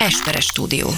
[0.00, 0.88] Esperes stúdió.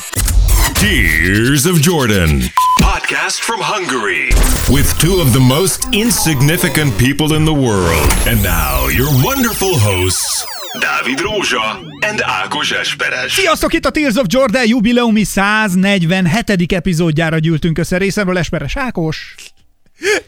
[0.75, 2.52] Tears of Jordan.
[2.80, 4.28] Podcast from Hungary.
[4.71, 8.09] With two of the most insignificant people in the world.
[8.27, 10.45] And now, your wonderful hosts,
[10.79, 11.79] Dávid Rózsa
[12.09, 13.32] and Ákos Esperes.
[13.32, 16.73] Sziasztok, itt a Tears of Jordan jubileumi 147.
[16.73, 19.34] epizódjára gyűltünk össze részemről Esperes Ákos.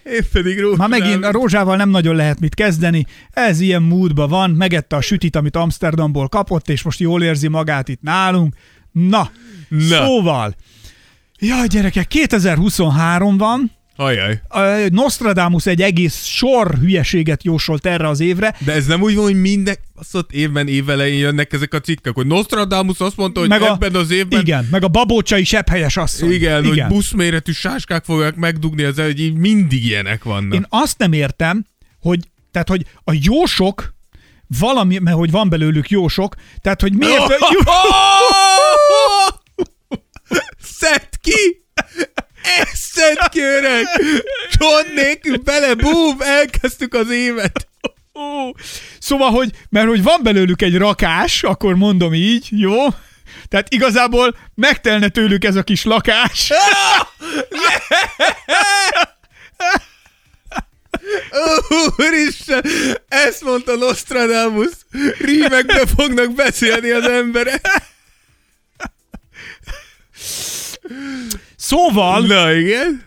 [0.05, 0.77] Én pedig Rózsa.
[0.77, 5.01] Ma megint a rózsával nem nagyon lehet mit kezdeni, ez ilyen módban van, megette a
[5.01, 8.55] sütit, amit Amsterdamból kapott, és most jól érzi magát itt nálunk.
[8.93, 9.31] Na,
[9.69, 9.79] Na.
[9.79, 10.55] szóval,
[11.39, 14.41] jaj gyerekek, 2023 van, Ajaj.
[14.55, 19.25] Ö, Nostradamus egy egész sor hülyeséget jósolt erre az évre, De ez nem úgy van,
[19.25, 23.63] hogy minden baszott évben évelején jönnek ezek a cikkek, hogy Nostradamus azt mondta, hogy meg
[23.63, 24.41] a, ebben az évben...
[24.41, 26.33] igen, meg a babócsai sepphelyes asszony.
[26.33, 30.55] Igen, igen, hogy buszméretű sáskák fogják megdugni, az hogy így mindig ilyenek vannak.
[30.55, 31.65] Én azt nem értem,
[32.01, 32.21] hogy,
[32.51, 33.95] tehát, hogy a jósok,
[34.59, 37.23] valami, mert hogy van belőlük jósok, tehát, hogy miért...
[40.79, 41.65] Szedd ki!
[42.45, 43.87] Eszed öreg!
[44.51, 47.69] John nélkül bele, búm, elkezdtük az évet.
[48.15, 48.51] Ó,
[48.99, 52.87] Szóval, hogy, mert hogy van belőlük egy rakás, akkor mondom így, jó?
[53.49, 56.53] Tehát igazából megtelne tőlük ez a kis lakás.
[61.97, 62.65] Úristen,
[63.09, 64.71] ezt mondta Nostradamus.
[65.19, 67.67] Rímekbe fognak beszélni az emberek.
[71.65, 73.03] Szóval, Na igen.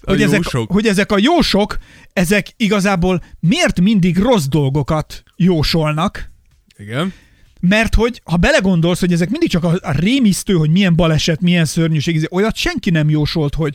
[0.00, 1.78] A hogy ezek, hogy ezek a jósok,
[2.12, 6.30] ezek igazából miért mindig rossz dolgokat jósolnak?
[6.76, 7.12] Igen.
[7.60, 11.64] Mert hogy, ha belegondolsz, hogy ezek mindig csak a, a rémisztő, hogy milyen baleset, milyen
[11.64, 13.74] szörnyűség, izé, olyat senki nem jósolt, hogy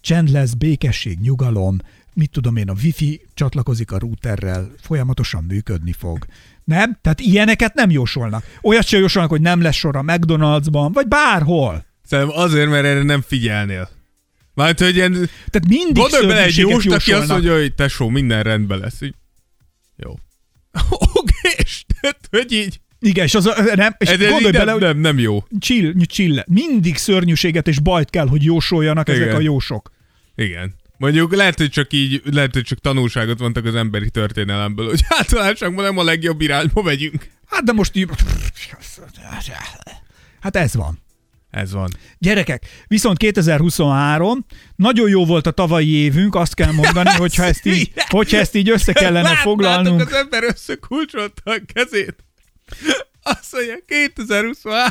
[0.00, 1.78] csend lesz, békesség, nyugalom,
[2.14, 6.26] mit tudom én, a wifi csatlakozik a routerrel, folyamatosan működni fog.
[6.64, 6.98] Nem?
[7.02, 8.44] Tehát ilyeneket nem jósolnak.
[8.62, 11.86] Olyat sem jósolnak, hogy nem lesz sor a McDonald'sban, vagy bárhol.
[12.08, 13.90] Szerintem azért, mert erre nem figyelnél.
[14.54, 15.12] Mármint, hogy ilyen,
[15.50, 19.00] Tehát mindig gondolj bele egy jóst, aki azt mondja, hogy tesó, minden rendben lesz.
[19.00, 19.14] Így,
[19.96, 20.10] jó.
[21.12, 22.80] Oké, és tehát, hogy így.
[23.00, 25.44] Igen, és, az, a- nem, és Ez, gondolj bele, nem, nem, nem jó.
[25.58, 26.42] chill, chill.
[26.46, 29.34] Mindig szörnyűséget és bajt kell, hogy jósoljanak ezek Igen.
[29.34, 29.90] a jósok.
[30.34, 30.74] Igen.
[30.96, 35.84] Mondjuk lehet, hogy csak így, lehet, hogy csak tanulságot vontak az emberi történelemből, hogy általánosságban
[35.84, 37.28] nem a legjobb irányba megyünk.
[37.46, 38.08] Hát de most így...
[40.40, 40.98] Hát ez van.
[41.50, 41.88] Ez van.
[42.18, 44.44] Gyerekek, viszont 2023,
[44.76, 48.68] nagyon jó volt a tavalyi évünk, azt kell mondani, hogyha ezt így, hogyha ezt így
[48.70, 50.00] össze kellene Láttátok, foglalnunk.
[50.00, 52.16] az ember összekulcsolta a kezét.
[53.22, 54.84] Azt mondja, 2023.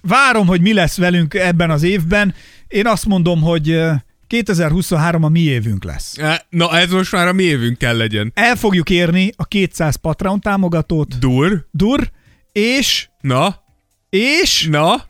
[0.00, 2.34] Várom, hogy mi lesz velünk ebben az évben.
[2.68, 3.92] Én azt mondom, hogy ö,
[4.26, 6.18] 2023 a mi évünk lesz.
[6.18, 8.30] Á, Na, ez most már a mi évünk kell legyen.
[8.34, 11.66] El fogjuk érni a 200 Patreon támogatót, Dur.
[11.70, 12.10] dur,
[12.52, 13.62] és, Na,
[14.10, 15.06] és na.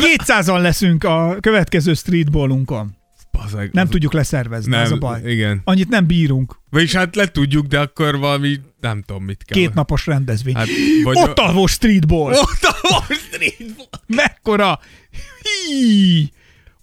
[0.00, 2.96] 200-an leszünk a következő streetballunkon.
[3.32, 5.20] Bazeg, Nem az- tudjuk leszervezni, nem, ez a baj.
[5.24, 5.60] Igen.
[5.64, 6.56] Annyit nem bírunk.
[6.70, 9.58] Vagyis hát le tudjuk, de akkor valami, nem tudom mit kell.
[9.58, 10.54] Két napos rendezvény.
[10.54, 10.66] Hát,
[11.04, 12.32] vagy Ott alvó streetball.
[12.32, 13.90] Ott a Wall Street.
[14.06, 14.80] Mekkora?
[15.42, 16.30] Hí!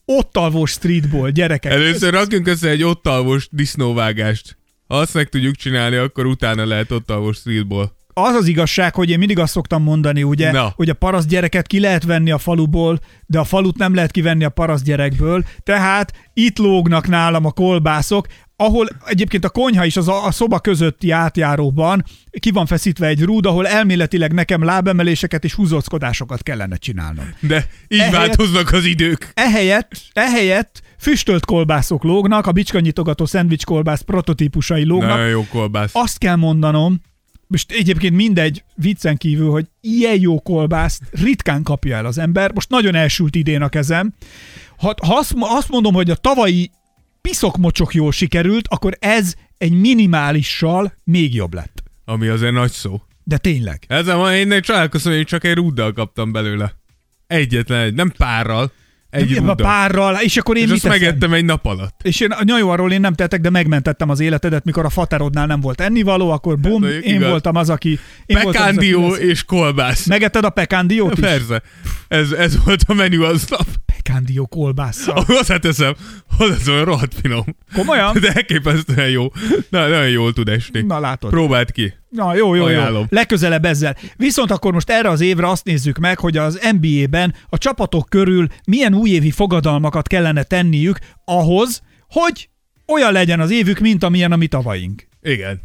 [0.05, 1.71] Ott alvó streetball, gyerekek.
[1.71, 4.57] Először rakjunk össze egy ott alvos disznóvágást.
[4.87, 7.91] Ha azt meg tudjuk csinálni, akkor utána lehet ott alvos streetball.
[8.17, 10.73] Az az igazság, hogy én mindig azt szoktam mondani, ugye, Na.
[10.75, 14.43] hogy a paraszt gyereket ki lehet venni a faluból, de a falut nem lehet kivenni
[14.43, 20.07] a paraszt gyerekből, tehát itt lógnak nálam a kolbászok, ahol egyébként a konyha is az
[20.07, 22.03] a, a szoba közötti átjáróban
[22.39, 27.33] ki van feszítve egy rúd, ahol elméletileg nekem lábemeléseket és húzóckodásokat kellene csinálnom.
[27.39, 29.31] De így Ehelyett- változnak az idők.
[29.33, 35.09] Ehelyett, ehelyett füstölt kolbászok lógnak, a bicskanyitogató szendvics kolbász prototípusai lógnak.
[35.09, 35.89] Nagyon jó kolbász.
[35.93, 37.01] Azt kell mondanom,
[37.47, 42.51] most egyébként mindegy viccen kívül, hogy ilyen jó kolbászt ritkán kapja el az ember.
[42.53, 44.13] Most nagyon elsült idén a kezem.
[44.77, 46.71] Ha, ha azt, azt mondom, hogy a tavalyi
[47.21, 51.83] piszokmocsok jól sikerült, akkor ez egy minimálissal még jobb lett.
[52.05, 53.01] Ami azért nagy szó.
[53.23, 53.83] De tényleg.
[53.87, 56.75] Ezzel van, én csodálkozom, hogy én csak egy rúddal kaptam belőle.
[57.27, 58.71] Egyetlen egy, nem párral.
[59.15, 59.55] Egy a rúddal.
[59.55, 60.99] párral, és akkor én És mit azt teszem?
[61.01, 61.99] megettem egy nap alatt.
[62.03, 65.45] És én, na jó, arról én nem tettek, de megmentettem az életedet, mikor a faterodnál
[65.45, 67.29] nem volt ennivaló, akkor bum, mondjuk én igaz.
[67.29, 67.99] voltam az, aki...
[68.25, 70.05] Én voltam az, aki Pekándió és kolbász.
[70.05, 71.19] Megetted a pekándiót is?
[71.19, 71.61] Persze.
[72.07, 73.65] Ez, ez volt a menü aznap.
[73.95, 75.23] Pekándió kolbásszal.
[75.27, 75.93] Hozzáteszem,
[76.37, 77.43] hozzáteszem, rohadt finom.
[77.73, 78.17] Komolyan?
[78.21, 79.31] De elképesztően jó.
[79.69, 80.81] Na, nagyon jól tud esni.
[80.81, 81.29] Na látod.
[81.29, 81.93] Próbáld ki.
[82.15, 82.75] Na jó, jó, jó.
[82.75, 83.05] Ajánlom.
[83.09, 83.95] Legközelebb ezzel.
[84.15, 88.47] Viszont akkor most erre az évre azt nézzük meg, hogy az NBA-ben a csapatok körül
[88.65, 92.49] milyen újévi fogadalmakat kellene tenniük ahhoz, hogy
[92.87, 95.07] olyan legyen az évük, mint amilyen a mi tavaink.
[95.21, 95.61] Igen.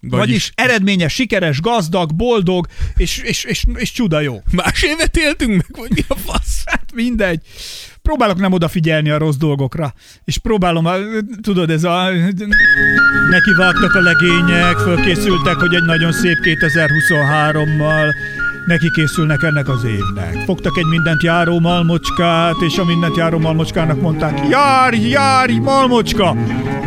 [0.00, 2.66] Vagyis, Vagyis eredményes, sikeres, gazdag, boldog,
[2.96, 4.42] és, és, és, és csuda jó.
[4.52, 6.62] Más évet éltünk meg, vagy mi a fasz?
[6.64, 7.42] Hát mindegy.
[8.08, 9.92] Próbálok nem odafigyelni a rossz dolgokra.
[10.24, 10.94] És próbálom, a,
[11.42, 12.10] tudod, ez a...
[13.30, 18.14] Neki vágtak a legények, fölkészültek, hogy egy nagyon szép 2023-mal
[18.68, 20.44] neki készülnek ennek az évnek.
[20.44, 26.36] Fogtak egy mindent járó malmocskát, és a mindent járó malmocskának mondták, járj, járj, malmocska!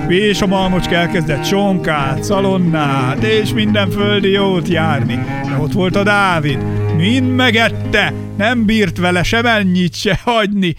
[0.07, 5.15] És a malmocska elkezdett sonkát, szalonnát, és minden földi jót járni.
[5.49, 6.57] De ott volt a Dávid,
[6.95, 10.75] mind megette, nem bírt vele sem ennyit se hagyni,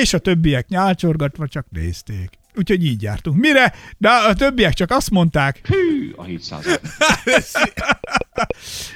[0.00, 2.30] és a többiek nyálcsorgatva csak nézték.
[2.58, 3.36] Úgyhogy így jártunk.
[3.36, 3.74] Mire?
[3.98, 5.60] De a többiek csak azt mondták.
[5.68, 6.64] Hű, a 700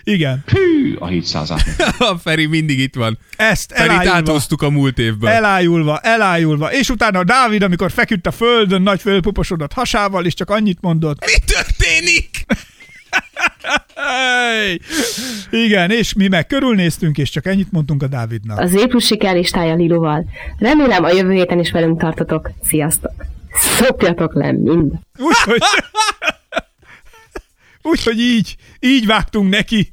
[0.04, 0.44] Igen.
[0.46, 1.50] Hű, a 700
[1.98, 3.18] A Feri mindig itt van.
[3.36, 5.30] Ezt Ferit elájulva, áthoztuk a múlt évből.
[5.30, 6.72] elájulva, elájulva.
[6.72, 11.24] És utána a Dávid, amikor feküdt a földön, nagy fölpuposodott hasával, és csak annyit mondott.
[11.24, 12.28] Mi történik?
[13.94, 14.80] Hey!
[15.50, 18.58] Igen, és mi meg körülnéztünk, és csak ennyit mondtunk a Dávidnak.
[18.58, 20.24] Az éplus sikerlistája Liluval.
[20.58, 22.50] Remélem a jövő héten is velünk tartotok.
[22.62, 23.12] Sziasztok!
[23.52, 24.92] Szopjatok le mind!
[25.18, 25.62] Úgyhogy...
[27.82, 29.90] Úgyhogy így, így vágtunk neki.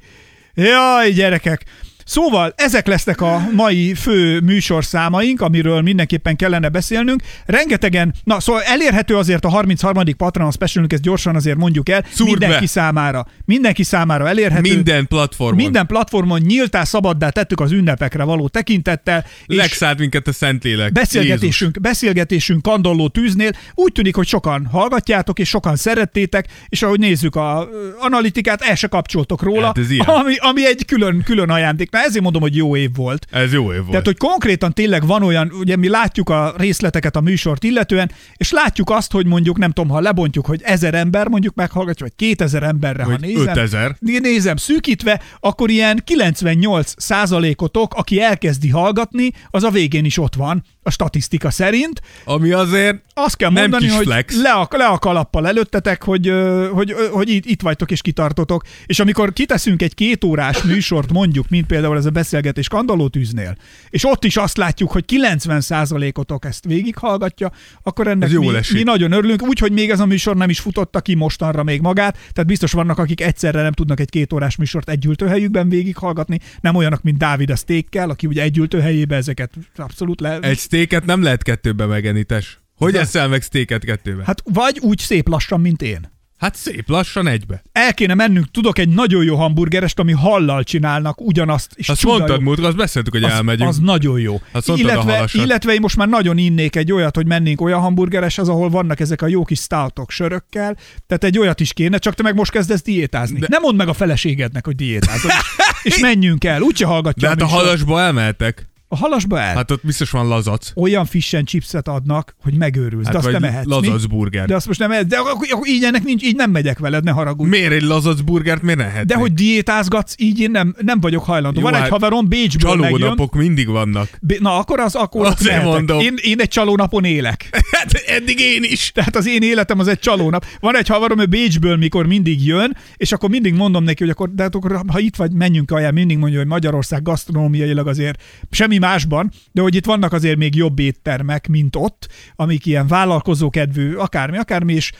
[0.54, 1.64] Jaj, gyerekek!
[2.08, 7.22] Szóval ezek lesznek a mai fő műsorszámaink, amiről mindenképpen kellene beszélnünk.
[7.46, 10.02] Rengetegen, na szóval elérhető azért a 33.
[10.16, 12.66] Patreon specialünk, ezt gyorsan azért mondjuk el, Szúrd mindenki be.
[12.66, 13.26] számára.
[13.44, 14.74] Mindenki számára elérhető.
[14.74, 15.56] Minden platformon.
[15.56, 19.24] Minden platformon nyíltá, szabaddá tettük az ünnepekre való tekintettel.
[19.46, 20.92] Legszállt minket a Szentlélek.
[20.92, 23.50] Beszélgetésünk, beszélgetésünk kandalló tűznél.
[23.74, 27.68] Úgy tűnik, hogy sokan hallgatjátok, és sokan szerettétek, és ahogy nézzük a
[27.98, 29.66] analitikát, el se kapcsoltok róla,
[29.98, 31.90] Hát ami, ami egy külön, külön ajándék.
[31.98, 33.26] Na ezért mondom, hogy jó év volt.
[33.30, 33.90] Ez jó év volt.
[33.90, 38.50] Tehát, hogy konkrétan tényleg van olyan, ugye mi látjuk a részleteket a műsort illetően, és
[38.50, 42.62] látjuk azt, hogy mondjuk, nem tudom, ha lebontjuk, hogy ezer ember mondjuk meghallgatja, vagy 2000
[42.62, 43.46] emberre, ha Vagy nézem.
[43.46, 43.96] 5000.
[43.98, 50.34] Né- Nézem szűkítve, akkor ilyen 98 százalékotok, aki elkezdi hallgatni, az a végén is ott
[50.34, 52.00] van, a statisztika szerint.
[52.24, 54.42] Ami azért Azt kell Nem mondani, hogy flex.
[54.42, 56.32] le a, le a kalappal előttetek, hogy,
[56.72, 58.62] hogy, hogy itt, itt vagytok és kitartotok.
[58.86, 63.56] És amikor kiteszünk egy két órás műsort, mondjuk, mint például ez a beszélgetés Kandallótűznél,
[63.90, 67.52] és ott is azt látjuk, hogy 90%-otok ezt végighallgatja,
[67.82, 68.76] akkor ennek mi, esik.
[68.76, 69.42] mi nagyon örülünk.
[69.42, 72.98] Úgyhogy még ez a műsor nem is futotta ki mostanra még magát, tehát biztos vannak,
[72.98, 77.50] akik egyszerre nem tudnak egy két órás műsort egy ültőhelyükben végighallgatni, nem olyanok, mint Dávid
[77.50, 80.38] a steakkel, aki ugye egy ültőhelyébe ezeket abszolút le...
[80.38, 82.58] egy steaket nem lehet kettőbe megenni, tes.
[82.76, 84.22] Hogy De- eszel meg steaket kettőbe?
[84.26, 86.16] Hát, vagy úgy szép lassan, mint én.
[86.36, 87.62] hát szép lassan egybe.
[87.72, 91.72] El kéne mennünk, tudok egy nagyon jó hamburgerest, ami hallal csinálnak ugyanazt.
[91.74, 93.68] És Azt mondtad múltkor, azt beszéltük, hogy az, elmegyünk.
[93.68, 94.40] az nagyon jó.
[94.52, 98.48] Azt illetve, illetve én most már nagyon innék egy olyat, hogy mennénk olyan hamburgeres, az,
[98.48, 100.76] ahol vannak ezek a jó kis stoutok sörökkel,
[101.06, 103.38] tehát egy olyat is kéne, csak te meg most kezdesz diétázni.
[103.38, 103.46] De...
[103.50, 105.30] Nem mondd meg a feleségednek, hogy diétázol.
[105.82, 108.67] és menjünk el, úgyse hallgatja De hát a halasba elmehetek.
[108.90, 109.54] A halasba el.
[109.54, 110.70] Hát ott biztos van lazac.
[110.74, 113.66] Olyan fish and chipset adnak, hogy megőrülsz, Hát de azt nem ehetsz.
[113.66, 114.08] lazac mi?
[114.16, 114.46] burger.
[114.46, 115.06] De azt most nem ehetsz.
[115.08, 117.48] De akkor, akkor így ennek nincs, így nem megyek veled, ne haragudj.
[117.50, 119.04] Miért egy lazac burgert miért ne ehetnék?
[119.06, 121.60] De hogy diétázgatsz, így én nem, nem vagyok hajlandó.
[121.60, 122.98] Jó, Van egy hát haverom, Bécsből megjön.
[122.98, 124.08] Csalónapok mindig vannak.
[124.20, 125.64] Bé- Na, akkor az akkor mehetek.
[125.64, 126.00] mondom.
[126.00, 127.48] Én, én egy csalónapon élek.
[127.70, 128.92] Hát eddig én is.
[128.92, 130.44] Tehát az én életem az egy csalónap.
[130.60, 134.34] Van egy haverom, ő Bécsből mikor mindig jön, és akkor mindig mondom neki, hogy akkor,
[134.34, 138.77] de hát akkor ha itt vagy, menjünk kaján, mindig mondja, hogy Magyarország gasztronómiailag azért semmi
[138.78, 144.38] másban, de hogy itt vannak azért még jobb éttermek, mint ott, amik ilyen vállalkozókedvű, akármi,
[144.38, 144.92] akármi, és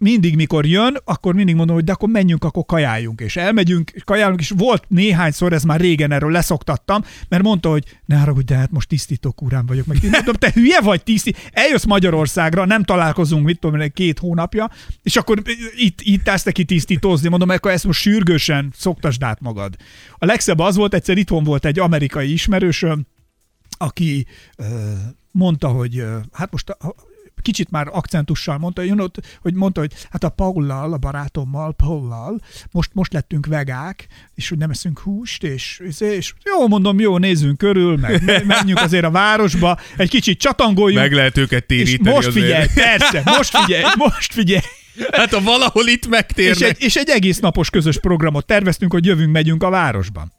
[0.00, 3.20] mindig, mikor jön, akkor mindig mondom, hogy de akkor menjünk, akkor kajáljunk.
[3.20, 7.84] És elmegyünk, és kajálunk, és volt néhányszor, ez már régen erről leszoktattam, mert mondta, hogy
[8.04, 9.86] ne haragudj, de hát most tisztító urán vagyok.
[9.86, 14.70] Meg mondom, te hülye vagy tiszti, eljössz Magyarországra, nem találkozunk, mit tudom, két hónapja,
[15.02, 15.42] és akkor
[15.76, 19.76] itt, itt állsz neki tisztítózni, mondom, akkor ezt most sürgősen szoktasd át magad.
[20.14, 23.06] A legszebb az volt, egyszer itthon volt egy amerikai ismerősöm,
[23.78, 24.26] aki
[25.32, 26.76] mondta, hogy hát most
[27.42, 29.06] kicsit már akcentussal mondta, you know,
[29.40, 34.58] hogy mondta, hogy hát a Paullal, a barátommal, Paullal, most, most lettünk vegák, és hogy
[34.58, 39.04] nem eszünk húst, és, és, és jó, mondom, jó, nézzünk körül, meg me- menjünk azért
[39.04, 42.44] a városba, egy kicsit csatangoljunk, Meg lehet őket és téríteni most azért.
[42.44, 44.60] figyelj, persze, most figyelj, most figyelj,
[45.10, 46.68] Hát ha valahol itt és megtérnek.
[46.68, 50.32] egy, és egy egész napos közös programot terveztünk, hogy jövünk, megyünk a városban.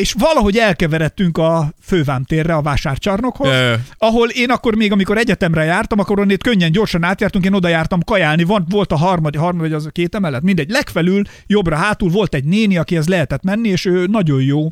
[0.00, 3.74] És valahogy elkeveredtünk a fővámtérre, a vásárcsarnokhoz, Ö.
[3.98, 8.02] ahol én akkor még, amikor egyetemre jártam, akkor onnét könnyen, gyorsan átjártunk, én oda jártam
[8.02, 12.10] kajálni, van, volt a harmadik, harmadik, vagy az a két emelet, mindegy, legfelül, jobbra, hátul
[12.10, 14.68] volt egy néni, akihez lehetett menni, és ő nagyon jó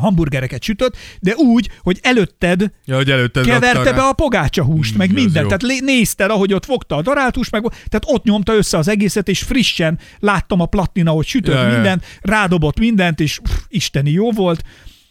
[0.00, 5.10] hamburgereket sütött, de úgy, hogy előtted Ja, hogy előtte keverte be a pogácsa húst, meg
[5.12, 5.46] Mm, az mindent.
[5.46, 8.88] Tehát lé- nézted, ahogy ott fogta a darált húst, meg, tehát ott nyomta össze az
[8.88, 11.72] egészet, és frissen láttam a plattina, hogy sütött Ja, ja.
[11.74, 14.62] mindent, rádobott mindent, és pff, isteni jó volt.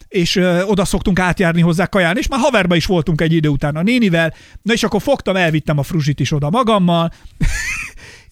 [0.08, 3.76] És ö, oda szoktunk átjárni hozzá kaján, és már haverba is voltunk egy idő után
[3.76, 7.12] a nénivel, na és akkor fogtam, elvittem a fruzsit is oda magammal,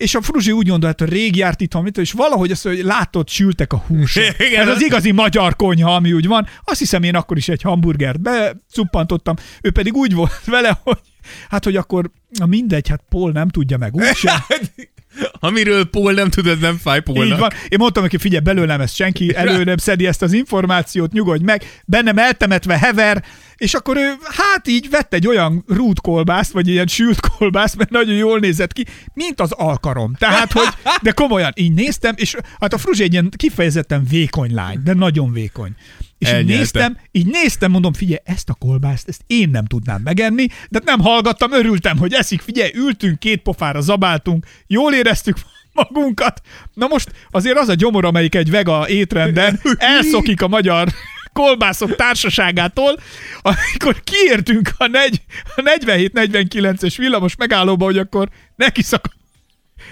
[0.01, 3.29] és a Fruzsi úgy gondolta, hogy rég járt itthon, mint, és valahogy azt, hogy látod,
[3.29, 4.25] sültek a húsok.
[4.49, 4.69] Igen.
[4.69, 6.47] Ez az igazi magyar konyha, ami úgy van.
[6.65, 10.99] Azt hiszem, én akkor is egy hamburgert becuppantottam, ő pedig úgy volt vele, hogy
[11.49, 14.33] hát, hogy akkor na mindegy, hát Paul nem tudja meg úgyse.
[15.41, 17.27] Amiről Paul nem tud, ez nem fáj Paulnak.
[17.27, 17.51] Így van.
[17.69, 21.83] Én mondtam neki, figyelj, belőlem ezt senki elő nem szedi ezt az információt, nyugodj meg,
[21.85, 23.25] bennem eltemetve hever,
[23.61, 27.91] és akkor ő hát így vett egy olyan rút kolbászt, vagy ilyen sült kolbászt, mert
[27.91, 30.15] nagyon jól nézett ki, mint az alkarom.
[30.15, 30.69] Tehát, hogy,
[31.03, 35.33] de komolyan, így néztem, és hát a Fruzsi egy ilyen kifejezetten vékony lány, de nagyon
[35.33, 35.71] vékony.
[36.19, 36.59] És így Elnyelte.
[36.59, 40.85] néztem, így néztem, mondom, figyelj, ezt a kolbászt, ezt én nem tudnám megenni, de hát
[40.85, 45.37] nem hallgattam, örültem, hogy eszik, figyelj, ültünk, két pofára zabáltunk, jól éreztük
[45.73, 46.41] magunkat.
[46.75, 49.61] Na most azért az a gyomor, amelyik egy vega étrenden
[49.97, 50.89] elszokik a magyar
[51.33, 53.01] kolbászok társaságától,
[53.43, 55.21] amikor kiértünk a, negy,
[55.57, 59.11] a 47-49-es villamos megállóba, hogy akkor neki szakad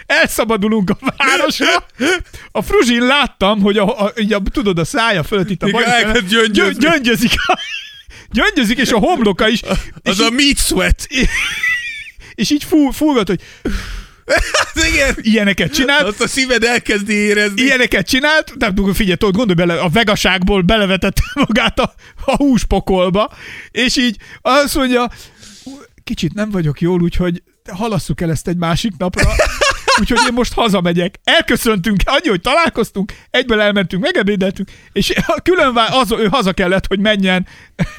[0.07, 1.87] elszabadulunk a városra.
[2.52, 5.85] A fruzsin láttam, hogy a, a, így a, tudod, a szája fölött itt a baj,
[5.85, 6.52] elkezd gyöngyözni.
[6.52, 7.59] gyö- gyöngyözik, a,
[8.30, 9.62] gyöngyözik, és a homloka is.
[9.62, 11.07] Az és, a meat sweat.
[12.35, 13.40] és így fú, fúlgat, hogy
[14.92, 15.14] Igen.
[15.20, 17.62] ilyeneket csinált, Azt a szíved elkezdi érezni.
[17.62, 21.94] ilyeneket csinált, nem tudom, figyelj, tudod, gondolj bele, a vegaságból belevetette magát a,
[22.25, 23.32] a húspokolba,
[23.70, 25.11] és így azt mondja,
[26.04, 27.42] kicsit nem vagyok jól, úgyhogy
[27.73, 29.30] halasszuk el ezt egy másik napra,
[30.00, 31.14] úgyhogy én most hazamegyek.
[31.25, 36.87] Elköszöntünk, annyi, hogy találkoztunk, egyből elmentünk, megebédeltünk, és a külön vá- az, ő haza kellett,
[36.87, 37.47] hogy menjen,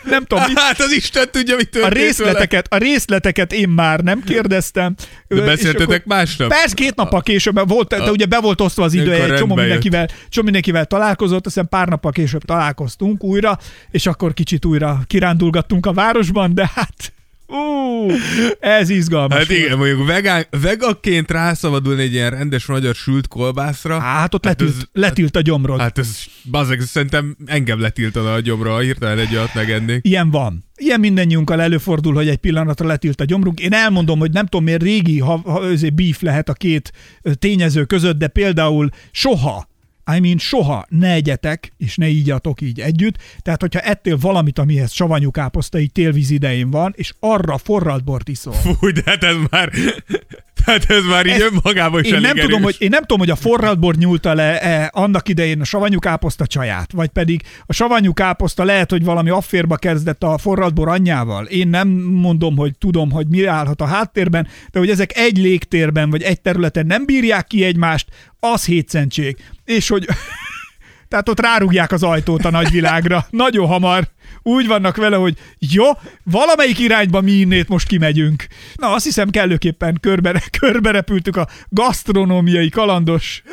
[0.03, 2.06] nem tudom, mit, Hát az Isten tudja, mit a történt vele.
[2.06, 4.96] részleteket, a részleteket én már nem kérdeztem.
[5.27, 6.48] De beszéltetek másnap?
[6.50, 10.08] Persze, két nappal később volt, de ugye be volt osztva az idő, egy csomó mindenkivel,
[10.29, 13.58] csomó mindenkivel találkozott, aztán pár nappal később találkoztunk újra,
[13.91, 17.13] és akkor kicsit újra kirándulgattunk a városban, de hát
[17.50, 18.12] ú,
[18.60, 19.60] ez izgalmas Hát volt.
[19.60, 24.00] igen, mondjuk vegán, vegaként rászabadulni egy ilyen rendes magyar sült kolbászra.
[24.00, 25.79] Hát ott Hát letilt, ez- letilt a gyomrod.
[25.79, 26.18] Hát ez,
[26.51, 30.00] bazeg, szerintem engem letiltana a gyomra, ha hirtelen egy olyat megennék.
[30.08, 30.63] Ilyen van.
[30.75, 33.60] Ilyen mindennyiunkkal előfordul, hogy egy pillanatra letilt a gyomrunk.
[33.60, 36.91] Én elmondom, hogy nem tudom miért régi ha, ha özé beef lehet a két
[37.39, 39.68] tényező között, de például soha,
[40.15, 43.15] I mean soha ne egyetek, és ne ígyatok így együtt.
[43.41, 48.27] Tehát, hogyha ettél valamit, amihez savanyú káposzta így télvíz idején van, és arra forralt bort
[48.29, 48.53] iszol.
[48.53, 49.69] Fúj, de hát ez már,
[50.65, 52.63] tehát ez már így Ezt- önmagában is Én nem, tudom, erős.
[52.63, 56.45] hogy, én nem tudom, hogy a forraltbor nyúlta le e, annak idején a savanyú káposzta
[56.47, 61.45] csaját, vagy pedig a savanyú káposzta lehet, hogy valami afférba kezdett a forraltbor anyjával.
[61.45, 66.09] Én nem mondom, hogy tudom, hogy mi állhat a háttérben, de hogy ezek egy légtérben,
[66.09, 68.09] vagy egy területen nem bírják ki egymást,
[68.39, 69.38] az hétszentség.
[69.65, 70.08] És hogy
[71.10, 73.25] tehát ott rárugják az ajtót a nagyvilágra.
[73.29, 74.08] Nagyon hamar.
[74.41, 75.86] Úgy vannak vele, hogy jó,
[76.24, 78.48] valamelyik irányba mi innét most kimegyünk.
[78.75, 83.43] Na, azt hiszem kellőképpen körbe, körbe repültük a gasztronómiai kalandos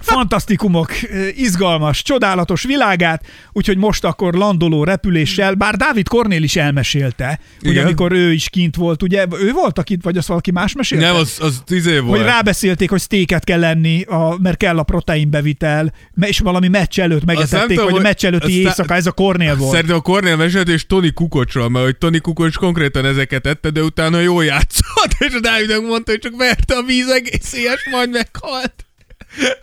[0.00, 0.90] fantasztikumok,
[1.36, 7.84] izgalmas, csodálatos világát, úgyhogy most akkor landoló repüléssel, bár Dávid Kornél is elmesélte, hogy Igen.
[7.84, 11.06] amikor ő is kint volt, ugye, ő volt akit, vagy azt valaki más mesélte?
[11.06, 12.18] Nem, az, az tíz év volt.
[12.18, 17.24] Hogy rábeszélték, hogy sztéket kell lenni, a, mert kell a proteinbevitel, és valami meccs előtt
[17.24, 19.72] megetették, tudom, vagy a hogy- meccs előtti éjszaka, ez a Kornél volt.
[19.72, 23.82] Szerintem a Cornél mesélt, és Tony Kukocsról, mert hogy Tony Kukocs konkrétan ezeket ette, de
[23.82, 28.10] utána jól játszott, és a Dávidnak mondta, hogy csak verte a víz egész éjjel, majd
[28.10, 28.87] meghalt.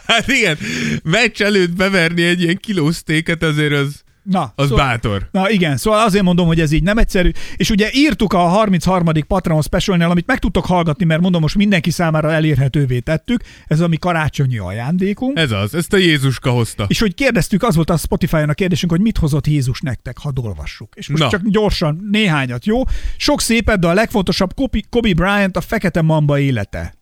[0.07, 0.57] Hát igen,
[1.03, 5.27] meccs előtt beverni egy ilyen kilósztéket azért az, Na, az szóval- bátor.
[5.31, 7.31] Na igen, szóval azért mondom, hogy ez így nem egyszerű.
[7.55, 9.05] És ugye írtuk a 33.
[9.27, 13.41] Patreon specialnél, amit meg tudtok hallgatni, mert mondom, most mindenki számára elérhetővé tettük.
[13.67, 15.37] Ez a mi karácsonyi ajándékunk.
[15.39, 16.85] Ez az, ezt a Jézuska hozta.
[16.87, 20.37] És hogy kérdeztük, az volt a Spotify-on a kérdésünk, hogy mit hozott Jézus nektek, hadd
[20.39, 20.93] olvassuk.
[20.95, 21.29] És most Na.
[21.29, 22.81] csak gyorsan néhányat, jó?
[23.17, 24.53] Sok szépet, de a legfontosabb
[24.89, 26.93] Kobe Bryant a Fekete Mamba élete.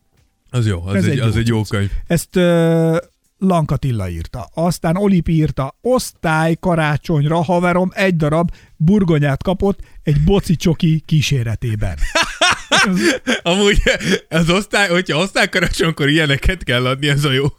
[0.54, 1.90] Az jó, az, Ez egy, egy az jó egy jó könyv.
[2.08, 2.98] Ezt uh,
[3.38, 4.50] Lankatilla írta.
[4.54, 11.98] Aztán Olipi írta, osztály karácsonyra haverom egy darab burgonyát kapott egy boci csoki kíséretében.
[13.42, 13.82] Amúgy
[14.30, 17.46] az osztály, hogyha osztálykarácsonykor ilyeneket kell adni, ez a jó.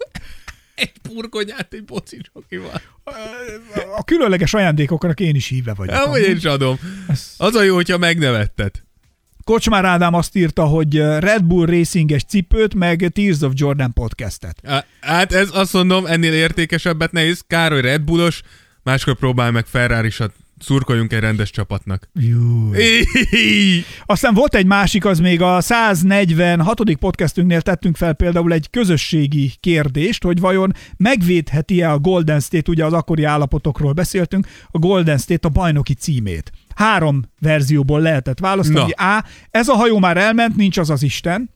[0.75, 2.81] Egy burgonyát, egy boci csokival.
[3.97, 5.95] A különleges ajándékokra én is híve vagyok.
[5.95, 6.79] Amúgy én is adom.
[7.37, 8.84] Az a jó, hogyha megnevetted.
[9.45, 14.61] Kocsmár Ádám azt írta, hogy Red Bull Racinges cipőt, meg Tears of Jordan podcastet.
[15.01, 17.45] Hát ez azt mondom, ennél értékesebbet nehéz.
[17.47, 18.43] Kár, hogy Red Bullos,
[18.83, 20.11] Máskor próbálj meg ferrari
[20.59, 22.09] szurkoljunk egy rendes csapatnak.
[22.15, 22.71] Jú.
[24.07, 26.81] Aztán volt egy másik, az még a 146.
[26.99, 32.93] podcastünknél tettünk fel például egy közösségi kérdést, hogy vajon megvédheti-e a Golden State, ugye az
[32.93, 36.53] akkori állapotokról beszéltünk, a Golden State a bajnoki címét.
[36.75, 38.93] Három verzióból lehetett választani.
[38.97, 39.17] Na.
[39.17, 39.25] A.
[39.51, 41.53] Ez a hajó már elment, nincs az az Isten.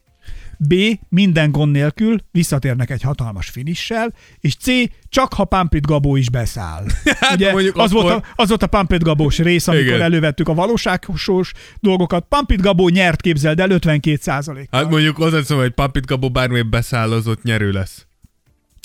[0.68, 0.74] B.
[1.08, 4.66] Minden gond nélkül, visszatérnek egy hatalmas finissel, és C.
[5.08, 6.84] Csak ha Pampit Gabó is beszáll.
[7.20, 10.00] Hát Ugye, az, volt akkor- a, az volt a Pampit Gabós rész, amikor Igen.
[10.00, 12.26] elővettük a valóságos dolgokat.
[12.28, 14.68] Pampit Gabó nyert, képzeld el, 52 százalék.
[14.70, 18.06] Hát mondjuk hozzáteszem, hogy Papit Gabó bármilyen beszállozott nyerő lesz.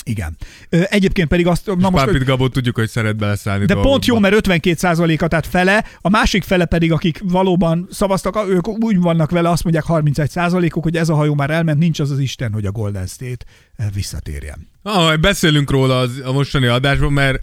[0.04, 0.36] Igen.
[0.68, 3.90] Egyébként pedig azt, na Na most, Papit Gabó tudjuk, hogy szeret beleszállni de dolgokba.
[3.90, 8.68] pont jó, mert 52 százaléka, tehát fele, a másik fele pedig, akik valóban szavaztak, ők
[8.68, 12.10] úgy vannak vele, azt mondják 31 százalékuk, hogy ez a hajó már elment, nincs az
[12.10, 13.44] az Isten, hogy a Golden State
[13.76, 14.68] eh, visszatérjen.
[14.82, 17.42] Ah, beszélünk róla az, a mostani adásban, mert,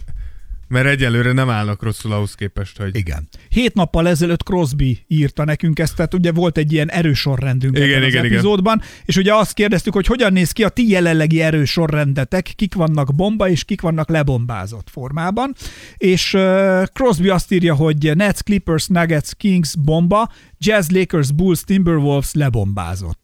[0.72, 2.96] mert egyelőre nem állnak rosszul ahhoz képest, hogy...
[2.96, 3.28] Igen.
[3.48, 8.02] Hét nappal ezelőtt Crosby írta nekünk ezt, tehát ugye volt egy ilyen erősorrendünk Igen, ebben
[8.02, 8.36] az igen, igen.
[8.36, 13.14] epizódban, és ugye azt kérdeztük, hogy hogyan néz ki a ti jelenlegi erősorrendetek, kik vannak
[13.14, 15.54] bomba és kik vannak lebombázott formában,
[15.96, 22.32] és uh, Crosby azt írja, hogy Nets, Clippers, Nuggets, Kings bomba, Jazz, Lakers, Bulls, Timberwolves
[22.32, 23.21] lebombázott.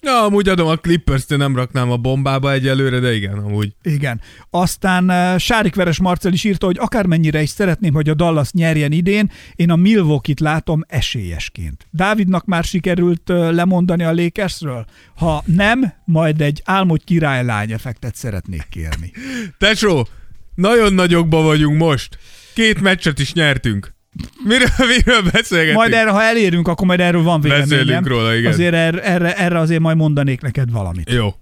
[0.00, 3.74] Ja, amúgy adom a Clippers-t, én nem raknám a bombába egyelőre, de igen, amúgy.
[3.82, 4.20] Igen.
[4.50, 8.92] Aztán uh, Sárik Veres Marcel is írta, hogy akármennyire is szeretném, hogy a Dallas nyerjen
[8.92, 11.86] idén, én a Milwaukee-t látom esélyesként.
[11.90, 14.86] Dávidnak már sikerült uh, lemondani a Lakersről?
[15.16, 19.12] Ha nem, majd egy álmod királylány effektet szeretnék kérni.
[19.58, 20.06] Tesó,
[20.54, 22.18] nagyon nagyokba vagyunk most.
[22.54, 23.96] Két meccset is nyertünk.
[24.44, 25.76] Miről, miről beszélgetünk?
[25.76, 27.68] Majd erre, ha elérünk, akkor majd erről van véleményem.
[27.68, 28.52] Beszélünk róla, igen.
[28.52, 31.10] Azért erre, erre, erre azért majd mondanék neked valamit.
[31.12, 31.34] Jó.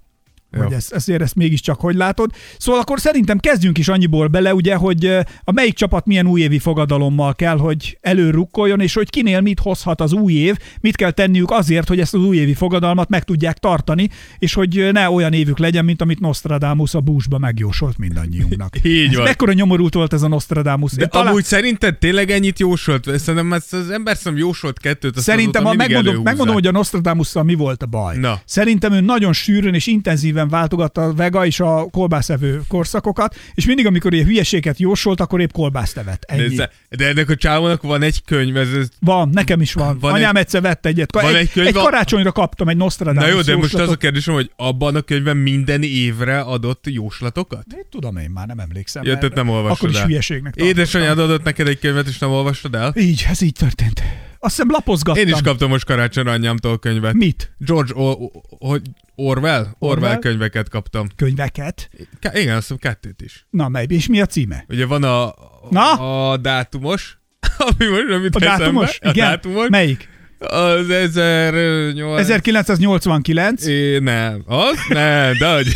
[0.56, 0.62] Jó.
[0.62, 2.30] Hogy ezt, ezért ezt mégiscsak hogy látod.
[2.58, 5.06] Szóval akkor szerintem kezdjünk is annyiból bele, ugye, hogy
[5.44, 10.12] a melyik csapat milyen újévi fogadalommal kell, hogy előrukkoljon, és hogy kinél mit hozhat az
[10.12, 14.08] új év, mit kell tenniük azért, hogy ezt az újévi fogadalmat meg tudják tartani,
[14.38, 18.76] és hogy ne olyan évük legyen, mint amit Nostradamus a búsba megjósolt mindannyiunknak.
[18.82, 19.24] Így Ez van.
[19.24, 20.92] mekkora nyomorult volt ez a Nostradamus.
[20.92, 21.26] De Én talán...
[21.26, 23.04] amúgy szerinted tényleg ennyit jósolt?
[23.04, 27.54] Szerintem ezt az ember szem jósolt kettőt, Szerintem, azóta megmondom, megmondom, hogy a Nostradamusszal mi
[27.54, 28.16] volt a baj.
[28.16, 28.40] Na.
[28.44, 33.86] Szerintem ő nagyon sűrűn és intenzíven váltogatta a vega és a kolbászevő korszakokat, és mindig,
[33.86, 36.24] amikor ilyen hülyeséget jósolt, akkor épp kolbászt evett.
[36.28, 36.60] De, Ennyi.
[36.60, 39.98] ez, de ennek a csávónak van egy könyv, ez, ez Van, nekem is van.
[39.98, 41.12] Van Anyám egy- egyszer vett egyet.
[41.14, 43.78] Van egy, egy könyv egy karácsonyra kaptam egy Nostradamus Na jó, de most az a
[43.78, 43.98] jóslatot.
[44.00, 47.64] kérdésem, hogy abban a könyvben minden évre adott jóslatokat?
[47.76, 49.04] Én tudom én már, nem emlékszem.
[49.04, 50.06] Ja, nem olvastad Akkor is el.
[50.06, 50.54] hülyeségnek.
[50.56, 52.92] Édesanyád adott neked egy könyvet, és nem olvastad el?
[52.96, 54.02] Így, ez így történt.
[54.38, 55.22] Azt hiszem lapozgattam.
[55.26, 57.12] Én is kaptam most karácsonyra anyámtól könyvet.
[57.14, 57.54] Mit?
[57.58, 58.80] George o- o- Orwell?
[59.18, 59.66] Orwell?
[59.78, 60.18] Orwell?
[60.18, 61.06] könyveket kaptam.
[61.16, 61.90] Könyveket.
[62.20, 63.46] K- igen, azt hiszem kettőt is.
[63.50, 64.64] Na, mely, és mi a címe?
[64.68, 65.34] Ugye van a,
[65.70, 65.90] Na?
[66.30, 67.18] a dátumos,
[67.78, 68.58] ami most nem jut A eszembe.
[68.64, 68.98] dátumos?
[69.00, 69.28] A Igen.
[69.28, 69.68] dátumos.
[69.68, 70.08] Melyik?
[70.38, 72.18] Az 1008...
[72.20, 74.42] 1989, É, nem.
[74.46, 74.76] Az?
[74.88, 75.66] Nem, de hogy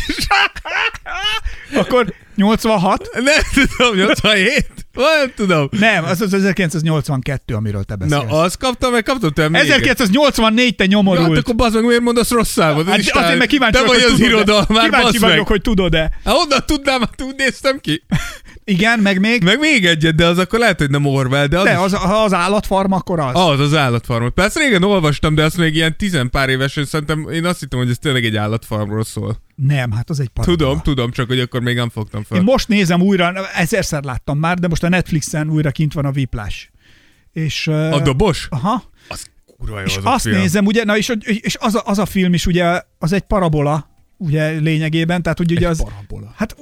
[1.81, 3.09] akkor 86?
[3.13, 4.67] Nem tudom, 87?
[4.93, 5.69] Nem tudom.
[5.71, 8.21] Nem, az az 1982, amiről te beszélsz.
[8.29, 9.61] Na, azt kaptam, meg kaptam tőlem még.
[9.61, 11.27] 1984, te Ja, nyomorult.
[11.27, 12.87] hát akkor bazd meg, miért mondasz rossz számot?
[12.87, 16.11] Hát Isten, azért, mert kíváncsi Te vagy az irodalmár, Kíváncsi vagyok, hogy tudod-e.
[16.25, 18.03] Hát honnan tudnám, hát úgy néztem ki.
[18.63, 19.43] Igen, meg még.
[19.43, 22.23] Meg még egyet, de az akkor lehet, hogy nem Orwell, de az De az, ha
[22.23, 23.31] az állatfarm, akkor az.
[23.33, 24.33] Az, az állatfarmot.
[24.33, 27.89] Persze régen olvastam, de azt még ilyen tizen pár évesen szerintem én azt hittem, hogy
[27.89, 29.37] ez tényleg egy állatfarmról szól.
[29.55, 30.57] Nem, hát az egy paradox.
[30.57, 32.37] Tudom, tudom, csak hogy akkor még nem fogtam fel.
[32.37, 36.11] Én most nézem újra, ezerszer láttam már, de most a Netflixen újra kint van a
[36.15, 36.67] Whiplash.
[37.33, 38.47] És, A dobos?
[38.49, 38.83] Aha.
[39.07, 39.25] Az
[39.57, 40.37] kurva jó És az a azt film.
[40.37, 43.89] nézem, ugye, na és, és az, a, az a film is ugye, az egy parabola,
[44.17, 45.83] ugye lényegében, tehát ugye Egy az...
[45.83, 46.33] parabola.
[46.35, 46.55] Hát,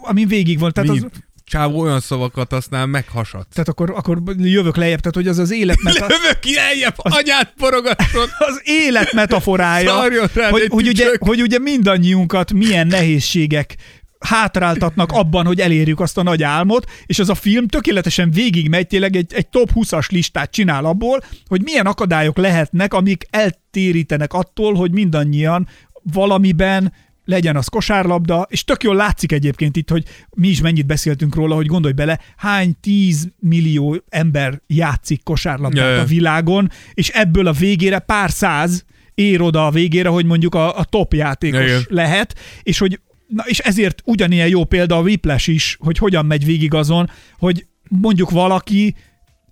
[0.00, 1.08] amin végig volt, tehát az, Mi?
[1.48, 3.48] Csávó olyan szavakat használ, meghasadt.
[3.52, 7.52] tehát akkor, akkor jövök lejjebb, tehát hogy az az élet, meta, Lövök ki eljebb, anyát
[7.56, 8.28] porogatod.
[8.48, 13.76] az élet metaforája, rád hogy, hogy, ugye, hogy ugye mindannyiunkat milyen nehézségek
[14.18, 19.16] hátráltatnak abban, hogy elérjük azt a nagy álmot, és az a film tökéletesen végigmegy, tényleg
[19.16, 24.90] egy, egy top 20-as listát csinál abból, hogy milyen akadályok lehetnek, amik eltérítenek attól, hogy
[24.92, 25.68] mindannyian
[26.12, 26.92] valamiben
[27.28, 31.54] legyen az kosárlabda, és tök jól látszik egyébként itt, hogy mi is mennyit beszéltünk róla,
[31.54, 36.00] hogy gondolj bele, hány 10 millió ember játszik kosárlabdát ja.
[36.00, 40.78] a világon, és ebből a végére pár száz ér oda a végére, hogy mondjuk a,
[40.78, 41.82] a top játékos Igen.
[41.88, 46.44] lehet, és hogy Na és ezért ugyanilyen jó példa a Whiplash is, hogy hogyan megy
[46.44, 48.94] végig azon, hogy mondjuk valaki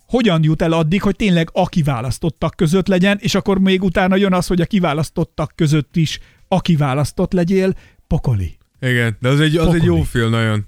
[0.07, 4.33] hogyan jut el addig, hogy tényleg a kiválasztottak között legyen, és akkor még utána jön
[4.33, 7.73] az, hogy a kiválasztottak között is a kiválasztott legyél,
[8.07, 8.57] pokoli.
[8.79, 10.05] Igen, de az egy, az egy jó Pokoli.
[10.09, 10.66] film nagyon.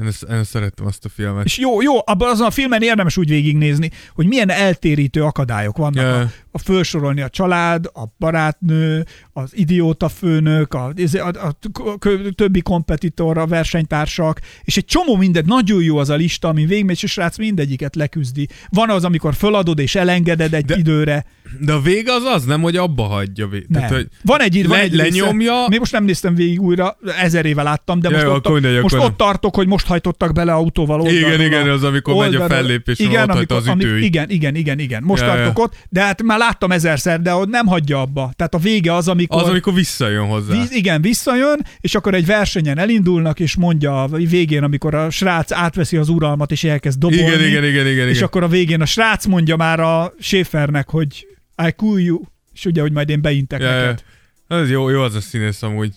[0.00, 1.44] Én, ezt, én ezt szerettem azt a filmet.
[1.44, 5.94] És jó, jó, abban azon a filmen érdemes úgy végignézni, hogy milyen eltérítő akadályok vannak.
[6.04, 6.20] Ja.
[6.20, 11.98] A, a felsorolni a család, a barátnő, az idióta főnök, a, a, a, a
[12.34, 16.98] többi kompetitor, a versenytársak, és egy csomó mindent, nagyon jó az a lista, ami végigmegy,
[17.02, 18.48] és srác mindegyiket leküzdi.
[18.68, 21.24] Van az, amikor föladod és elengeded egy De- időre.
[21.60, 23.46] De a vége az az, nem, hogy abba hagyja.
[23.48, 23.80] vé- Nem.
[23.80, 26.96] Tehát, hogy van egy, van le- egy lenyomja- Része, még most nem néztem végig újra,
[27.20, 29.86] ezer éve láttam, de Ja, most, jó, ott, akkor mindegy, most ott tartok, hogy most
[29.90, 32.48] hajtottak bele autóval Igen, oldalról igen, a- az, amikor megy a oldalról.
[32.48, 34.04] fellépés, igen, amikor, az ütői.
[34.04, 35.02] igen, igen, igen, igen.
[35.02, 35.38] Most Ja, ja, ja.
[35.44, 38.32] tartok ott, de hát már láttam ezerszer, de ott nem hagyja abba.
[38.36, 39.42] Tehát a vége az, amikor...
[39.42, 40.52] az, amikor visszajön hozzá.
[40.52, 45.52] Víz, igen, visszajön, és akkor egy versenyen elindulnak, és mondja a végén, amikor a srác
[45.52, 47.22] átveszi az uralmat, és elkezd dobolni.
[47.22, 48.26] igen, igen, igen, igen, És igen.
[48.26, 51.26] akkor a végén a srác mondja már a Schaefernek, hogy
[51.66, 52.20] I cool you,
[52.54, 53.80] és ugye, hogy majd én beintek Ja, ja.
[53.80, 54.02] neked.
[54.48, 55.92] Ez jó, jó az a színész amúgy.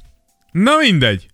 [0.52, 1.26] Na mindegy.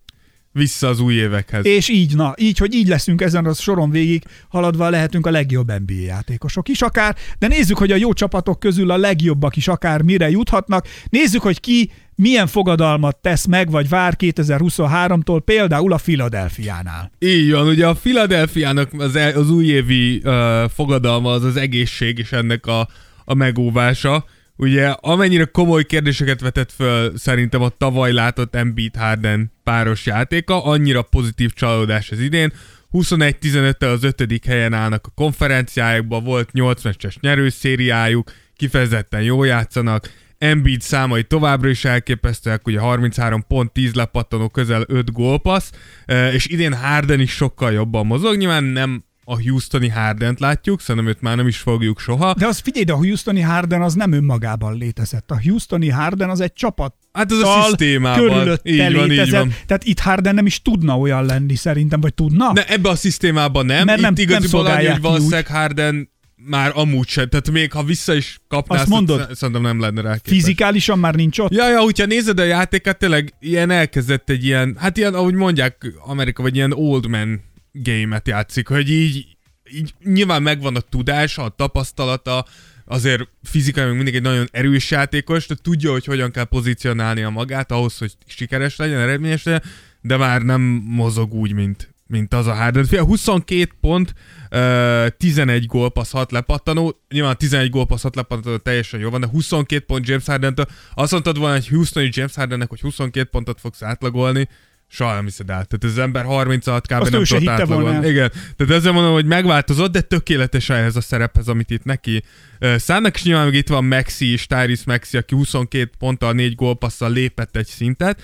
[0.60, 1.66] Vissza az új évekhez.
[1.66, 5.68] És így, na, így, hogy így leszünk ezen a soron végig haladva, lehetünk a legjobb
[5.68, 10.02] NBA játékosok is akár, de nézzük, hogy a jó csapatok közül a legjobbak is akár
[10.02, 10.88] mire juthatnak.
[11.10, 17.12] Nézzük, hogy ki milyen fogadalmat tesz meg, vagy vár 2023-tól, például a Philadelphiánál.
[17.20, 20.34] Így van, ugye a Philadelphiának az, el- az újévi uh,
[20.70, 22.88] fogadalma az az egészség és ennek a,
[23.26, 24.26] a megóvása.
[24.62, 31.02] Ugye amennyire komoly kérdéseket vetett föl szerintem a tavaly látott Embiid Harden páros játéka, annyira
[31.02, 32.54] pozitív csalódás az idén.
[32.92, 40.82] 21-15-tel az ötödik helyen állnak a konferenciájukban, volt 8 meccses nyerőszériájuk, kifejezetten jól játszanak, Embiid
[40.82, 45.72] számai továbbra is elképesztőek, ugye 33 pont, 10 lepattanó, közel 5 gólpassz,
[46.06, 51.12] eh, és idén Harden is sokkal jobban mozog, nyilván nem a Houstoni Hardent látjuk, szerintem
[51.12, 52.34] őt már nem is fogjuk soha.
[52.34, 55.32] De az figyelj, de a Houstoni Harden az nem önmagában létezett.
[55.32, 58.28] A Houstoni Harden az egy csapat Hát az a szisztémában.
[58.28, 59.54] körülötte Így van, így van.
[59.66, 62.52] Tehát itt Harden nem is tudna olyan lenni szerintem, vagy tudna?
[62.54, 66.10] Ne, ebbe a szisztémában nem, Mert Itt nem- nem igaziból annyi, szolgálják hogy valószínűleg Harden
[66.36, 69.22] már amúgy sem, tehát még ha vissza is kapná, Azt azt mondod?
[69.22, 70.32] sz- szerintem nem lenne rá képes.
[70.32, 71.54] Fizikálisan már nincs ott?
[71.54, 75.92] Ja, ja, hogyha nézed a játékát, tényleg ilyen elkezdett egy ilyen, hát ilyen, ahogy mondják
[76.06, 79.38] Amerika, vagy ilyen old man game-et játszik, hogy így,
[79.72, 82.46] így nyilván megvan a tudása, a tapasztalata,
[82.86, 87.72] azért fizikai még mindig egy nagyon erős játékos, de tudja, hogy hogyan kell pozícionálnia magát
[87.72, 89.64] ahhoz, hogy sikeres legyen, eredményes legyen,
[90.02, 92.86] de már nem mozog úgy, mint, mint az a Harden.
[92.86, 94.14] Fia, 22 pont,
[94.50, 99.86] ö, 11 gólpassz, 6 lepattanó, nyilván 11 gólpassz, 6 lepattanó teljesen jó van, de 22
[99.86, 104.48] pont James harden azt mondtad volna, hogy Houstoni James Hardennek, hogy 22 pontot fogsz átlagolni,
[104.92, 105.66] soha nem hiszed el.
[105.66, 107.02] Tehát az ember 36 kb.
[107.02, 108.04] Azt nem tudott el.
[108.06, 108.32] Igen.
[108.56, 112.24] Tehát ezzel mondom, hogy megváltozott, de tökéletes ehhez a szerephez, amit itt neki
[112.60, 117.12] szánnak, és nyilván még itt van Maxi és Tyrese Maxi, aki 22 ponttal, 4 gólpasszal
[117.12, 118.22] lépett egy szintet.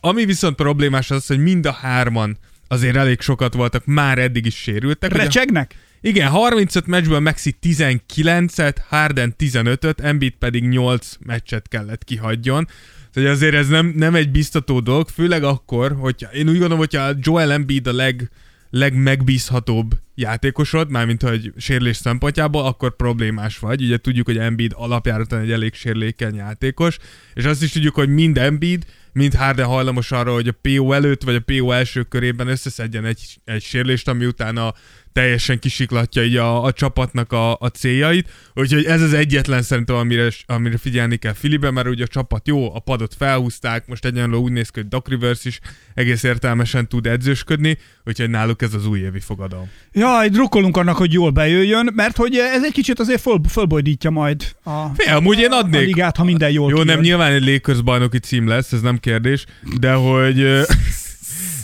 [0.00, 4.56] Ami viszont problémás az, hogy mind a hárman azért elég sokat voltak, már eddig is
[4.56, 5.10] sérültek.
[5.10, 5.74] Ugye- Recsegnek?
[6.00, 12.68] igen, 35 meccsből Maxi 19-et, Harden 15-öt, Embiid pedig 8 meccset kellett kihagyjon.
[13.12, 17.10] Tehát azért ez nem, nem egy biztató dolog, főleg akkor, hogyha én úgy gondolom, hogyha
[17.20, 18.30] Joel Embiid a leg,
[18.70, 23.82] legmegbízhatóbb játékosod, mármint hogy sérülés szempontjából, akkor problémás vagy.
[23.82, 26.98] Ugye tudjuk, hogy Embiid alapjáraton egy elég sérülékeny játékos,
[27.34, 31.22] és azt is tudjuk, hogy mind Embiid, mind Harden hajlamos arra, hogy a PO előtt,
[31.22, 34.74] vagy a PO első körében összeszedjen egy, egy sérülést, ami utána
[35.12, 38.28] teljesen kisiklatja így a, a csapatnak a, a céljait.
[38.54, 42.74] Úgyhogy ez az egyetlen szerintem, amire, amire figyelni kell Filibe, mert ugye a csapat jó,
[42.74, 45.58] a padot felhúzták, most egyenlő úgy néz ki, hogy Doc Rivers is
[45.94, 49.68] egész értelmesen tud edzősködni, úgyhogy náluk ez az újévi fogadalom.
[49.92, 54.44] Jaj, drukkolunk annak, hogy jól bejöjjön, mert hogy ez egy kicsit azért föl, fölbojdítja majd
[54.64, 55.86] a, Fél, amúgy én a adnék.
[55.86, 56.86] ligát, ha minden jól Jó, kijön.
[56.94, 59.44] nem nyilván egy Lakers bajnoki cím lesz, ez nem kérdés,
[59.80, 60.44] de hogy...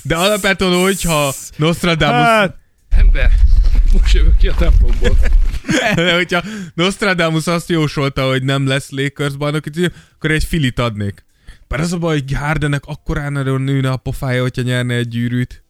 [0.03, 2.57] De alapvetően, hogyha Nostradamus Hát,
[2.99, 3.31] Ember,
[3.93, 5.19] most jövök ki a templomból.
[5.95, 6.43] De hogyha
[6.75, 11.25] Nostradamus azt jósolta, hogy nem lesz Lakers bajnoki cím, akkor egy filit adnék.
[11.69, 15.65] Bár az a baj, hogy Hardennek akkorán erről nőne a pofája, hogyha nyerne egy gyűrűt.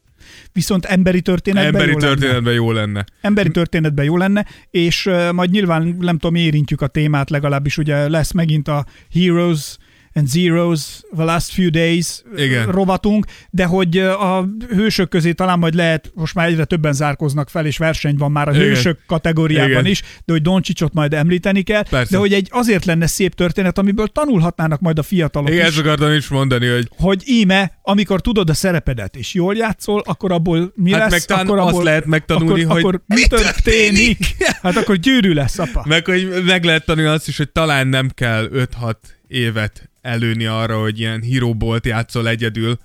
[0.53, 2.09] viszont emberi történetben Emberi jó lenne.
[2.14, 3.05] történetben jó lenne.
[3.21, 8.09] Emberi történetben jó lenne, és uh, majd nyilván, nem tudom, érintjük a témát, legalábbis ugye
[8.09, 9.77] lesz megint a Heroes
[10.18, 10.81] and Zeros,
[11.14, 12.66] the last few days Igen.
[12.66, 17.66] rovatunk, de hogy a hősök közé talán majd lehet, most már egyre többen zárkoznak fel,
[17.66, 18.62] és verseny van már a Igen.
[18.62, 19.87] hősök kategóriában Igen.
[19.87, 22.12] is, de hogy Doncsicsot majd említeni kell, Persze.
[22.12, 25.78] de hogy egy azért lenne szép történet, amiből tanulhatnának majd a fiatalok Igen, is, ezt
[25.78, 30.72] akartam is mondani, hogy hogy íme, amikor tudod a szerepedet, és jól játszol, akkor abból
[30.74, 31.26] mi Hát lesz?
[31.28, 34.37] meg akkor azt abból, lehet megtanulni, akkor, hogy akkor mi mi történik?
[34.62, 35.85] Hát akkor gyűrű lesz, apa.
[35.87, 38.94] meg, hogy meg lehet tanulni azt is, hogy talán nem kell 5-6
[39.26, 42.79] évet előni arra, hogy ilyen híróbolt játszol egyedül,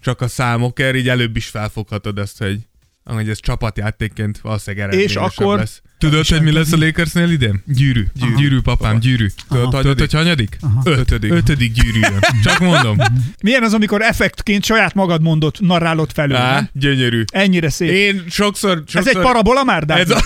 [0.00, 2.58] csak a számokért, így előbb is felfoghatod ezt, hogy
[3.04, 5.82] hogy ez csapatjátékként valószínűleg eredményesebb akkor- lesz.
[5.98, 7.62] Tudod, hogy mi lesz a Lakersnél idén?
[7.66, 8.04] Gyűrű.
[8.14, 9.26] Gyűrű, gyűrű papám, gyűrű.
[9.48, 10.58] Tudod, tudod, hogy hanyadik?
[10.84, 11.32] Ötödik.
[11.32, 12.20] Ötödik gyűrű jön.
[12.42, 12.96] Csak mondom.
[13.42, 17.24] Milyen az, amikor effektként saját magad mondott, narrálod felül, Á, gyönyörű.
[17.32, 17.90] Ennyire szép.
[17.90, 19.00] Én sokszor, sokszor...
[19.00, 20.10] Ez egy parabola már, Dávid?
[20.10, 20.20] Ez a...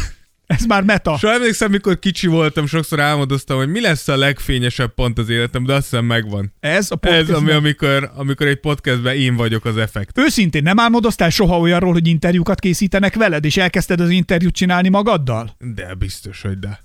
[0.51, 1.13] Ez már meta.
[1.17, 5.65] És emlékszem, mikor kicsi voltam, sokszor álmodoztam, hogy mi lesz a legfényesebb pont az életem,
[5.65, 6.53] de azt hiszem megvan.
[6.61, 7.31] Ez a Ez, podcast.
[7.31, 10.19] ami, amikor, amikor egy podcastben én vagyok az effekt.
[10.19, 15.57] Őszintén nem álmodoztál soha olyanról, hogy interjúkat készítenek veled, és elkezdted az interjút csinálni magaddal?
[15.59, 16.81] De biztos, hogy de.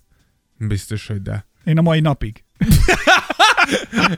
[0.57, 1.45] Biztos, hogy de.
[1.65, 2.43] Én a mai napig.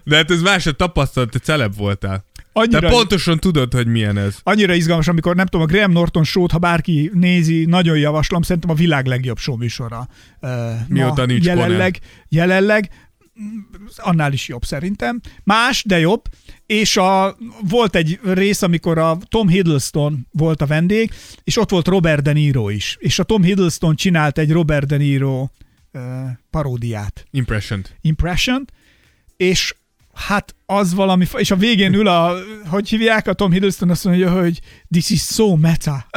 [0.03, 2.25] De hát ez más a tapasztalat, te celeb voltál.
[2.57, 4.37] Annyira, pontosan tudod, hogy milyen ez.
[4.43, 8.69] annyira izgalmas, amikor nem tudom, a Graham Norton show ha bárki nézi, nagyon javaslom, szerintem
[8.69, 10.07] a világ legjobb show műsora.
[10.41, 10.49] Uh,
[10.87, 12.89] Mióta nincs jelenleg, jelenleg
[13.41, 13.57] mm,
[13.95, 15.21] annál is jobb szerintem.
[15.43, 16.21] Más, de jobb.
[16.65, 17.37] És a,
[17.69, 21.11] volt egy rész, amikor a Tom Hiddleston volt a vendég,
[21.43, 22.97] és ott volt Robert De Niro is.
[22.99, 25.47] És a Tom Hiddleston csinált egy Robert De Niro
[25.93, 26.01] uh,
[26.49, 27.25] paródiát.
[27.31, 27.83] Impression.
[28.01, 28.65] Impression,
[29.37, 29.73] és
[30.17, 32.33] hát az valami, és a végén ül a,
[32.67, 34.59] hogy hívják a Tom Hiddleston, azt mondja, hogy
[34.91, 36.05] this is so meta.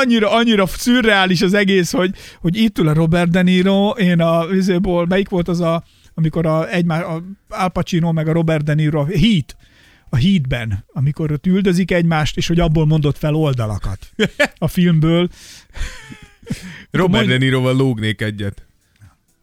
[0.00, 4.46] Annyira, annyira szürreális az egész, hogy, hogy itt ül a Robert De Niro, én a
[4.46, 8.74] vizéból, melyik volt az a, amikor a, egymás, a Al Pacino meg a Robert De
[8.74, 9.56] Niro, a Heat,
[10.08, 14.10] a Heatben, amikor ott üldözik egymást, és hogy abból mondott fel oldalakat
[14.58, 15.28] a filmből.
[16.90, 18.66] Robert mondj- De Niroval lógnék egyet.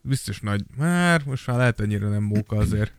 [0.02, 0.62] Biztos nagy.
[0.76, 2.92] Már most már lehet annyira nem móka azért.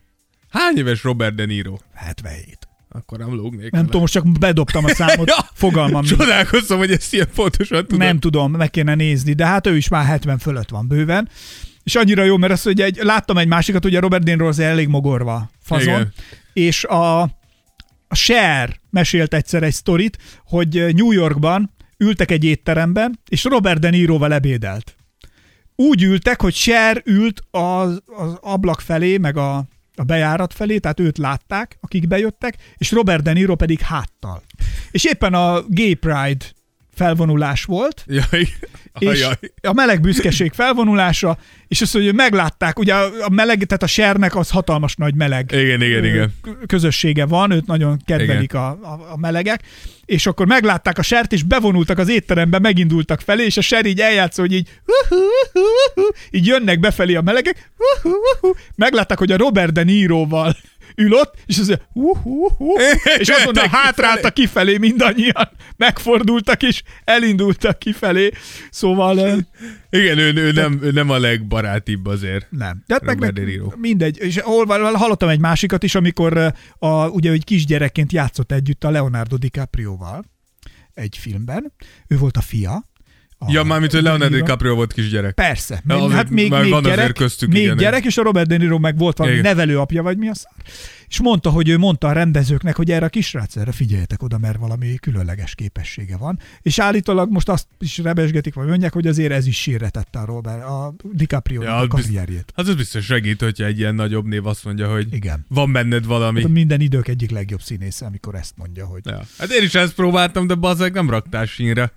[0.48, 1.76] Hány éves Robert De Niro?
[1.94, 2.68] 77.
[2.88, 3.70] Akkor nem lógnék.
[3.70, 6.16] Nem tudom, most csak bedobtam a számot, Ja, fogalmam nincs.
[6.16, 7.98] Csodálkozom, hogy ezt ilyen pontosan tudod.
[7.98, 11.28] Nem tudom, meg kéne nézni, de hát ő is már 70 fölött van bőven.
[11.82, 14.58] És annyira jó, mert azt, hogy egy, láttam egy másikat, ugye Robert De Niro az
[14.58, 16.12] elég mogorva fazon, Igen.
[16.52, 17.20] és a,
[18.08, 23.90] a Cher mesélt egyszer egy sztorit, hogy New Yorkban ültek egy étteremben, és Robert De
[23.90, 24.96] Niroval ebédelt.
[25.76, 29.56] Úgy ültek, hogy Cher ült az, az ablak felé, meg a,
[29.94, 34.42] a bejárat felé, tehát őt látták, akik bejöttek, és Robert De Niro pedig háttal.
[34.90, 36.44] És éppen a Gay Pride
[36.94, 38.48] felvonulás volt, Jaj.
[38.98, 39.38] és Ajaj.
[39.62, 44.50] a meleg büszkeség felvonulása, és azt, hogy meglátták, ugye a meleg, tehát a sernek az
[44.50, 46.34] hatalmas nagy meleg Igen, igen, igen.
[46.66, 49.62] közössége van, őt nagyon kedvelik a, a, a melegek,
[50.04, 54.00] és akkor meglátták a sert, és bevonultak az étterembe, megindultak felé, és a ser így
[54.00, 54.68] eljátsz, hogy így,
[56.30, 57.72] így jönnek befelé a melegek,
[58.74, 60.56] meglátták, hogy a Robert De Niroval
[60.96, 62.78] ül ott, és az uhu, uhu,
[63.18, 68.30] és azonnal hátráltak kifelé mindannyian, megfordultak, és elindultak kifelé,
[68.70, 69.16] szóval
[69.90, 72.46] Igen, ő, ő, nem, ő nem a legbarátibb azért.
[72.50, 72.82] nem.
[72.86, 74.18] De hát meg, meg mindegy.
[74.18, 79.36] És hol, hallottam egy másikat is, amikor a, ugye, hogy kisgyerekként játszott együtt a Leonardo
[79.36, 80.24] DiCaprio-val
[80.94, 81.72] egy filmben.
[82.08, 82.90] Ő volt a fia.
[83.46, 84.36] A Ja, mármint, hogy Leonardo.
[84.36, 85.34] DiCaprio volt kisgyerek.
[85.34, 85.80] Persze.
[85.84, 88.56] Még, azért hát még, még van gyerek, köztük még ilyen, gyerek, és a Robert De
[88.56, 89.48] Niro meg volt valami Igen.
[89.54, 90.46] nevelőapja, vagy mi az?
[91.08, 94.58] És mondta, hogy ő mondta a rendezőknek, hogy erre a kisrác, erre figyeljetek oda, mert
[94.58, 96.38] valami különleges képessége van.
[96.62, 100.24] És állítólag most azt is rebesgetik, vagy mondják, hogy azért ez is sírre tette a
[100.24, 102.52] Robert, a DiCaprio Ja, a karrierjét.
[102.54, 105.44] Az az biztos segít, hogyha egy ilyen nagyobb név azt mondja, hogy Igen.
[105.48, 106.40] van benned valami.
[106.42, 109.20] Hát minden idők egyik legjobb színésze, amikor ezt mondja, hogy Ja.
[109.38, 111.92] Hát én is ezt próbáltam, de bazzeg nem raktál sínre.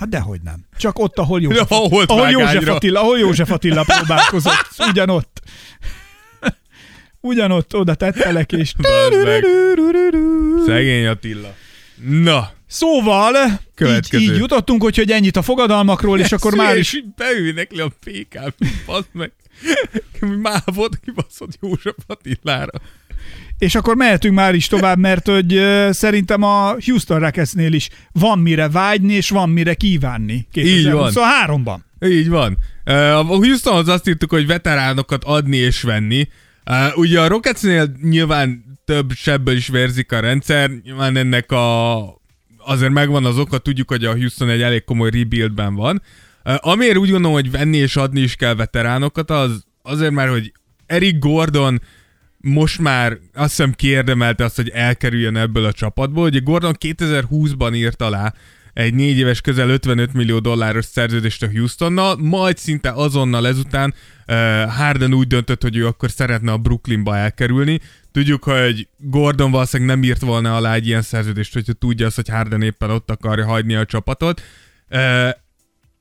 [0.00, 0.64] Hát dehogy nem.
[0.78, 2.68] Csak ott, ahol József, Ja, holt ahol József.
[2.68, 4.66] Attila, ahol József Attila próbálkozott.
[4.78, 5.42] Ugyanott.
[7.20, 8.74] Ugyanott oda tettelek, és...
[10.66, 11.54] Szegény Attila.
[12.08, 14.22] Na, Szóval, így, Következő.
[14.22, 17.02] így jutottunk, úgyhogy ennyit a fogadalmakról, és akkor már is...
[17.16, 18.54] beülnek le a PK,
[18.86, 19.32] bazd meg.
[20.20, 22.80] Már volt kibaszott József Attilára.
[23.60, 28.68] És akkor mehetünk már is tovább, mert hogy szerintem a Houston Rocketsnél is van mire
[28.68, 30.46] vágyni, és van mire kívánni.
[30.54, 31.12] Így van.
[31.14, 32.08] 2023-ban.
[32.08, 32.58] Így van.
[32.84, 36.28] A Houstonhoz azt írtuk, hogy veteránokat adni és venni.
[36.94, 41.98] Ugye a Rocketsnél nyilván több sebből is vérzik a rendszer, nyilván ennek a
[42.58, 46.02] azért megvan az oka, tudjuk, hogy a Houston egy elég komoly rebuildben van.
[46.42, 50.52] Amiért úgy gondolom, hogy venni és adni is kell veteránokat, az azért már, hogy
[50.86, 51.80] Eric Gordon
[52.42, 56.24] most már azt hiszem kiérdemelte azt, hogy elkerüljön ebből a csapatból.
[56.24, 58.34] Ugye Gordon 2020-ban írt alá
[58.72, 63.94] egy négy éves közel 55 millió dolláros szerződést a Houstonnal, majd szinte azonnal ezután
[64.26, 64.36] uh,
[64.72, 67.80] Harden úgy döntött, hogy ő akkor szeretne a Brooklynba elkerülni.
[68.12, 72.28] Tudjuk, hogy Gordon valószínűleg nem írt volna alá egy ilyen szerződést, hogyha tudja azt, hogy
[72.28, 74.42] Harden éppen ott akarja hagyni a csapatot.
[74.90, 75.30] Uh,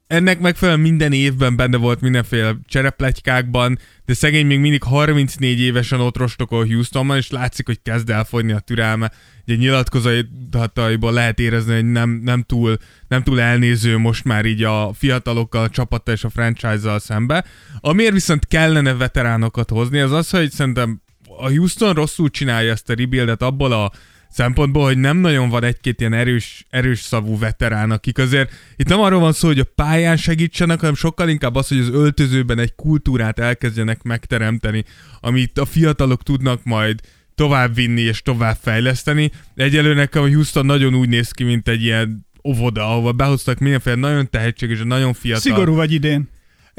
[0.10, 6.18] ennek megfelelően minden évben benne volt mindenféle csereplegykákban, de szegény még mindig 34 évesen ott
[6.18, 9.12] rostokol Houstonban, és látszik, hogy kezd elfogyni a türelme.
[9.48, 14.94] Ugye nyilatkozataiból lehet érezni, hogy nem, nem, túl, nem túl elnéző most már így a
[14.94, 17.46] fiatalokkal, a csapattal és a franchise-zal szembe.
[17.80, 21.02] Amiért viszont kellene veteránokat hozni, az az, hogy szerintem
[21.38, 23.92] a Houston rosszul csinálja ezt a rebuildet abból a
[24.30, 29.00] szempontból, hogy nem nagyon van egy-két ilyen erős, erős szavú veterán, akik azért itt nem
[29.00, 32.76] arról van szó, hogy a pályán segítsenek, hanem sokkal inkább az, hogy az öltözőben egy
[32.76, 34.86] kultúrát elkezdjenek megteremteni,
[35.20, 37.00] amit a fiatalok tudnak majd
[37.36, 39.32] továbbvinni és tovább fejleszteni.
[39.56, 43.96] Egyelőre nekem a Houston nagyon úgy néz ki, mint egy ilyen óvoda, ahova behoztak mindenféle
[43.96, 45.42] nagyon tehetséges, nagyon fiatal.
[45.42, 46.30] Szigorú vagy idén.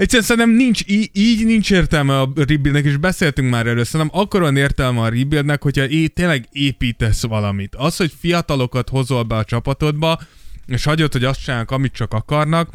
[0.01, 4.41] Egyszerűen szerintem nincs, í- így nincs értelme a rebuildnek, és beszéltünk már erről, szerintem akkor
[4.41, 7.75] van értelme a rebuildnek, hogyha é- tényleg építesz valamit.
[7.75, 10.21] Az, hogy fiatalokat hozol be a csapatodba,
[10.67, 12.71] és hagyod, hogy azt csinálják, amit csak akarnak,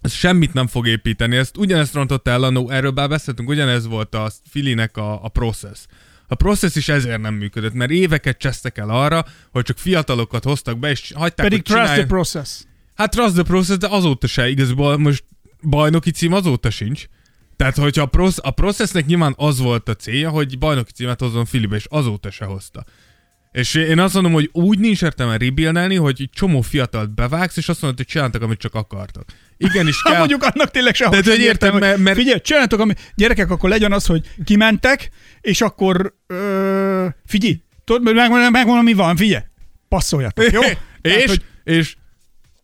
[0.00, 1.36] ez semmit nem fog építeni.
[1.36, 5.78] Ezt ugyanezt rontott el, annó, erről bár beszéltünk, ugyanez volt a Filinek a, a process.
[6.26, 10.78] A process is ezért nem működött, mert éveket csesztek el arra, hogy csak fiatalokat hoztak
[10.78, 12.50] be, és hagyták, Pedig hogy trust the process.
[12.94, 15.24] Hát trust the process, de azóta se igazából most
[15.62, 17.04] bajnoki cím azóta sincs.
[17.56, 21.44] Tehát, hogyha a, prosz, a processnek nyilván az volt a célja, hogy bajnoki címet hozzon
[21.44, 22.84] Filibe, és azóta se hozta.
[23.52, 27.68] És én azt mondom, hogy úgy nincs értelme rebuildelni, hogy egy csomó fiatalt bevágsz, és
[27.68, 29.24] azt mondod, hogy csináltak, amit csak akartak.
[29.56, 30.18] Igenis Ha kell.
[30.18, 32.94] mondjuk annak tényleg sehol Tehát, sem hogy értem, értem, mert- mert- Figyelj, csináltok, ami...
[33.14, 39.16] gyerekek, akkor legyen az, hogy kimentek, és akkor ö, figyelj, tudod, megmondom, megmondom, mi van,
[39.16, 39.42] figyelj,
[39.88, 40.60] passzoljatok, jó?
[41.02, 41.96] Tehát, és, hogy és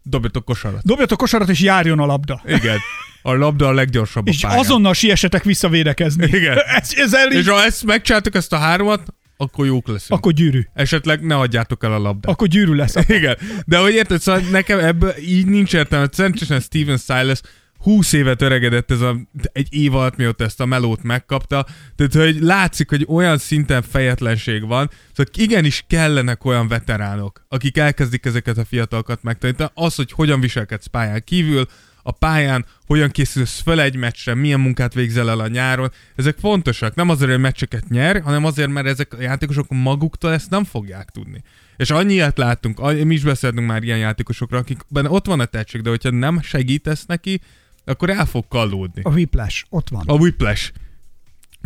[0.02, 0.82] dobjatok kosarat.
[0.84, 2.42] dobjatok kosarat, és járjon a labda.
[2.46, 2.78] Igen.
[3.22, 4.62] A labda a leggyorsabb És a pályán.
[4.64, 6.26] azonnal siessetek visszavédekezni.
[6.26, 6.58] Igen.
[6.80, 9.02] Ez, ez el, És ha ezt megcsináltuk ezt a háromat,
[9.36, 10.18] akkor jók leszünk.
[10.18, 10.60] akkor gyűrű.
[10.74, 12.32] Esetleg ne adjátok el a labdát.
[12.32, 12.94] Akkor gyűrű lesz.
[13.08, 13.36] Igen,
[13.66, 16.08] de hogy érted, szóval nekem ebből így nincs értelme.
[16.12, 17.40] Szerencsésem Steven Silas
[17.82, 19.16] 20 évet öregedett ez a,
[19.52, 21.66] egy év alatt, mióta ezt a melót megkapta.
[21.96, 28.24] Tehát, hogy látszik, hogy olyan szinten fejetlenség van, szóval igenis kellenek olyan veteránok, akik elkezdik
[28.24, 29.70] ezeket a fiatalokat megtanítani.
[29.74, 31.66] Az, hogy hogyan viselkedsz pályán kívül,
[32.02, 36.94] a pályán, hogyan készülsz fel egy meccsre, milyen munkát végzel el a nyáron, ezek fontosak.
[36.94, 41.10] Nem azért, hogy meccseket nyer, hanem azért, mert ezek a játékosok maguktól ezt nem fogják
[41.10, 41.42] tudni.
[41.76, 45.80] És annyiat láttunk, annyi- mi is beszéltünk már ilyen játékosokra, akikben ott van a tehetség,
[45.80, 47.40] de hogyha nem segítesz neki,
[47.84, 49.02] akkor el fog kallódni.
[49.04, 50.02] A whiplash, ott van.
[50.06, 50.72] A whiplash.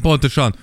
[0.02, 0.55] Pontosan.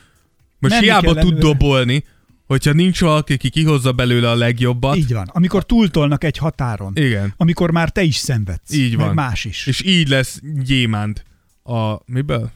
[0.60, 1.40] Most Menni hiába tud előre.
[1.40, 2.04] dobolni,
[2.46, 4.96] hogyha nincs valaki, aki kihozza belőle a legjobbat.
[4.96, 5.28] Így van.
[5.32, 6.92] Amikor túltolnak egy határon.
[6.96, 7.34] Igen.
[7.38, 8.74] Amikor már te is szenvedsz.
[8.74, 9.14] Így van.
[9.14, 9.68] más is.
[9.68, 11.26] És így lesz gyémánt.
[11.64, 12.52] A miből?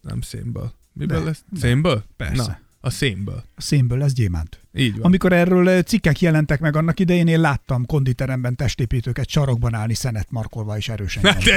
[0.00, 0.72] Nem szénből.
[0.92, 1.44] Miből De, lesz?
[1.60, 2.04] Szénből?
[2.16, 2.42] persze.
[2.42, 3.44] Na, a szénből.
[3.54, 4.60] A szénből lesz gyémánt.
[4.74, 5.02] Így van.
[5.02, 10.76] Amikor erről cikkek jelentek meg annak idején, én láttam konditeremben testépítőket sarokban állni szenet markolva
[10.76, 11.22] és erősen.
[11.22, 11.50] Na nyomva.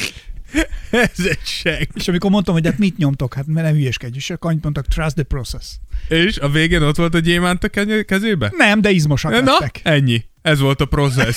[0.90, 1.88] Ez egy seg.
[1.94, 4.86] És amikor mondtam, hogy hát mit nyomtok, hát mert ne hülyeskedj, és akkor annyit mondtak,
[4.86, 5.66] trust the process.
[6.08, 7.68] És a végén ott volt a gyémánt a
[8.04, 8.52] kezébe?
[8.56, 9.80] Nem, de izmosak Na, lettek.
[9.82, 10.24] ennyi.
[10.42, 11.36] Ez volt a process.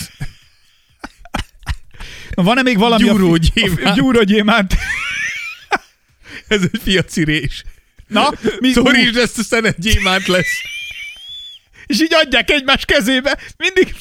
[2.30, 3.04] Na, van-e még valami?
[3.04, 3.84] Gyúró a, gyémánt.
[3.84, 4.76] A, gyúró gyémánt.
[6.48, 7.64] Ez egy fiacirés.
[8.08, 10.62] Na, mi, Szorítsd ezt a szenet gyémánt lesz.
[11.90, 13.96] és így adják egymás kezébe, mindig.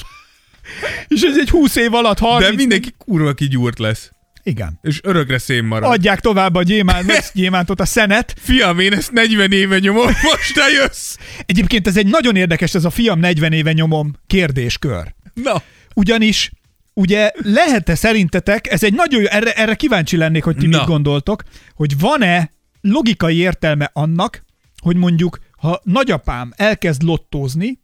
[1.09, 2.51] És ez egy 20 év alatt 30.
[2.51, 4.11] De mindenki kurva kigyúrt lesz.
[4.49, 4.79] Igen.
[4.83, 5.91] És örökre szén marad.
[5.93, 8.35] Adják tovább a gyémánt, gyémántot, a szenet.
[8.41, 11.17] Fiam, én ezt 40 éve nyomom, most te jössz.
[11.47, 15.15] Egyébként ez egy nagyon érdekes, ez a fiam 40 éve nyomom kérdéskör.
[15.35, 15.63] Na,
[15.95, 16.51] Ugyanis
[16.95, 20.77] ugye lehet-e szerintetek, ez egy nagyon jó, erre, erre kíváncsi lennék, hogy ti Na.
[20.77, 21.43] mit gondoltok,
[21.75, 24.45] hogy van-e logikai értelme annak,
[24.83, 27.81] hogy mondjuk, ha nagyapám elkezd lottózni,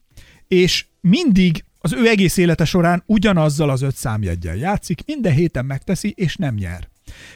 [0.48, 6.12] és mindig az ő egész élete során ugyanazzal az öt számjeggyel játszik, minden héten megteszi,
[6.16, 6.88] és nem nyer.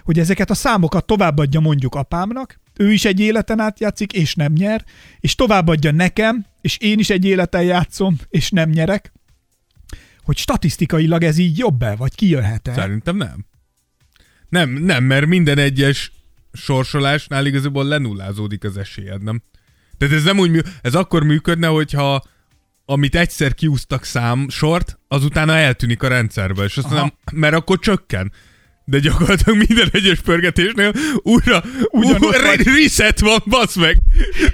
[0.02, 4.52] Hogy ezeket a számokat továbbadja mondjuk apámnak, ő is egy életen át játszik, és nem
[4.52, 4.84] nyer,
[5.20, 9.12] és továbbadja nekem, és én is egy életen játszom, és nem nyerek,
[10.22, 12.74] hogy statisztikailag ez így jobb-e, vagy kijöhet-e?
[12.74, 13.46] szerintem nem.
[14.48, 16.12] Nem, nem, mert minden egyes
[16.52, 19.42] sorsolásnál igazából lenullázódik az esélyed, nem?
[19.98, 22.22] Tehát ez nem úgy ez akkor működne, hogyha
[22.90, 27.18] amit egyszer kiúztak szám sort, az utána eltűnik a rendszerből, és azt Aha.
[27.32, 28.32] mert akkor csökken.
[28.84, 32.62] De gyakorlatilag minden egyes pörgetésnél újra, Ugyanott újra vagy.
[32.62, 33.98] reset van, basz meg.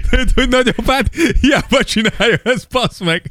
[0.09, 1.09] Tehát, hogy nagyapád
[1.41, 3.23] hiába csinálja ezt, basz meg.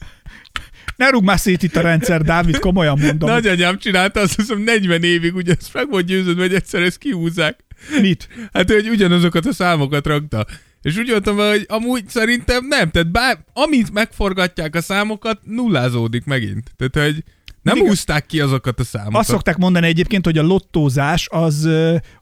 [0.97, 3.29] Ne rúg már szét itt a rendszer, Dávid, komolyan mondom.
[3.31, 7.65] Nagyanyám csinálta, azt hiszem 40 évig, ugye ezt meg volt győződve, hogy egyszer ezt kihúzzák.
[8.01, 8.29] Mit?
[8.53, 10.47] Hát, hogy ugyanazokat a számokat rakta.
[10.85, 12.91] És úgy voltam vele, hogy amúgy szerintem nem.
[12.91, 16.71] Tehát bár, amint megforgatják a számokat, nullázódik megint.
[16.77, 17.25] Tehát, hogy
[17.63, 19.21] Nem Mindig- húzták ki azokat a számokat.
[19.21, 21.69] Azt szokták mondani egyébként, hogy a lottózás az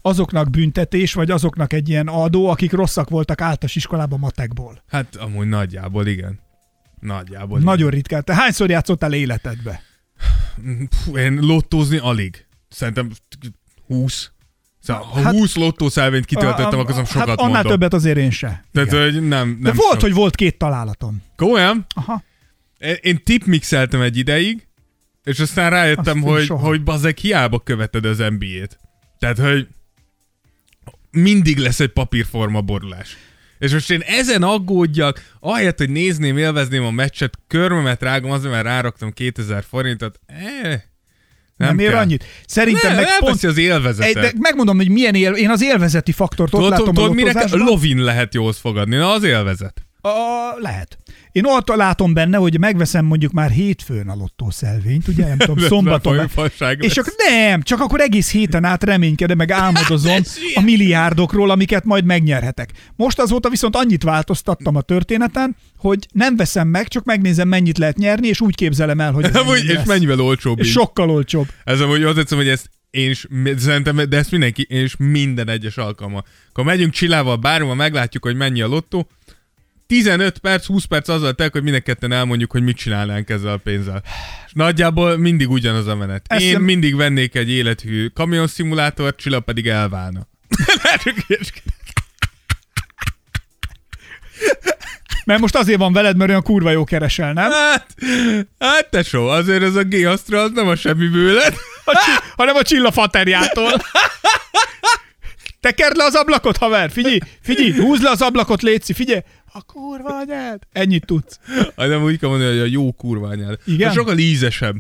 [0.00, 4.82] azoknak büntetés, vagy azoknak egy ilyen adó, akik rosszak voltak általános iskolában matekból.
[4.88, 6.40] Hát amúgy nagyjából igen.
[7.00, 8.24] Nagyjából Nagyon ritkán.
[8.24, 9.82] Te hányszor játszottál életedbe?
[10.90, 12.46] Fú, én lottózni alig.
[12.68, 13.10] Szerintem
[13.86, 14.30] 20.
[14.82, 17.72] Szóval, ha Hát- 20 lottószelvényt kitöltöttem, akkor azon sokat hát annál mondom.
[17.72, 18.64] többet azért én se.
[18.72, 19.02] Tehát, Igen.
[19.02, 20.00] hogy nem, nem De volt, sok.
[20.00, 21.22] hogy volt két találatom.
[21.36, 21.86] Komolyan?
[21.94, 22.22] Aha.
[22.78, 24.66] Én- Én tipmixeltem egy ideig,
[25.24, 26.66] és aztán rájöttem, Azt hogy, soha.
[26.66, 28.78] hogy bazeg hiába követed az NBA-t.
[29.18, 29.68] Tehát, hogy
[31.10, 33.16] mindig lesz egy papírforma borulás.
[33.58, 38.64] És most én ezen aggódjak, ahelyett, hogy nézném, élvezném a meccset, körmömet rágom azért, mert
[38.64, 40.20] ráraktam 2000 forintot.
[40.26, 40.80] Eh,
[41.66, 42.00] Nem, nem ér kell.
[42.00, 42.24] annyit.
[42.46, 43.44] Szerintem Nem, meg pont...
[43.44, 44.22] az Egy, élvezetet.
[44.22, 45.32] de megmondom, hogy milyen él...
[45.32, 47.44] Én az élvezeti faktort ott látom tudod, a mire.
[47.50, 48.96] Lovin lehet jóhoz fogadni.
[48.96, 49.82] Na, az élvezet.
[50.00, 50.10] A,
[50.58, 50.98] lehet.
[51.32, 56.16] Én ott látom benne, hogy megveszem mondjuk már hétfőn a lottószelvényt, ugye, nem tudom, szombaton.
[56.16, 56.28] nem
[56.78, 60.20] És csak nem, csak akkor egész héten át reménykedem, meg álmodozom
[60.54, 62.70] a milliárdokról, amiket majd megnyerhetek.
[62.96, 67.96] Most azóta viszont annyit változtattam a történeten, hogy nem veszem meg, csak megnézem, mennyit lehet
[67.96, 69.86] nyerni, és úgy képzelem el, hogy ennyi és lesz.
[69.86, 70.72] mennyivel olcsóbb És így.
[70.72, 71.46] sokkal olcsóbb.
[71.64, 73.26] Ez amúgy azt tetszem, hogy ezt én is,
[73.58, 76.22] szerintem, de ezt mindenki, én is minden egyes alkalma.
[76.48, 79.08] Akkor megyünk csillával bárhova, meglátjuk, hogy mennyi a lottó.
[79.92, 83.56] 15 perc, 20 perc azzal telik, hogy minden ketten elmondjuk, hogy mit csinálnánk ezzel a
[83.56, 84.02] pénzzel.
[84.46, 86.24] És nagyjából mindig ugyanaz a menet.
[86.26, 90.28] Ezt Én mindig vennék egy élethű kamionszimulátor, Csilla pedig elválna.
[95.24, 97.50] Mert most azért van veled, mert olyan kurva jó keresel, nem?
[97.50, 97.86] hát,
[98.58, 101.54] hát tesó, azért ez a G-Astra az nem a semmiből lett.
[101.84, 103.72] A csi- hanem a csilla faterjától.
[105.60, 109.20] Tekerd le az ablakot, haver, figyelj, figyelj, húzd le az ablakot, létszi, figyelj.
[109.52, 110.62] A kurva anyád.
[110.72, 111.38] Ennyit tudsz.
[111.76, 113.58] Hát nem úgy kell mondani, hogy a jó kurva anyád.
[113.64, 113.88] Igen?
[113.88, 114.76] De sokkal ízesebb.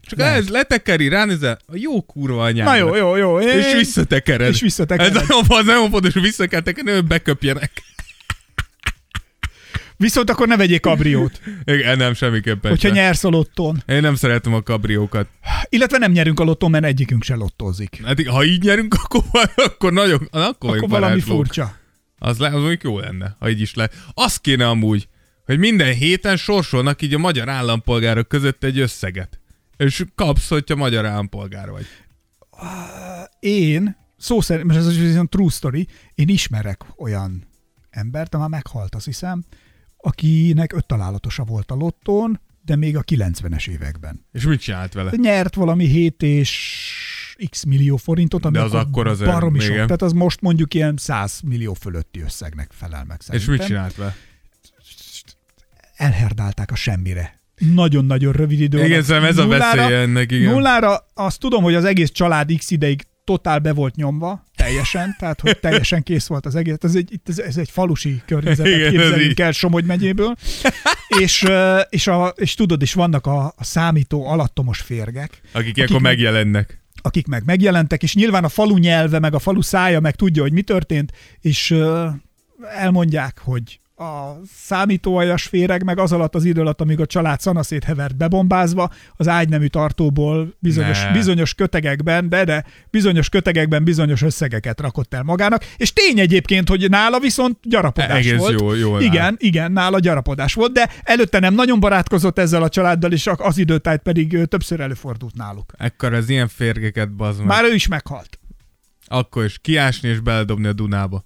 [0.00, 2.66] Csak ez letekeri, ránézel, a jó kurva anyád.
[2.66, 3.40] Na jó, jó, jó.
[3.40, 3.58] Én...
[3.58, 4.48] És visszatekered.
[4.48, 5.16] És visszatekered.
[5.16, 7.82] Ez nagyon, az nagyon fontos, hogy vissza kell tekerni, hogy beköpjenek.
[9.96, 12.96] Viszont akkor ne vegyél kabriót, Igen, nem, semmiképpen hogyha sem.
[12.96, 13.82] nyersz a lottón.
[13.86, 15.26] Én nem szeretem a kabriókat.
[15.68, 18.00] Illetve nem nyerünk a lottón, mert egyikünk se lottózik.
[18.04, 19.22] Hát ha így nyerünk, akkor,
[19.56, 21.76] akkor nagyon, akkor, Akkor valami furcsa.
[22.18, 23.90] Az, le, az mondjuk jó lenne, ha így is le.
[24.14, 25.08] Az kéne amúgy,
[25.44, 29.40] hogy minden héten sorsolnak így a magyar állampolgárok között egy összeget.
[29.76, 31.86] És kapsz, hogyha magyar állampolgár vagy.
[33.40, 37.46] Én, szó szerint, most ez egy true story, én ismerek olyan
[37.90, 39.44] embert, de már meghalt, azt hiszem,
[39.96, 44.26] akinek öt találatosa volt a lottón, de még a 90-es években.
[44.32, 45.10] És mit csinált vele?
[45.16, 47.17] Nyert valami 7 és
[47.50, 49.74] x millió forintot, ami De az akkor azért baromi sok.
[49.74, 53.54] Tehát az most mondjuk ilyen 100 millió fölötti összegnek felel meg És szerintem.
[53.54, 54.16] mit csinált vele?
[55.96, 57.36] Elherdálták a semmire.
[57.74, 60.52] Nagyon-nagyon rövid idő Igen, szerintem ez a veszélye ennek, igen.
[60.52, 65.40] Nullára azt tudom, hogy az egész család x ideig totál be volt nyomva, teljesen, tehát
[65.40, 66.76] hogy teljesen kész volt az egész.
[66.80, 70.34] Ez egy, ez, ez egy falusi környezetet Igen, képzeljünk el Somogy megyéből.
[71.08, 71.46] és,
[71.88, 76.80] és, a, és tudod, és vannak a, a számító alattomos férgek, Akik ilyenkor megjelennek.
[77.08, 80.52] Akik meg megjelentek, és nyilván a falu nyelve, meg a falu szája meg tudja, hogy
[80.52, 81.74] mi történt, és
[82.76, 87.84] elmondják, hogy a számítóajas féreg meg az alatt az idő alatt, amíg a család szanaszét
[87.84, 91.12] hevert bebombázva, az ágynemű tartóból bizonyos, Ne.
[91.12, 96.90] bizonyos kötegekben, de de bizonyos kötegekben bizonyos összegeket rakott el magának, és tény egyébként, hogy
[96.90, 98.60] nála viszont gyarapodás Egész volt.
[98.60, 99.02] jó- jól áll.
[99.02, 103.58] igen, igen, nála gyarapodás volt, de előtte nem nagyon barátkozott ezzel a családdal, és az
[103.58, 105.72] időtájt pedig többször előfordult náluk.
[105.76, 107.46] Ekkor az ilyen férgeket bazd meg.
[107.46, 108.38] Már ő is meghalt.
[109.06, 111.24] Akkor is kiásni és beledobni a Dunába.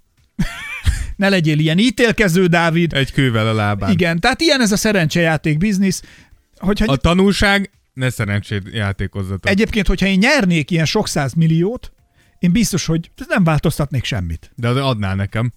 [1.17, 2.93] Ne legyél ilyen ítélkező, Dávid.
[2.93, 3.91] Egy kővel a lábán.
[3.91, 6.03] Igen, tehát ilyen ez a szerencsejáték biznisz.
[6.57, 9.49] Hogyha A tanulság, ne szerencsét játékozzatok.
[9.49, 11.93] Egyébként, hogyha én nyernék ilyen sok száz milliót,
[12.39, 14.51] én biztos, hogy nem változtatnék semmit.
[14.55, 15.53] De adnál nekem.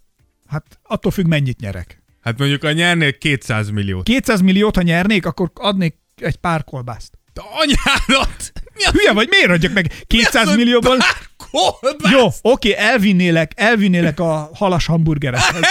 [0.47, 2.03] Hát attól függ, mennyit nyerek.
[2.21, 4.03] Hát mondjuk a nyernél 200 milliót.
[4.03, 7.17] 200 milliót, ha nyernék, akkor adnék egy pár kolbászt.
[7.33, 8.51] De anyádat!
[8.73, 10.97] Mi az, Hülye vagy, miért adjak meg 200 hogy millióból?
[10.97, 11.15] pár
[12.11, 15.55] Jó, oké, elvinnélek, elvinnélek a halas hamburgereshez.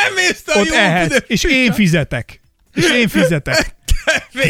[0.55, 0.69] Ott
[1.03, 2.41] büdös és én fizetek.
[2.75, 3.75] És én fizetek.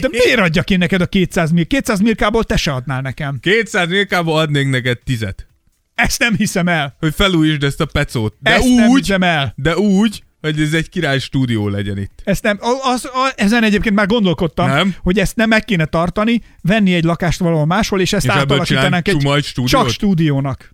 [0.00, 1.66] De miért adjak én neked a 200 millió?
[1.68, 3.38] 200 milliókából te se adnál nekem.
[3.40, 5.46] 200 milliókából adnék neked tizet.
[5.94, 6.96] Ezt nem hiszem el.
[7.00, 8.36] Hogy felújítsd ezt a pecót.
[8.40, 9.52] De Ezt nem úgy, hiszem el.
[9.56, 12.20] de úgy, hogy ez egy király stúdió legyen itt.
[12.24, 14.94] Ezt nem, az, az, ezen egyébként már gondolkodtam, Nem?
[15.02, 19.08] hogy ezt nem meg kéne tartani, venni egy lakást valahol máshol, és ezt És átalakítanánk
[19.08, 19.68] egy stúdiót?
[19.70, 20.73] csak stúdiónak.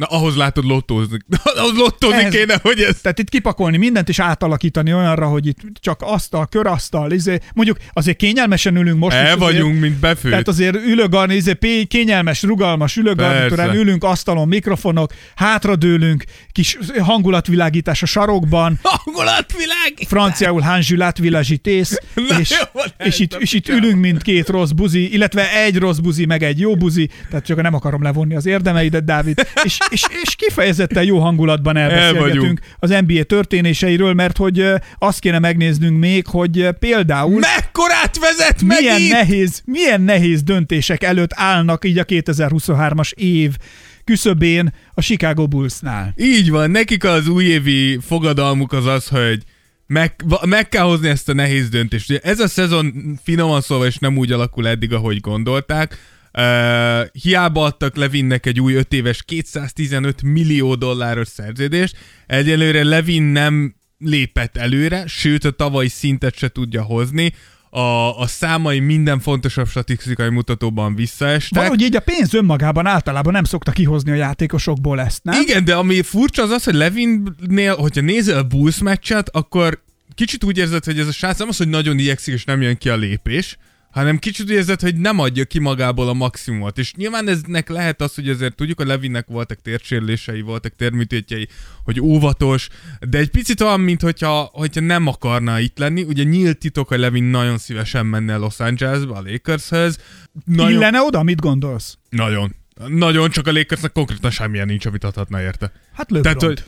[0.00, 1.16] Na, ahhoz látod lottózni.
[1.56, 3.00] ahhoz lottózni Ez- kéne, hogy ez...
[3.00, 7.38] Tehát itt kipakolni mindent és átalakítani olyanra, hogy itt csak asztal, körasztal, izé.
[7.54, 9.16] mondjuk azért kényelmesen ülünk most.
[9.16, 10.30] El azért, vagyunk, mint befőtt.
[10.30, 13.82] Tehát azért ülök a izé, pé- kényelmes, rugalmas ülőgarnitúrán, Persze.
[13.82, 19.92] ülünk asztalon, mikrofonok, hátradőlünk, kis hangulatvilágítás a sarokban, Hangulatvilág!
[20.06, 25.12] franciául Hanjulat Villagitées, Na és, jó, és, itt, és itt ülünk, mint két rossz buzi,
[25.12, 29.04] illetve egy rossz buzi, meg egy jó buzi, tehát csak nem akarom levonni az érdemeidet,
[29.04, 32.60] Dávid, és, és, és kifejezetten jó hangulatban elbeszélgetünk vagyunk.
[32.78, 34.64] az NBA történéseiről, mert hogy
[34.98, 39.12] azt kéne megnéznünk még, hogy például Mekkorát vezet milyen megint?
[39.12, 43.56] nehéz, milyen nehéz döntések előtt állnak így a 2023-as év
[44.04, 46.14] küszöbén a Chicago Bullsnál.
[46.16, 49.42] Így van, nekik az újévi fogadalmuk az az, hogy
[49.86, 50.14] meg,
[50.46, 52.10] meg kell hozni ezt a nehéz döntést.
[52.10, 55.98] Ugye ez a szezon finoman szólva és nem úgy alakul eddig, ahogy gondolták.
[56.32, 61.96] Uh, hiába adtak Levinnek egy új 5 éves 215 millió dolláros szerződést.
[62.26, 67.32] Egyelőre Levin nem lépett előre, sőt a tavalyi szintet se tudja hozni.
[67.70, 71.58] A, a számai minden fontosabb statisztikai mutatóban visszaestek.
[71.58, 75.40] Valahogy így a pénz önmagában általában nem szokta kihozni a játékosokból ezt, nem?
[75.40, 79.82] Igen, de ami furcsa az az, hogy Levinnél, hogyha nézel a Bulls meccset, akkor
[80.14, 82.76] kicsit úgy érzed, hogy ez a srác nem az, hogy nagyon igyekszik és nem jön
[82.76, 83.58] ki a lépés,
[83.90, 86.78] hanem kicsit érzed, hogy nem adja ki magából a maximumot.
[86.78, 91.48] És nyilván eznek lehet az, hogy azért tudjuk, hogy Levinnek voltak térsérlései, voltak térműtétjei,
[91.84, 92.68] hogy óvatos,
[93.08, 96.02] de egy picit olyan, mint hogyha, hogyha nem akarna itt lenni.
[96.02, 99.98] Ugye nyílt titok, hogy Levin nagyon szívesen menne Los Angelesbe, a Lakershöz.
[100.44, 101.98] Nagyon, Illene oda, mit gondolsz?
[102.10, 102.54] nagyon.
[102.86, 105.72] Nagyon, csak a Lakersnek konkrétan semmilyen nincs, amit adhatna érte.
[105.92, 106.22] Hát LeBron.
[106.22, 106.64] Tehát, hogy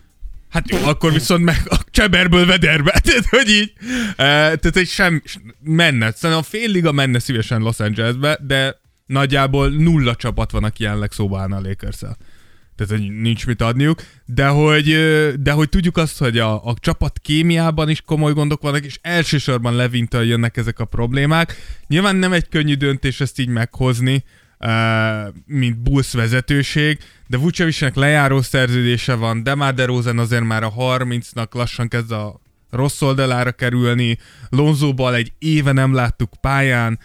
[0.52, 3.00] Hát jó, akkor viszont meg a cseberből vederbe.
[3.04, 3.72] Tehát, hogy így.
[4.10, 5.22] E, tehát, hogy sem
[5.60, 6.12] menne.
[6.12, 11.12] Szerintem a fél liga menne szívesen Los Angelesbe, de nagyjából nulla csapat van, aki jelenleg
[11.12, 12.00] szóba állna a lakers
[12.76, 16.74] tehát hogy nincs mit adniuk, de hogy, ö, de hogy tudjuk azt, hogy a, a
[16.80, 21.56] csapat kémiában is komoly gondok vannak, és elsősorban Levintől jönnek ezek a problémák.
[21.86, 24.24] Nyilván nem egy könnyű döntés ezt így meghozni,
[25.46, 31.54] mint Bulls vezetőség, de Vucevicnek lejáró szerződése van, de már DeRozan azért már a 30-nak
[31.54, 32.40] lassan kezd a
[32.70, 36.98] rossz oldalára kerülni, Lonzóval egy éve nem láttuk pályán,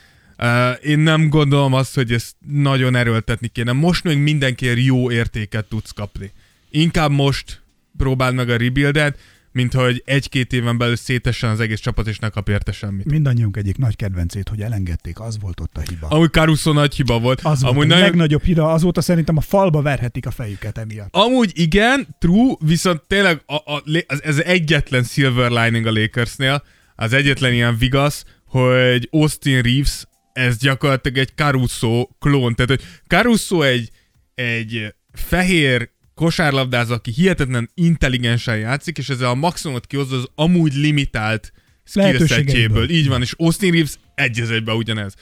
[0.83, 3.71] én nem gondolom azt, hogy ezt nagyon erőltetni kéne.
[3.71, 6.31] Most még mindenkiért jó értéket tudsz kapni.
[6.69, 7.61] Inkább most
[7.97, 9.19] próbáld meg a rebuildet,
[9.57, 13.05] mint hogy egy-két éven belül szétessen az egész csapat, és ne kap érte semmit.
[13.05, 16.07] Mindannyiunk egyik nagy kedvencét, hogy elengedték, az volt ott a hiba.
[16.07, 17.41] Amúgy Caruso nagy hiba volt.
[17.43, 21.15] Az volt Amúgy a nagyon, legnagyobb hiba, azóta szerintem a falba verhetik a fejüket emiatt.
[21.15, 26.63] Amúgy igen, true, viszont tényleg a, a, az, ez egyetlen silver lining a Lakersnél,
[26.95, 30.03] az egyetlen ilyen vigasz, hogy Austin Reeves,
[30.33, 32.55] ez gyakorlatilag egy Caruso klón.
[32.55, 33.89] Tehát, hogy Caruso egy,
[34.35, 41.53] egy fehér kosárlabdázó, aki hihetetlen intelligensen játszik, és ezzel a maximumot kihozza az amúgy limitált
[41.83, 42.89] skillsetjéből.
[42.89, 45.13] Így van, és Austin Reeves egy az egyben ugyanez.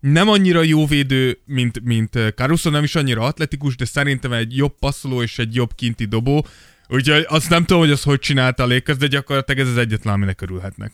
[0.00, 4.78] Nem annyira jó védő, mint, mint Caruso, nem is annyira atletikus, de szerintem egy jobb
[4.78, 6.46] passzoló és egy jobb kinti dobó.
[6.88, 10.14] Úgyhogy azt nem tudom, hogy az hogy csinálta a Lakers, de gyakorlatilag ez az egyetlen,
[10.14, 10.92] aminek örülhetnek.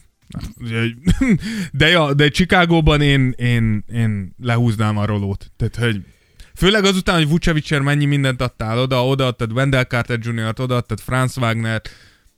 [1.72, 5.52] De ja, de Chicagóban én, én, én lehúznám a rolót.
[5.56, 6.02] Tehát, hogy
[6.60, 11.90] Főleg azután, hogy Vucevicser mennyi mindent adtál oda, odaadtad Wendell Carter Jr.-t, odaadtad Franz Wagner-t,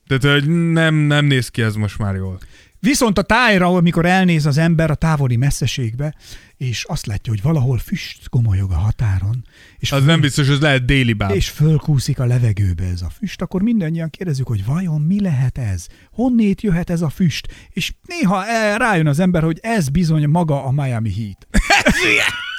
[0.07, 2.39] tehát hogy nem, nem néz ki ez most már jól.
[2.79, 6.15] Viszont a tájra, amikor elnéz az ember a távoli messzeségbe,
[6.57, 9.45] és azt látja, hogy valahol füst gomolyog a határon,
[9.79, 11.35] és, Az nem biztos, hogy lehet déli báb.
[11.35, 15.87] és fölkúszik a levegőbe ez a füst, akkor mindannyian kérdezzük, hogy vajon mi lehet ez?
[16.13, 17.49] Honnét jöhet ez a füst?
[17.71, 21.47] És néha eh, rájön az ember, hogy ez bizony maga a Miami Heat.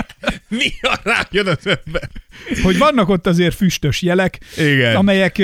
[0.58, 2.08] Mi a rájön az ember?
[2.62, 4.96] Hogy vannak ott azért füstös jelek, Igen.
[4.96, 5.36] amelyek,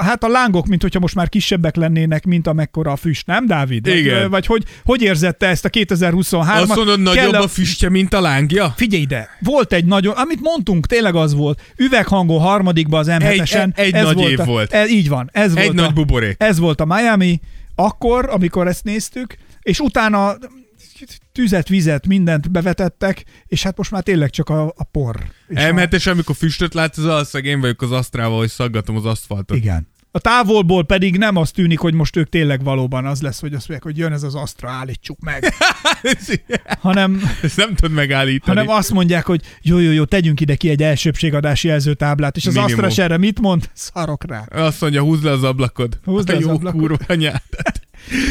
[0.00, 3.88] hát a lángok, mint hogyha most már kisebbek lennének, mint amekkora a füst, nem, Dávid?
[3.88, 4.22] Vagy, Igen.
[4.22, 6.60] ö, Vagy hogy, hogy érzette ezt a 2023-at?
[6.60, 8.72] Azt mondod, nagyobb Kell a füstje, mint a lángja?
[8.76, 13.76] Figyelj ide, volt egy nagyon, amit mondtunk, tényleg az volt, üveghangon harmadikba az M7-esen.
[13.76, 14.72] Egy- egy ez nagy volt év a, volt.
[14.72, 16.34] Ez, így van, ez Egy volt nagy a, buborék.
[16.38, 17.40] Ez volt a Miami,
[17.74, 20.34] akkor, amikor ezt néztük, és utána
[21.32, 25.16] tüzet, vizet, mindent bevetettek, és hát most már tényleg csak a, a por.
[25.54, 29.56] Elmehetes, amikor füstöt látsz, az az én vagyok az asztrával, hogy szaggatom az aszfaltot.
[29.56, 29.92] igen.
[30.10, 33.68] A távolból pedig nem az tűnik, hogy most ők tényleg valóban az lesz, hogy azt
[33.68, 35.54] mondják, hogy jön ez az Astra, állítsuk meg,
[36.80, 38.56] hanem, Ezt nem tudod megállítani.
[38.58, 42.54] hanem azt mondják, hogy jó, jó, jó, tegyünk ide ki egy elsőbségadási jelzőtáblát, és az
[42.54, 42.84] Minimum.
[42.84, 43.70] Astra erre mit mond?
[43.72, 44.40] Szarok rá.
[44.50, 45.98] Azt mondja, húzd le az ablakod.
[46.04, 46.80] Húzd A le az jó ablakod.
[46.80, 47.42] kurva anyát.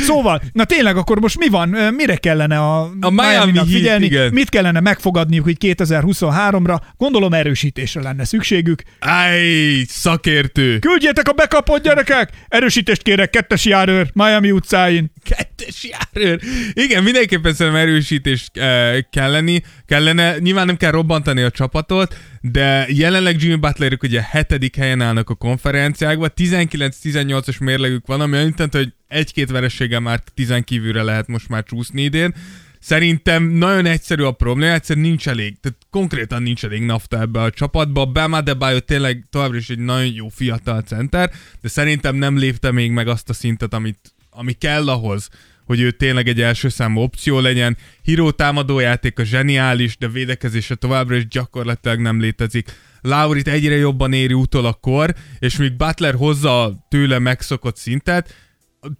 [0.06, 1.70] Szóval, na tényleg, akkor most mi van?
[1.70, 4.06] Mire kellene a, A Miami Heat, figyelni?
[4.06, 4.34] igen.
[4.34, 6.80] Mit kellene megfogadniuk hogy 2023-ra?
[6.98, 8.82] Gondolom erősítésre lenne szükségük.
[9.00, 10.80] Áj, szakértő.
[10.80, 12.30] Küldjétek a bekapott gyerekek!
[12.48, 15.12] Erősítést kérek, kettes járőr, Miami utcáin.
[15.30, 16.40] Kettes járőr.
[16.74, 20.38] Igen, mindenképpen szerintem erősítést eh, kelleni, kellene.
[20.40, 22.18] Nyilván nem kell robbantani a csapatot,
[22.52, 28.54] de jelenleg Jimmy Butlerük ugye hetedik helyen állnak a konferenciákban, 19-18-as mérlegük van, ami annyit
[28.54, 32.34] jelent, hogy egy-két verességgel már tizen kívülre lehet most már csúszni idén.
[32.80, 37.50] Szerintem nagyon egyszerű a probléma, egyszerűen nincs elég, tehát konkrétan nincs elég nafta ebbe a
[37.50, 38.06] csapatba.
[38.06, 41.32] Bam Adebayo tényleg továbbra is egy nagyon jó fiatal center,
[41.62, 45.30] de szerintem nem lépte még meg azt a szintet, amit, ami kell ahhoz,
[45.66, 47.78] hogy ő tényleg egy első számú opció legyen.
[48.02, 52.72] Híró támadójátéka zseniális, de védekezése továbbra is gyakorlatilag nem létezik.
[53.02, 58.36] Laurit egyre jobban éri utol a kor, és míg Butler hozza a tőle megszokott szintet,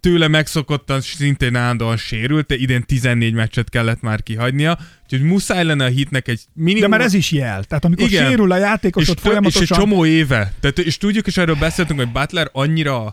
[0.00, 5.84] tőle megszokottan szintén állandóan sérült, de idén 14 meccset kellett már kihagynia, úgyhogy muszáj lenne
[5.84, 6.90] a hitnek egy minimum...
[6.90, 7.64] De már ez is jel.
[7.64, 8.28] Tehát amikor Igen.
[8.28, 9.78] sérül a játékos, és, ott tö- és egy folyamatosan...
[9.78, 10.52] csomó éve.
[10.60, 13.12] Tehát, és tudjuk, és erről beszéltünk, hogy Butler annyira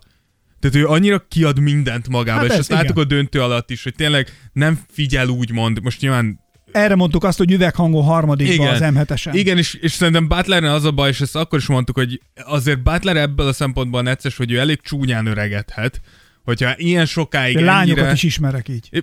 [0.61, 3.03] tehát ő annyira kiad mindent magába, Hát és ezt láttuk igen.
[3.03, 6.39] a döntő alatt is, hogy tényleg nem figyel úgymond, most nyilván
[6.71, 9.29] Erre mondtuk azt, hogy üveghangon harmadikba az M7-esen.
[9.33, 12.83] igen, és, és szerintem Butlernek az a baj, és ezt akkor is mondtuk, hogy azért
[12.83, 16.01] Butler ebből a szempontból necces, hogy ő elég csúnyán öregedhet,
[16.43, 18.13] hogyha ilyen sokáig De lányokat ennyire...
[18.13, 18.89] is ismerek így.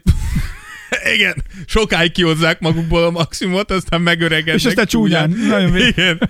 [1.15, 4.55] Igen, sokáig kihozzák magukból a maximumot, aztán megöregednek.
[4.55, 6.21] És aztán csúnyán, nagyon vég- Igen,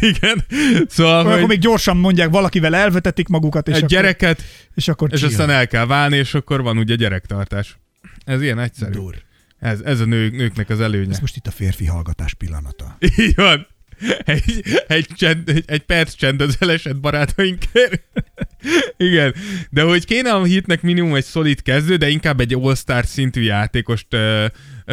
[0.00, 0.44] igen.
[0.88, 4.42] Szóval, Akkor hogy még gyorsan mondják, valakivel elvetetik magukat, és egy akkor, gyereket,
[4.74, 5.28] és akkor és chill.
[5.28, 7.78] aztán el kell válni, és akkor van ugye gyerektartás.
[8.24, 8.90] Ez ilyen egyszerű.
[8.92, 9.14] Dur.
[9.58, 11.10] Ez, ez a nők, nőknek az előnye.
[11.10, 12.96] Ez most itt a férfi hallgatás pillanata.
[13.16, 13.66] Így van.
[14.24, 18.02] Egy, egy, csend, egy, egy perc csend az elesett barátainkért.
[18.96, 19.34] Igen.
[19.70, 24.06] De hogy kéne a hitnek minimum egy szolid kezdő, de inkább egy all-star szintű játékost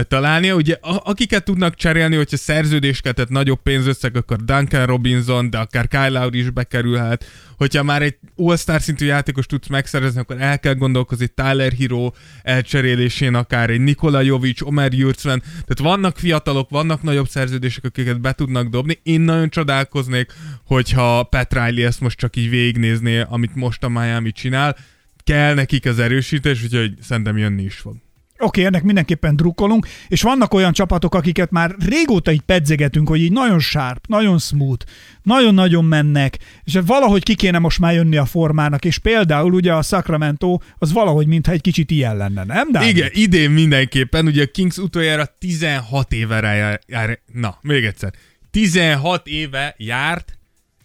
[0.04, 0.56] találnia.
[0.56, 6.10] Ugye akiket tudnak cserélni, hogyha szerződésket, tehát nagyobb pénzösszeg, akkor Duncan Robinson, de akár Kyle
[6.10, 7.26] Lowry is bekerülhet.
[7.58, 12.12] Hogyha már egy all-star szintű játékos tudsz megszerezni, akkor el kell gondolkozni Tyler Hero
[12.44, 15.40] elcserélésén, akár egy Nikola Jovic, Omer Jurcven.
[15.40, 19.00] Tehát vannak fiatalok, vannak nagyobb szerződések, akiket be tudnak dobni.
[19.04, 20.32] Én nagyon csodálkoznék,
[20.66, 24.78] hogyha Pat Riley ezt most csak így végignézné, amit most a Miami csinál.
[25.24, 28.05] Kell nekik az erősítés, úgyhogy szerintem jönni is fog.
[28.38, 33.22] Oké, okay, ennek mindenképpen drukkolunk, és vannak olyan csapatok, akiket már régóta így pedzegetünk, hogy
[33.22, 34.86] így nagyon sharp, nagyon smooth,
[35.24, 39.82] nagyon-nagyon mennek, és valahogy ki kéne most már jönni a formának, és például ugye a
[39.82, 42.72] Sacramento az valahogy mintha egy kicsit ilyen lenne, nem?
[42.72, 42.90] Dávid?
[42.90, 48.14] Igen, idén mindenképpen, ugye a Kings utoljára 16 éve rá jár, na, még egyszer,
[48.52, 50.38] 16 éve járt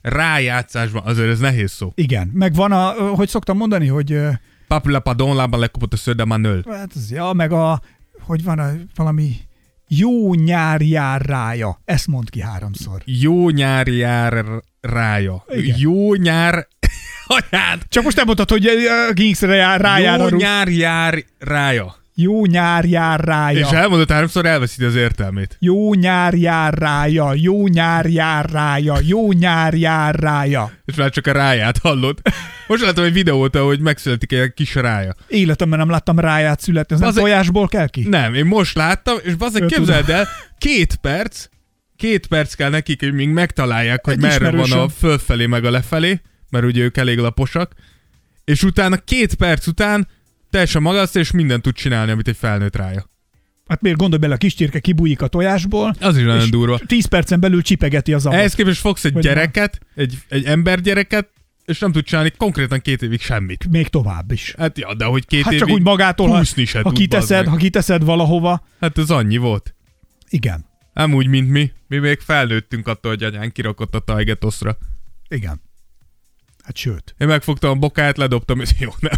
[0.03, 1.93] rájátszásban, azért ez nehéz szó.
[1.95, 4.19] Igen, meg van a, hogy szoktam mondani, hogy
[4.71, 6.65] Papula Padon lábban lekopott a szöde Manöl.
[6.71, 7.81] hát ja, meg a,
[8.21, 9.37] hogy van a valami
[9.89, 11.81] jó nyár jár rája.
[11.85, 13.03] Ezt mond ki háromszor.
[13.05, 14.45] Jó nyár jár
[14.81, 15.45] rája.
[15.49, 15.77] Igen.
[15.79, 16.67] Jó nyár...
[17.51, 17.83] Anyád!
[17.89, 21.95] Csak most nem mondtad, hogy ö, Kingsre jár, rájár Jó a rú- nyár jár rája.
[22.15, 23.59] Jó nyár jár rája.
[23.67, 25.57] És elmondott háromszor, elveszíti az értelmét.
[25.61, 30.73] Jó nyár jár rája, jó nyár jár rája, jó nyár jár rája.
[30.85, 32.19] És már csak a ráját hallod.
[32.67, 35.15] Most látom egy videót, ahogy megszületik egy kis rája.
[35.29, 38.09] Életemben nem láttam ráját születni, az nem Az egy- tojásból kell ki?
[38.09, 41.47] Nem, én most láttam, és bazdmeg Ő képzeld el, két perc,
[41.97, 44.79] két perc kell nekik, hogy még megtalálják, hogy Egy merre van ismerősöm.
[44.79, 47.73] a fölfelé meg a lefelé, mert ugye ők elég laposak,
[48.45, 50.09] és utána két perc után
[50.51, 53.09] teljesen magaszt, és mindent tud csinálni, amit egy felnőtt rája.
[53.69, 56.79] Hát miért gondolj bele, a kis csirke kibújik a tojásból, Az is nagyon durva.
[56.87, 58.55] 10 percen belül csipegeti az Ehhez avat.
[58.55, 61.29] képest fogsz egy Hogy gyereket, egy, egy ember gyereket,
[61.65, 63.69] és nem tud csinálni konkrétan két évig semmit.
[63.71, 64.55] Még tovább is.
[64.59, 67.57] Hát ja, de hogy két Hát évig csak úgy magától, ha, se ha, kiteszed, ha
[67.57, 68.67] kiteszed valahova.
[68.81, 69.75] Hát ez annyi volt.
[70.29, 71.73] Igen, Nem úgy, mint mi.
[71.87, 74.77] Mi még felnőttünk attól, hogy anyán kirakott a Taigetoszra.
[75.29, 75.61] igen.
[76.63, 77.15] Hát sőt.
[77.19, 79.13] Én megfogtam a bokát, ledobtam, és jó, nem.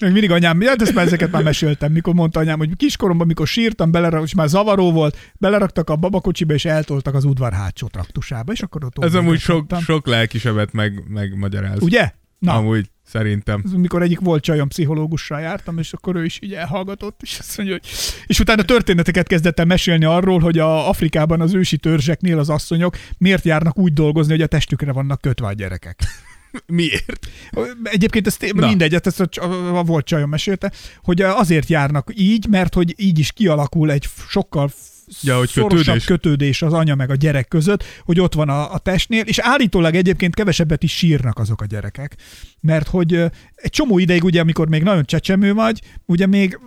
[0.00, 3.46] Még mindig anyám, hát ezt már ezeket már meséltem, mikor mondta anyám, hogy kiskoromban, mikor
[3.46, 8.52] sírtam, belerak, és már zavaró volt, beleraktak a babakocsiba, és eltoltak az udvar hátsó traktusába,
[8.52, 9.84] és akkor ott Ez amúgy sok, óvégeztettem.
[9.84, 11.82] sok lelkisebet meg, megmagyaráz.
[11.82, 12.10] Ugye?
[12.38, 13.62] Na, Amúgy szerintem.
[13.64, 17.56] Ez mikor egyik volt csajom pszichológussal jártam, és akkor ő is így elhallgatott, és azt
[17.56, 17.90] mondja, hogy...
[18.26, 22.96] És utána történeteket kezdett el mesélni arról, hogy a Afrikában az ősi törzseknél az asszonyok
[23.18, 25.98] miért járnak úgy dolgozni, hogy a testükre vannak kötve a gyerekek.
[26.66, 27.26] Miért?
[27.82, 28.66] Egyébként ezt Na.
[28.66, 30.72] mindegy, ezt a, a, a volt csajom mesélte,
[31.02, 34.70] hogy azért járnak így, mert hogy így is kialakul egy sokkal
[35.22, 36.04] Ja, hogy szorosabb kötődés.
[36.04, 39.94] kötődés az anya meg a gyerek között, hogy ott van a, a testnél, és állítólag
[39.94, 42.16] egyébként kevesebbet is sírnak azok a gyerekek.
[42.60, 43.14] Mert hogy
[43.54, 46.58] egy csomó ideig, ugye, amikor még nagyon csecsemő vagy, ugye még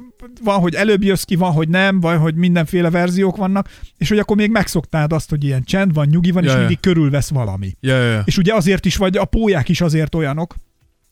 [0.44, 4.20] van, hogy előbb jössz ki, van, hogy nem, vagy hogy mindenféle verziók vannak, és hogy
[4.20, 6.60] akkor még megszoktád azt, hogy ilyen csend van, nyugi van, Ja, és ja.
[6.60, 7.76] mindig körülvesz valami.
[7.80, 8.22] Ja, ja, ja.
[8.26, 10.56] És ugye azért is, vagy a pólyák is azért olyanok,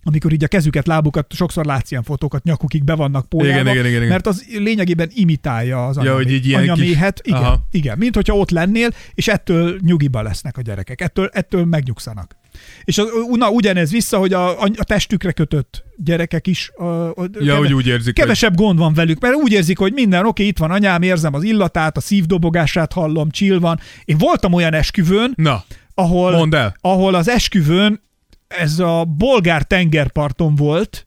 [0.03, 3.85] amikor így a kezüket, lábukat, sokszor látsz ilyen fotókat, nyakukig be vannak pólyálva, Igen, igen,
[3.85, 4.07] igen, igen.
[4.11, 7.21] mert az lényegében imitálja az Ja, hogy így ilyen kis- anyaméhet.
[7.23, 7.67] Igen, Aha.
[7.71, 12.35] igen, mint hogyha ott lennél, és ettől nyugiba lesznek a gyerekek, ettől, ettől megnyugszanak.
[12.83, 17.57] És az, na, ugyanez vissza, hogy a, a, testükre kötött gyerekek is a, a, Ja,
[17.57, 20.57] hogy úgy érzik, hogy- kevesebb gond van velük, mert úgy érzik, hogy minden oké, itt
[20.57, 23.79] van anyám, érzem az illatát, a szívdobogását hallom, chill van.
[24.05, 26.75] Én voltam olyan esküvőn, Na, ahol, Mondd el.
[26.81, 28.01] ahol az esküvőn
[28.47, 31.05] ez a bolgár tengerparton volt,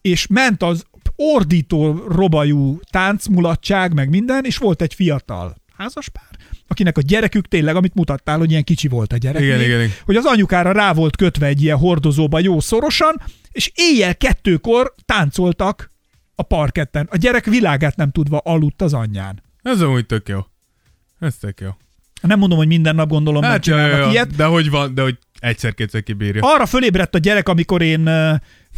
[0.00, 0.84] és ment az
[1.16, 6.27] ordító robajú táncmulatság, meg minden, és volt egy fiatal házaspár,
[6.68, 9.42] akinek a gyerekük tényleg, amit mutattál, hogy ilyen kicsi volt a gyerek.
[9.42, 9.92] Igen, még, igen, igen.
[10.04, 15.90] Hogy az anyukára rá volt kötve egy ilyen hordozóba jó szorosan, és éjjel kettőkor táncoltak
[16.34, 17.08] a parketten.
[17.10, 19.42] A gyerek világát nem tudva aludt az anyján.
[19.62, 20.38] ez amúgy tök jó.
[21.18, 21.68] Ez tök jó.
[22.20, 24.10] Nem mondom, hogy minden nap gondolom, hát, ja, csinálnak ja, ja.
[24.10, 24.36] ilyet.
[24.36, 26.42] De hogy van, de hogy egyszer-kétszer kibírja.
[26.44, 28.10] Arra fölébredt a gyerek, amikor én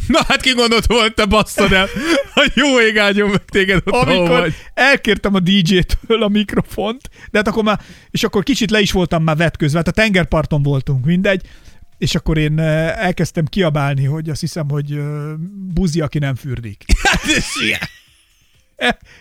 [0.07, 1.87] Na hát ki gondolt volt, te basszad el.
[2.35, 4.53] A jó ég áldjon meg téged ott, amikor vagy.
[4.73, 7.79] elkértem a DJ-től a mikrofont, de hát akkor már,
[8.09, 11.41] és akkor kicsit le is voltam már vetközve, hát a tengerparton voltunk, mindegy,
[11.97, 15.33] és akkor én ö, elkezdtem kiabálni, hogy azt hiszem, hogy ö,
[15.73, 16.83] buzi, aki nem fürdik.
[17.03, 17.79] Hát ez ilyen.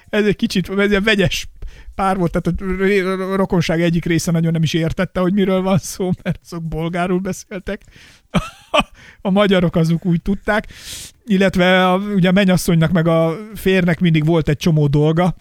[0.09, 1.49] Ez egy kicsit, ez egy vegyes
[1.95, 2.61] pár volt, tehát
[3.21, 7.19] a rokonság egyik része nagyon nem is értette, hogy miről van szó, mert azok bolgárul
[7.19, 7.83] beszéltek.
[9.23, 10.67] A magyarok azok úgy tudták,
[11.25, 15.37] illetve a, ugye a mennyasszonynak meg a férnek mindig volt egy csomó dolga,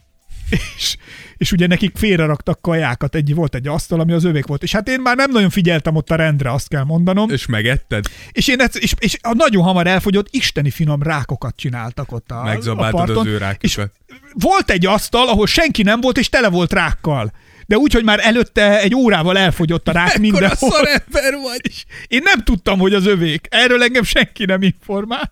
[0.77, 0.97] és,
[1.37, 4.63] és ugye nekik félreraktak kajákat, egy volt egy asztal, ami az övék volt.
[4.63, 7.29] És hát én már nem nagyon figyeltem ott a rendre, azt kell mondanom.
[7.29, 8.05] És megetted?
[8.31, 12.43] És én egyszer- és, és a nagyon hamar elfogyott, isteni finom rákokat csináltak ott a,
[12.65, 13.17] a parton.
[13.17, 13.91] az ő És rákokat.
[14.33, 17.31] volt egy asztal, ahol senki nem volt, és tele volt rákkal.
[17.69, 20.69] De úgy, hogy már előtte egy órával elfogyott a rák mindenhol.
[20.71, 21.85] szarember vagy.
[22.07, 23.47] Én nem tudtam, hogy az övék.
[23.49, 25.31] Erről engem senki nem informált.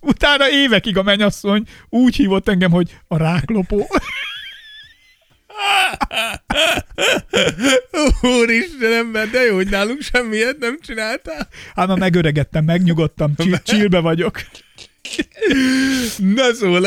[0.00, 3.86] Utána évekig a mennyasszony úgy hívott engem, hogy a ráklopó.
[8.22, 11.48] Úristen ember, de jó, hogy nálunk semmiet nem csináltál.
[11.74, 14.40] Hát már megöregedtem, megnyugodtam, csi- csillbe vagyok.
[16.16, 16.82] Na szóval,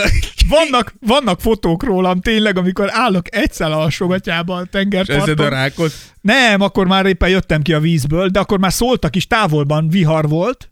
[0.49, 5.23] Vannak, vannak fotók rólam tényleg, amikor állok egyszer alsógatyában a tengerparton.
[5.23, 5.91] ezed a rákot.
[6.21, 10.27] Nem, akkor már éppen jöttem ki a vízből, de akkor már szóltak is, távolban vihar
[10.27, 10.69] volt,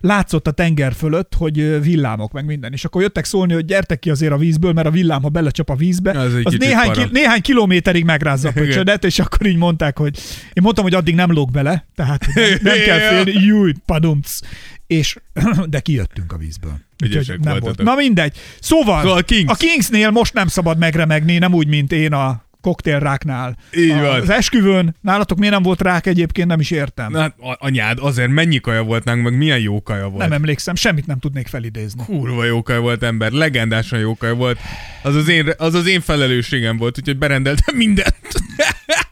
[0.00, 2.72] látszott a tenger fölött, hogy villámok meg minden.
[2.72, 5.70] És akkor jöttek szólni, hogy gyertek ki azért a vízből, mert a villám, ha belecsap
[5.70, 9.98] a vízbe, Az az néhány, ki, néhány kilométerig megrázza a pöcsödet, és akkor így mondták,
[9.98, 10.18] hogy
[10.52, 14.38] én mondtam, hogy addig nem lóg bele, tehát nem, nem kell félni, júj, padumc.
[14.86, 15.16] És,
[15.68, 16.78] de kijöttünk a vízből.
[17.04, 17.82] Ügyesek nem volt.
[17.82, 18.36] Na mindegy.
[18.60, 19.52] Szóval, Szóval a Kings.
[19.52, 23.56] a Kingsnél most nem szabad megremegni, nem úgy, mint én a koktélráknál.
[23.76, 24.20] Így a, van.
[24.20, 27.12] Az esküvőn, nálatok miért nem volt rák egyébként, nem is értem.
[27.12, 30.22] Na hát anyád, azért mennyi kaja volt nálunk, meg milyen jó kaja volt.
[30.22, 32.04] nem emlékszem, semmit nem tudnék felidézni.
[32.04, 34.58] Kurva jó kaja volt ember, legendásan jó kaja volt.
[35.02, 38.16] Az az én, az az én felelősségem volt, úgyhogy berendeltem mindent.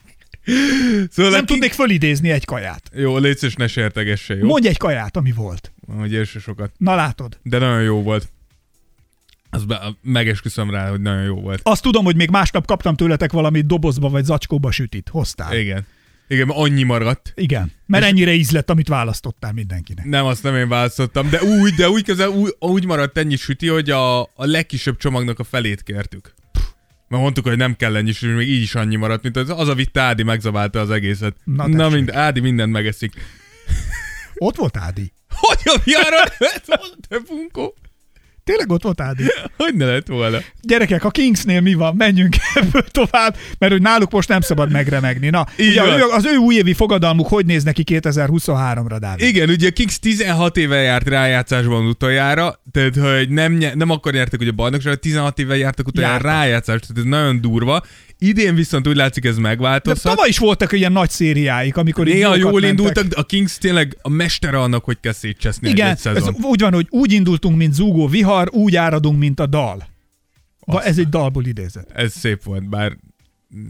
[1.12, 2.90] szóval Nem a tudnék felidézni egy kaját.
[2.94, 4.46] Jó, légy szíves, ne sértegesse, jó?
[4.46, 5.72] Mondj egy kaját, ami volt.
[5.96, 6.70] Hogy érse sokat.
[6.76, 7.38] Na látod.
[7.42, 8.28] De nagyon jó volt.
[9.51, 11.61] Az be, megesküszöm rá, hogy nagyon jó volt.
[11.62, 15.09] Azt tudom, hogy még másnap kaptam tőletek valami dobozba vagy zacskóba sütit.
[15.09, 15.57] Hoztál.
[15.57, 15.86] Igen.
[16.28, 17.32] Igen, annyi maradt.
[17.36, 17.72] Igen.
[17.86, 20.05] Mert ennyire ízlett, amit választottál mindenkinek.
[20.05, 23.68] Nem, azt nem én választottam, de úgy, de úgy közel úgy, úgy maradt ennyi süti,
[23.68, 26.34] hogy a, a legkisebb csomagnak a felét kértük.
[27.09, 29.68] Mert mondtuk, hogy nem kell ennyi süti, még így is annyi maradt, mint az, az
[29.68, 31.36] a vitte Ádi megzabálta az egészet.
[31.44, 33.12] Na, Na, mind, Ádi mindent megeszik.
[34.34, 35.12] Ott volt Ádi.
[35.28, 36.24] Hogy a viára
[37.09, 37.74] te bunkó?
[38.49, 39.22] Tényleg ott volt Ádi.
[39.57, 40.38] Hogy ne lett volna?
[40.62, 41.94] Gyerekek, a Kingsnél mi van?
[41.96, 45.28] Menjünk ebből tovább, mert hogy náluk most nem szabad megremegni.
[45.30, 46.11] Na, Így ugye van.
[46.11, 49.26] az ő újévi fogadalmuk hogy néz neki 2023-ra, Dávid?
[49.26, 54.51] Igen, ugye Kings 16 éve járt rájátszásban utoljára, tehát hogy nem, nem akkor nyertek ugye
[54.51, 56.30] bajnokságot, 16 éve jártak utoljára Jártak.
[56.32, 57.82] rájátszást, tehát ez nagyon durva.
[58.19, 60.12] Idén viszont úgy látszik ez De megváltozhat.
[60.14, 62.71] tavaly is voltak ilyen nagy szériáik, amikor Néha jól mentek.
[62.71, 66.61] indultak, de a Kings tényleg a mestere annak, hogy kell szétcseszni Igen, egy ez úgy
[66.61, 69.89] van, hogy úgy indultunk, mint zúgó vihar, úgy áradunk, mint a dal.
[70.59, 71.91] Va, ez egy dalból idézett.
[71.91, 72.97] Ez szép volt, bár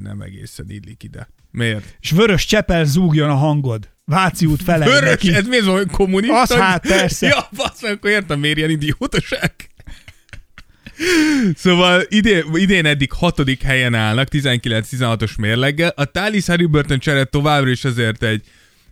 [0.03, 1.29] nem egészen illik ide.
[1.51, 1.97] Miért?
[2.01, 3.89] És vörös csepel zúgjon a hangod.
[4.05, 5.35] Váci út fele Vörös, neki.
[5.35, 6.41] ez mi az, hogy kommunista?
[6.41, 7.27] Az hát, persze.
[7.27, 9.53] Ja, basz, akkor értem, miért ilyen idiótaság.
[11.55, 15.93] Szóval idén, idén eddig hatodik helyen állnak, 19-16-os mérleggel.
[15.97, 18.43] A Talis Halliburton csere továbbra is azért egy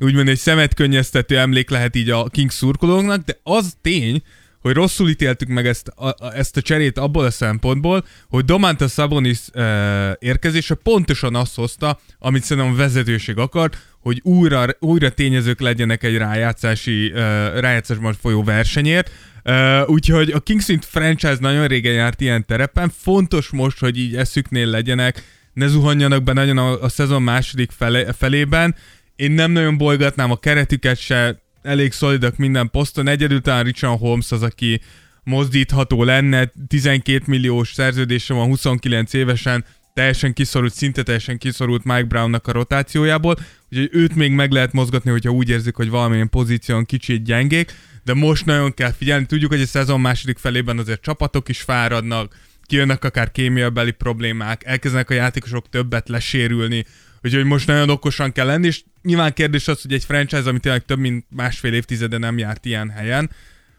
[0.01, 4.23] úgymond egy szemetkönnyeztető emlék lehet így a Kings szurkolóknak, de az tény,
[4.67, 8.93] hogy rosszul ítéltük meg ezt a, a, ezt a cserét abból a szempontból, hogy Domantas
[8.93, 15.61] Sabonis e, érkezése pontosan azt hozta, amit szerintem a vezetőség akart, hogy újra, újra tényezők
[15.61, 17.21] legyenek egy rájátszási, e,
[17.61, 19.11] rájátszásban folyó versenyért,
[19.49, 24.67] Uh, úgyhogy a Kingston franchise nagyon régen járt ilyen terepen, fontos most, hogy így eszüknél
[24.67, 28.75] legyenek, ne zuhanjanak be nagyon a, a szezon második fele, felében.
[29.17, 34.33] Én nem nagyon bolygatnám a keretüket se, elég szolidak minden poszton, egyedül talán Richard Holmes
[34.33, 34.81] az, aki
[35.23, 39.65] mozdítható lenne, 12 milliós szerződése van 29 évesen,
[39.95, 43.37] teljesen kiszorult, szinte teljesen kiszorult Mike Brownnak a rotációjából,
[43.71, 48.15] úgyhogy őt még meg lehet mozgatni, hogyha úgy érzik, hogy valamilyen pozíción kicsit gyengék, de
[48.15, 49.27] most nagyon kell figyelni.
[49.27, 52.37] Tudjuk, hogy a szezon második felében azért csapatok is fáradnak,
[52.67, 56.85] kijönnek akár kémiabeli problémák, elkezdenek a játékosok többet lesérülni,
[57.23, 60.85] úgyhogy most nagyon okosan kell lenni, és nyilván kérdés az, hogy egy franchise, ami tényleg
[60.85, 63.31] több mint másfél évtizede nem járt ilyen helyen,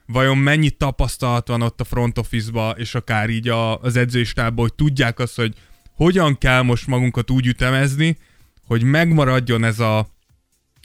[0.05, 4.73] vajon mennyi tapasztalat van ott a front office-ba, és akár így a, az edzőistában, hogy
[4.73, 5.53] tudják azt, hogy
[5.93, 8.17] hogyan kell most magunkat úgy ütemezni,
[8.67, 10.09] hogy megmaradjon ez a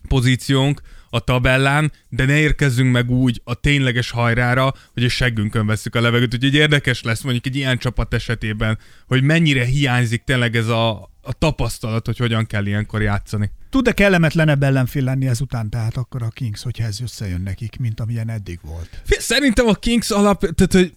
[0.08, 0.80] pozíciónk,
[1.10, 6.00] a tabellán, de ne érkezzünk meg úgy a tényleges hajrára, hogy a seggünkön veszük a
[6.00, 6.34] levegőt.
[6.34, 11.32] Úgyhogy érdekes lesz mondjuk egy ilyen csapat esetében, hogy mennyire hiányzik tényleg ez a, a
[11.32, 13.50] tapasztalat, hogy hogyan kell ilyenkor játszani.
[13.70, 18.28] Tud-e kellemetlenebb ellenfél lenni ezután, tehát akkor a Kings, hogyha ez összejön nekik, mint amilyen
[18.30, 19.02] eddig volt?
[19.04, 20.96] Szerintem a Kings alap, tehát hogy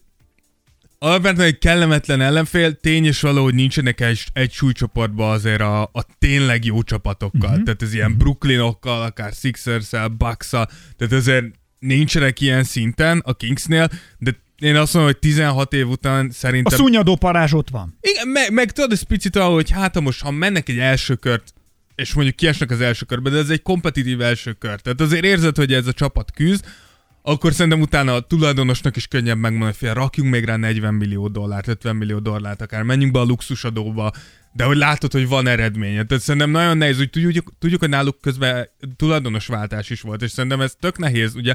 [0.99, 6.05] alapvetően egy kellemetlen ellenfél, tény és való, hogy nincsenek egy, egy súlycsoportban azért a, a
[6.19, 7.49] tényleg jó csapatokkal.
[7.49, 7.63] Uh-huh.
[7.63, 8.21] Tehát ez ilyen uh-huh.
[8.21, 11.45] Brooklynokkal, akár Sixers-el, bucks tehát azért
[11.79, 16.73] nincsenek ilyen szinten a Kingsnél, de én azt mondom, hogy 16 év után szerintem...
[16.73, 17.97] A szúnyadó parázs ott van.
[18.01, 21.15] Igen, meg, meg tudod, ez picit ahol, hogy hát ha most, ha mennek egy első
[21.15, 21.53] kört,
[21.95, 24.79] és mondjuk kiesnek az első körbe, de ez egy kompetitív első kör.
[24.79, 26.65] Tehát azért érzed, hogy ez a csapat küzd,
[27.21, 31.67] akkor szerintem utána a tulajdonosnak is könnyebb megmondani, hogy rakjunk még rá 40 millió dollárt,
[31.67, 34.11] 50 millió dollárt akár, menjünk be a luxusadóba,
[34.53, 36.03] de hogy látod, hogy van eredménye.
[36.03, 40.31] Tehát szerintem nagyon nehéz, hogy tudjuk, tudjuk hogy náluk közben tulajdonos váltás is volt, és
[40.31, 41.53] szerintem ez tök nehéz, ugye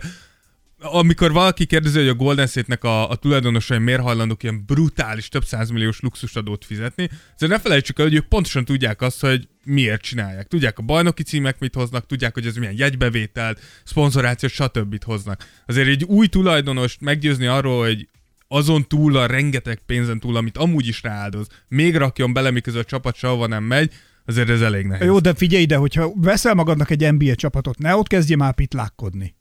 [0.81, 5.45] amikor valaki kérdezi, hogy a Golden State-nek a, a tulajdonosai miért hajlandók ilyen brutális, több
[5.45, 10.49] százmilliós luxusadót fizetni, azért ne felejtsük el, hogy ők pontosan tudják azt, hogy miért csinálják.
[10.49, 15.05] Tudják a bajnoki címek mit hoznak, tudják, hogy ez milyen jegybevételt, szponzorációt, stb.
[15.05, 15.47] hoznak.
[15.66, 18.09] Azért egy új tulajdonost meggyőzni arról, hogy
[18.49, 22.87] azon túl a rengeteg pénzen túl, amit amúgy is rááldoz, még rakjon bele, miközben a
[22.87, 23.93] csapat sehova nem megy,
[24.26, 25.07] azért ez elég nehéz.
[25.07, 29.35] Jó, de figyelj ide, hogyha veszel magadnak egy NBA csapatot, ne ott kezdje már pitlákkodni.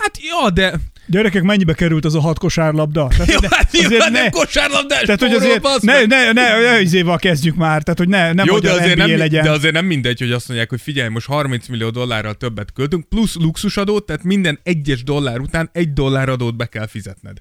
[0.00, 0.74] Hát ja, de...
[1.06, 3.08] Gyerekek, mennyibe került az a hat kosárlabda?
[3.08, 7.54] Tehát, Jó, hát ne, nem kosárlabdás tehát, hogy azért ne, ne, ne, ne, izéval kezdjük
[7.54, 9.44] már, tehát hogy ne, nem Jó, de azért, nem, legyen.
[9.44, 13.08] de azért nem mindegy, hogy azt mondják, hogy figyelj, most 30 millió dollárral többet költünk,
[13.08, 17.36] plusz luxusadót, tehát minden egyes dollár után egy dollár adót be kell fizetned.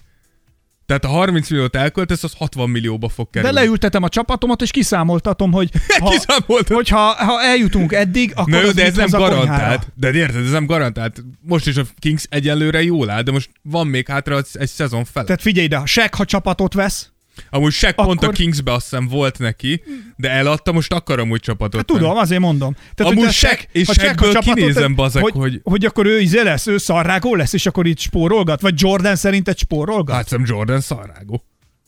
[0.87, 3.55] Tehát a 30 milliót elköltesz, az 60 millióba fog kerülni.
[3.55, 5.69] De leültetem a csapatomat, és kiszámoltatom, hogy
[5.99, 6.75] ha, Kiszámoltad.
[6.75, 9.87] hogy ha, ha eljutunk eddig, akkor Na jó, de ez nem garantált.
[9.95, 11.23] De érted, ez nem garantált.
[11.41, 15.23] Most is a Kings egyelőre jól áll, de most van még hátra egy szezon fel.
[15.23, 17.11] Tehát figyelj ide, ha Sek, ha csapatot vesz,
[17.49, 19.83] Amúgy Shaq Akkor- pont a Kingsbe azt hiszem volt neki,
[20.15, 21.75] de eladta, most akar amúgy csapatot.
[21.75, 22.75] hát tudom, azért mondom.
[22.95, 26.41] Tehát, Amúgy Shaq- és Shaq Shaqből csapatot- kinézem, bazeg, hogy, hogy- hogy akkor ő izé
[26.41, 28.61] lesz, ő szarrágó lesz, és akkor itt spórolgat?
[28.61, 30.15] Vagy Jordan szerinted spórolgat?
[30.15, 31.43] Hát szem Jordan szarrágó.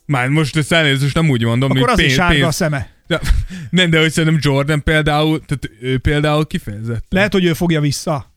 [0.06, 2.90] Már most ezt elnézést nem úgy mondom, akkor hogy az pénz, sárga a szeme.
[3.08, 3.20] De,
[3.70, 7.06] nem, de hogy szerintem Jordan például, tehát ő például kifejezett.
[7.10, 8.34] Lehet, hogy ő fogja vissza.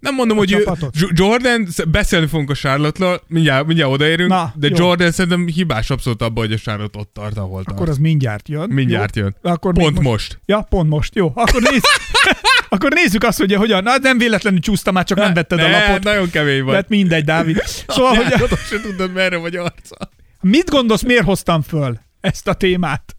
[0.00, 0.96] Nem mondom, A hogy ő, csapatot?
[0.96, 4.76] J- Jordan, sz- beszélni fogunk a charlotte mindjárt, mindjárt odaérünk, Na, de jó.
[4.76, 7.76] Jordan szerintem hibás abszolút abban, hogy a Charlotte ott tart, ahol tart.
[7.76, 8.70] Akkor az mindjárt jön.
[8.70, 9.22] Mindjárt jó?
[9.22, 9.36] jön.
[9.42, 10.40] Akkor Pont még most.
[10.46, 11.14] Ja, pont most.
[11.14, 11.84] Jó, akkor nézd.
[12.68, 13.82] akkor nézzük azt, hogy hogyan.
[13.82, 16.02] Na, nem véletlenül csúsztam, már csak nem vetted ne, a lapot.
[16.02, 16.74] nagyon kemény vagy.
[16.74, 17.62] Hát mindegy, Dávid.
[17.86, 19.96] Szóval, hogy Látod, se tudod, merre vagy arca.
[20.40, 23.16] mit gondolsz, miért hoztam föl ezt a témát?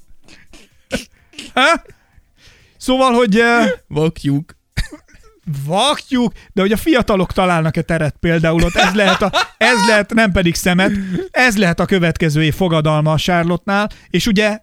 [1.53, 1.81] Ha?
[2.77, 4.57] Szóval, hogy eh, Vakjuk.
[5.65, 10.31] Vakjuk, de hogy a fiatalok találnak-e teret például ott, ez lehet, a, ez lehet, nem
[10.31, 10.91] pedig szemet,
[11.31, 14.59] ez lehet a következő év fogadalma a Charlotte-nál, és ugye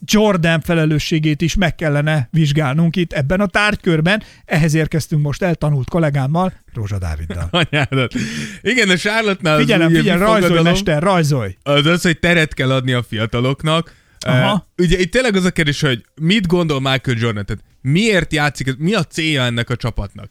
[0.00, 4.22] Jordan felelősségét is meg kellene vizsgálnunk itt ebben a tárgykörben.
[4.44, 7.48] Ehhez érkeztünk most eltanult kollégámmal, Rózsa Dáviddal.
[7.50, 8.14] Anyádat.
[8.62, 11.56] Igen, a Charlotte-nál Figyelem, figyelj, rajzolj, mester, rajzolj!
[11.62, 13.94] az az, hogy teret kell adni a fiataloknak.
[14.18, 14.52] Aha.
[14.52, 17.44] Uh, ugye itt tényleg az a kérdés, hogy mit gondol Michael Jordan?
[17.44, 20.30] Tehát miért játszik, mi a célja ennek a csapatnak?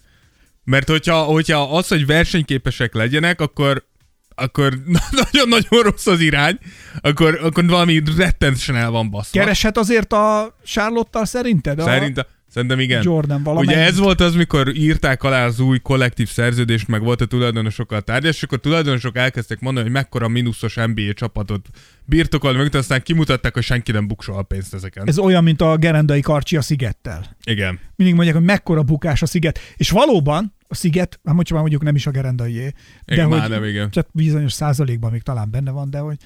[0.64, 3.86] Mert hogyha, hogyha az, hogy versenyképesek legyenek, akkor
[4.38, 4.80] akkor
[5.22, 6.58] nagyon-nagyon rossz az irány,
[7.02, 9.40] akkor, akkor valami rettentesen el van baszva.
[9.40, 11.80] Kereshet azért a Charlotte-tal szerinted?
[11.80, 11.84] A...
[11.84, 12.26] Szerintem,
[12.56, 13.02] szerintem igen.
[13.04, 13.76] Jordan valamennyit.
[13.76, 18.02] Ugye ez volt az, mikor írták alá az új kollektív szerződést, meg volt a tulajdonosokkal
[18.02, 21.70] tárgyalás, és akkor tulajdonosok elkezdtek mondani, hogy mekkora mínuszos NBA csapatot
[22.06, 25.08] birtokolni, meg aztán kimutatták, hogy senki nem buksol a pénzt ezeken.
[25.08, 27.36] Ez olyan, mint a gerendai karcsi a szigettel.
[27.44, 27.80] Igen.
[27.96, 29.60] Mindig mondják, hogy mekkora bukás a sziget.
[29.76, 32.74] És valóban a sziget, hát most már mondjuk nem is a gerendaié,
[33.06, 33.90] de Igen, hogy már nem, igen.
[33.90, 36.18] csak bizonyos százalékban még talán benne van, de hogy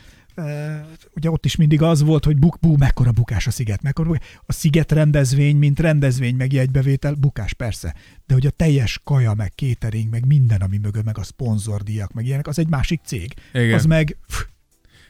[1.15, 4.27] ugye ott is mindig az volt, hogy buk, bú, mekkora bukás a sziget, mekkora bukás.
[4.45, 7.95] A sziget rendezvény, mint rendezvény, meg jegybevétel, bukás persze,
[8.27, 12.25] de hogy a teljes kaja, meg catering, meg minden, ami mögött, meg a szponzordíjak, meg
[12.25, 13.33] ilyenek, az egy másik cég.
[13.53, 13.73] Igen.
[13.73, 14.43] Az meg, pff,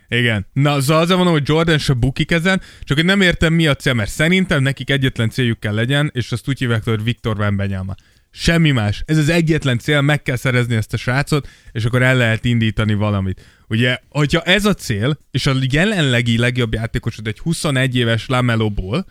[0.08, 0.46] Igen.
[0.54, 3.76] Na, szóval azért mondom, hogy Jordan se bukik ezen, csak hogy nem értem mi a
[3.76, 7.96] cél, mert szerintem nekik egyetlen céljuk kell legyen, és azt úgy hívják, hogy Viktor Wembanyama.
[8.32, 9.04] Semmi más.
[9.06, 12.94] Ez az egyetlen cél, meg kell szerezni ezt a srácot, és akkor el lehet indítani
[12.94, 13.42] valamit.
[13.68, 19.06] Ugye, hogyha ez a cél, és a jelenlegi legjobb játékosod egy 21 éves Lamelóból,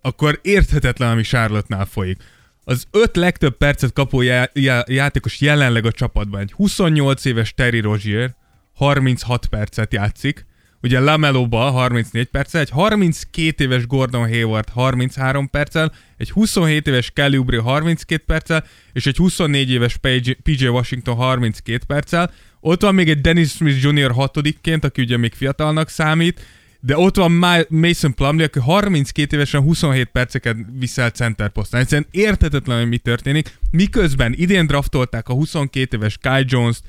[0.00, 2.22] akkor érthetetlen, ami Charlotte-nál folyik.
[2.64, 6.40] Az öt legtöbb percet kapó já- já- játékos jelenleg a csapatban.
[6.40, 8.34] Egy 28 éves Terry Rozier
[8.72, 10.46] 36 percet játszik,
[10.82, 17.36] ugye Lamelóba 34 perccel, egy 32 éves Gordon Hayward 33 perccel, egy 27 éves Kelly
[17.36, 19.96] Oubre 32 perccel, és egy 24 éves
[20.42, 22.30] PJ Washington 32 perccel.
[22.60, 24.10] Ott van még egy Dennis Smith Jr.
[24.10, 26.40] hatodikként, aki ugye még fiatalnak számít,
[26.80, 31.80] de ott van Ma- Mason Plumlee, aki 32 évesen 27 perceket viszel center posztán.
[31.80, 33.58] Egyszerűen értetetlen, hogy mi történik.
[33.70, 36.84] Miközben idén draftolták a 22 éves Kai Jones-t,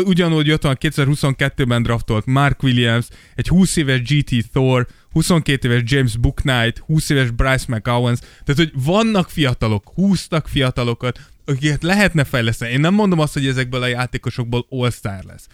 [0.00, 6.16] ugyanúgy ott van 2022-ben draftolt Mark Williams, egy 20 éves GT Thor, 22 éves James
[6.16, 12.72] Booknight, 20 éves Bryce McGowans, tehát hogy vannak fiatalok, húztak fiatalokat, akiket lehetne fejleszteni.
[12.72, 15.46] Én nem mondom azt, hogy ezekből a játékosokból all-star lesz.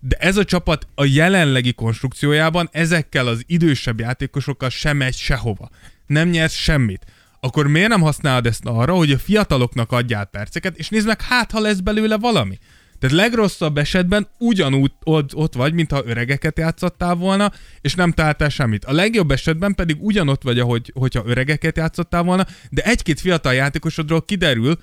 [0.00, 5.70] De ez a csapat a jelenlegi konstrukciójában ezekkel az idősebb játékosokkal sem megy sehova.
[6.06, 7.04] Nem nyersz semmit.
[7.40, 11.50] Akkor miért nem használod ezt arra, hogy a fiataloknak adjál perceket, és nézd meg, hát
[11.50, 12.58] ha lesz belőle valami.
[12.98, 18.84] Tehát legrosszabb esetben ugyanúgy ott, ott vagy, mintha öregeket játszottál volna, és nem találtál semmit.
[18.84, 24.24] A legjobb esetben pedig ugyanott vagy, ahogy, hogyha öregeket játszottál volna, de egy-két fiatal játékosodról
[24.24, 24.78] kiderül,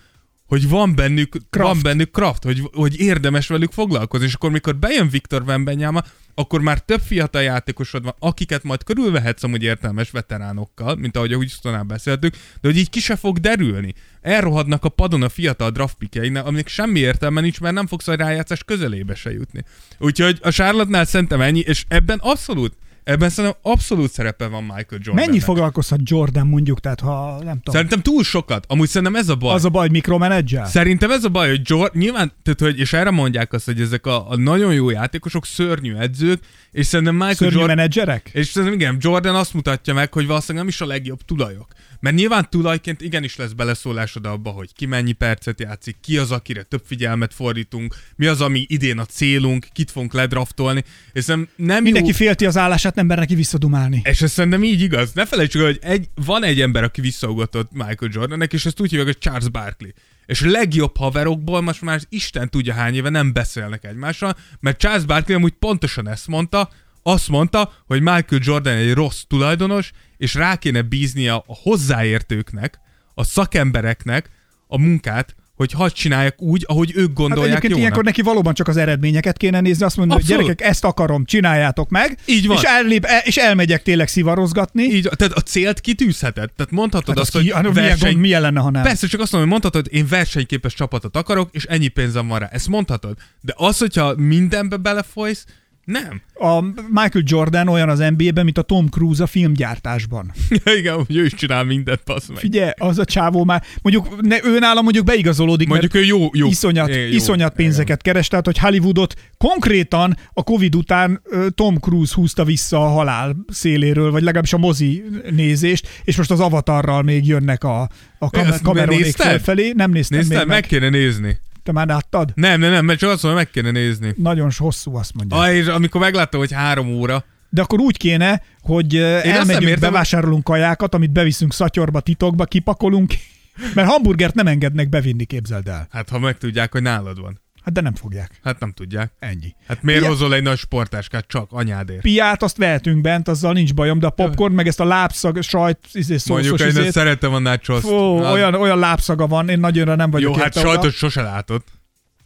[0.47, 4.75] hogy van bennük craft, van bennük craft hogy, hogy érdemes velük foglalkozni, és akkor mikor
[4.75, 6.03] bejön Viktor Wembanyama,
[6.35, 11.35] akkor már több fiatal játékosod van, akiket majd körülvehetsz amúgy értelmes veteránokkal, mint ahogy a
[11.35, 13.93] Houstonál beszéltük, de hogy így ki se fog derülni.
[14.21, 18.15] Elrohadnak a padon a fiatal draft pickjeinek, aminek semmi értelme nincs, mert nem fogsz a
[18.15, 19.63] rájátszás közelébe se jutni.
[19.99, 22.73] Úgyhogy a Charlotte-nál szerintem ennyi, és ebben abszolút
[23.05, 25.15] Ebben szerintem abszolút szerepe van Michael Jordan.
[25.15, 27.73] Mennyit foglalkozhat Jordan mondjuk, tehát ha nem tudom.
[27.73, 28.65] Szerintem túl sokat.
[28.67, 29.53] Amúgy szerintem ez a baj.
[29.53, 30.65] Az a baj, hogy mikromanedzsel?
[30.65, 34.05] Szerintem ez a baj, hogy Jordan, nyilván, tehát, hogy, és erre mondják azt, hogy ezek
[34.05, 37.75] a, a nagyon jó játékosok szörnyű edzők, és szerintem Michael Szörnyű Jordan...
[37.75, 38.29] menedzserek?
[38.33, 41.67] És szerintem igen, Jordan azt mutatja meg, hogy valószínűleg nem is a legjobb tulajok.
[42.05, 46.63] Mert nyilván tulajként igenis lesz beleszólásod abba, hogy ki mennyi percet játszik, ki az, akire
[46.63, 50.83] több figyelmet fordítunk, mi az, ami idén a célunk, kit fogunk ledraftolni.
[51.13, 52.15] És nem Mindenki jó...
[52.15, 54.01] félti az állását, nem mer neki visszadumálni.
[54.03, 55.13] És ez szerintem így igaz.
[55.13, 58.89] Ne felejtsük el, hogy egy, van egy ember, aki visszaugatott Michael Jordannek, és ezt úgy
[58.89, 59.89] hívják, hogy Charles Barkley.
[60.25, 65.37] És legjobb haverokból most már Isten tudja hány éve nem beszélnek egymással, mert Charles Barkley
[65.37, 66.69] amúgy pontosan ezt mondta,
[67.07, 72.79] azt mondta, hogy Michael Jordan egy rossz tulajdonos, és rá kéne bíznia a hozzáértőknek,
[73.13, 74.29] a szakembereknek
[74.67, 77.79] a munkát, hogy hadd csinálják úgy, ahogy ők Hát gondolják egyébként jónak.
[77.81, 81.89] ilyenkor neki valóban csak az eredményeket kéne nézni, azt mondani, hogy gyerekek, ezt akarom, csináljátok
[81.89, 82.57] meg, Így van.
[82.57, 84.83] és, ellép, el, és elmegyek tényleg szivarozgatni.
[84.83, 86.51] Így, tehát a célt kitűzheted.
[86.55, 88.83] Tehát mondhatod Hát azt, az ki, hogy hát milyen, gond, milyen lenne, ha nem?
[88.83, 92.39] Persze, csak azt mondom, hogy mondhatod, hogy én versenyképes csapatot akarok, és ennyi pénzem van
[92.39, 92.47] rá.
[92.51, 93.17] Ezt mondhatod.
[93.41, 95.45] De az, hogyha mindenbe belefolysz,
[95.85, 96.21] nem.
[96.33, 100.31] A Michael Jordan olyan az NBA-ben, mint a Tom Cruise a filmgyártásban.
[100.79, 102.37] Igen, hogy ő is csinál mindent, passz meg.
[102.37, 106.29] Figyelj, az a csávó már, mondjuk ne, ő nála mondjuk beigazolódik, Mondjuk mert ő jó,
[106.33, 106.47] jó.
[106.47, 107.15] iszonyat, Igen, jó.
[107.15, 111.21] iszonyat pénzeket keres, tehát hogy Hollywoodot konkrétan a Covid után
[111.55, 116.39] Tom Cruise húzta vissza a halál széléről, vagy legalábbis a mozi nézést, és most az
[116.39, 119.71] avatarral még jönnek a, a kam- kameronék felfelé.
[119.75, 120.47] Nem néztem Nézd még meg.
[120.47, 121.37] meg kéne nézni.
[121.65, 122.31] Te már láttad?
[122.35, 124.13] Nem, nem, nem, mert csak azt mondom, meg kéne nézni.
[124.17, 125.37] Nagyon hosszú, azt mondja.
[125.37, 129.69] Ah, és amikor megláttam, hogy három óra, De akkor úgy kéne, hogy azt nem elmegyünk,
[129.69, 133.13] értem, bevásárolunk kajákat, amit beviszünk szatyorba, titokba, kipakolunk,
[133.75, 135.87] mert hamburgert nem engednek bevinni, képzeld el.
[135.91, 137.39] hát ha megtudják, hogy nálad van.
[137.65, 138.39] Hát de nem fogják.
[138.43, 139.11] Hát nem tudják.
[139.19, 139.55] Ennyi.
[139.67, 142.01] Hát miért Pia- hozol egy nagy sportáskát csak anyádért?
[142.01, 145.79] Piát azt vehetünk bent, azzal nincs bajom, de a popcorn, meg ezt a lábszag, sajt,
[145.91, 147.81] izé, Mondjuk szószos én ezt izét, szeretem a nachos.
[147.81, 151.67] Fó, olyan, olyan lábszaga van, én nagyonra nem vagyok Jó, hát sajtot sose látott.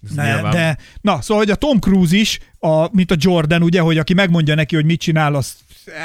[0.04, 0.52] Ez Ne, nyilván.
[0.52, 4.14] de, na, szóval, hogy a Tom Cruise is, a, mint a Jordan, ugye, hogy aki
[4.14, 5.56] megmondja neki, hogy mit csinál, azt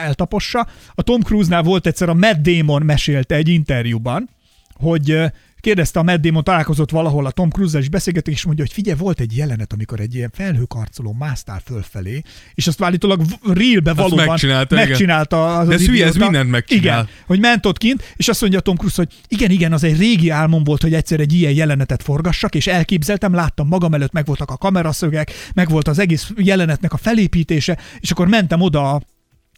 [0.05, 0.67] eltapossa.
[0.95, 4.29] A Tom Cruise-nál volt egyszer a Matt Damon mesélte egy interjúban,
[4.75, 5.21] hogy
[5.65, 8.99] kérdezte a Matt Damon, találkozott valahol a Tom Cruise-zal, és beszélgették, és mondja, hogy figyelj,
[8.99, 12.23] volt egy jelenet, amikor egy ilyen felhőkarcoló másztál fölfelé,
[12.55, 16.83] és azt állítólag reelbe valóban megcsinálta, megcsinálta az De az hülye, ez mindent megcsinál.
[16.85, 19.99] Igen, hogy ment ott kint, és azt mondja Tom Cruise, hogy igen, igen, az egy
[19.99, 24.27] régi álmom volt, hogy egyszer egy ilyen jelenetet forgassak, és elképzeltem, láttam magam előtt, meg
[24.27, 29.01] voltak a kameraszögek, meg volt az egész jelenetnek a felépítése, és akkor mentem oda a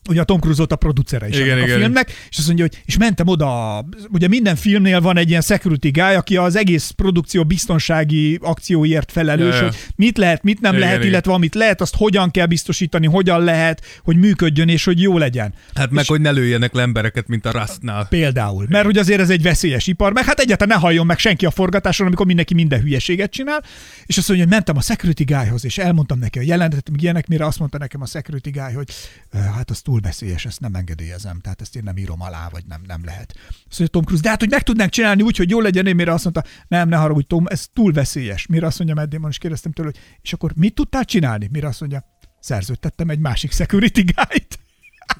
[0.08, 1.78] ugye a Tom Cruise volt a producere is Igen, ennek a igen.
[1.78, 5.88] filmnek, és azt mondja, hogy és mentem oda, ugye minden filmnél van egy ilyen security
[5.90, 9.62] guy, aki az egész produkció biztonsági akcióért felelős, Ja, ja.
[9.62, 11.10] hogy mit lehet, mit nem Igen, lehet, igen.
[11.10, 15.54] illetve amit lehet, azt hogyan kell biztosítani, hogyan lehet, hogy működjön és hogy jó legyen.
[15.74, 18.06] Hát meg, És- hogy ne lőjenek le embereket, mint a Rustnál.
[18.08, 18.66] Például.
[18.68, 21.50] Mert hogy azért ez egy veszélyes ipar, meg hát egyáltalán ne halljon meg senki a
[21.50, 23.62] forgatáson, amikor mindenki minden hülyeséget csinál.
[24.06, 27.26] És azt mondja, hogy mentem a security guyhoz, és elmondtam neki a jelenetet, meg ilyenek,
[27.26, 28.88] mire azt mondta nekem a security guy, hogy
[29.32, 32.64] "Ö, hát az túl veszélyes, ezt nem engedélyezem, tehát ezt én nem írom alá, vagy
[32.66, 33.34] nem, nem lehet.
[33.36, 35.94] Azt mondja Tom Cruise, de hát hogy meg tudnánk csinálni úgy, hogy jó legyen, én
[35.94, 38.46] mire azt mondta, nem, ne haragudj, Tom, ez túl veszélyes.
[38.46, 41.48] Mire azt mondja Matt Damon, és kérdeztem tőle, hogy és akkor mit tudtál csinálni?
[41.52, 42.04] Mire azt mondja,
[42.40, 44.58] szerződtettem egy másik security guy-t.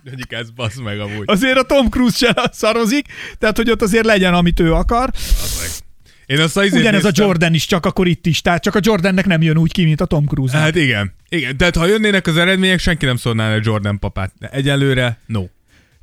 [0.29, 1.25] Ez basz meg amúgy.
[1.27, 3.07] azért a Tom Cruise se szarozik,
[3.39, 5.11] tehát hogy ott azért legyen, amit ő akar.
[5.15, 5.85] Az.
[6.27, 9.27] Én azt Ugyanez a néztem- Jordan is, csak akkor itt is, tehát csak a Jordannek
[9.27, 10.57] nem jön úgy ki, mint a Tom Cruise.
[10.59, 11.13] Hát igen.
[11.29, 14.33] Igen, tehát ha jönnének az eredmények, senki nem szólná a Jordan papát.
[14.39, 15.43] De egyelőre no.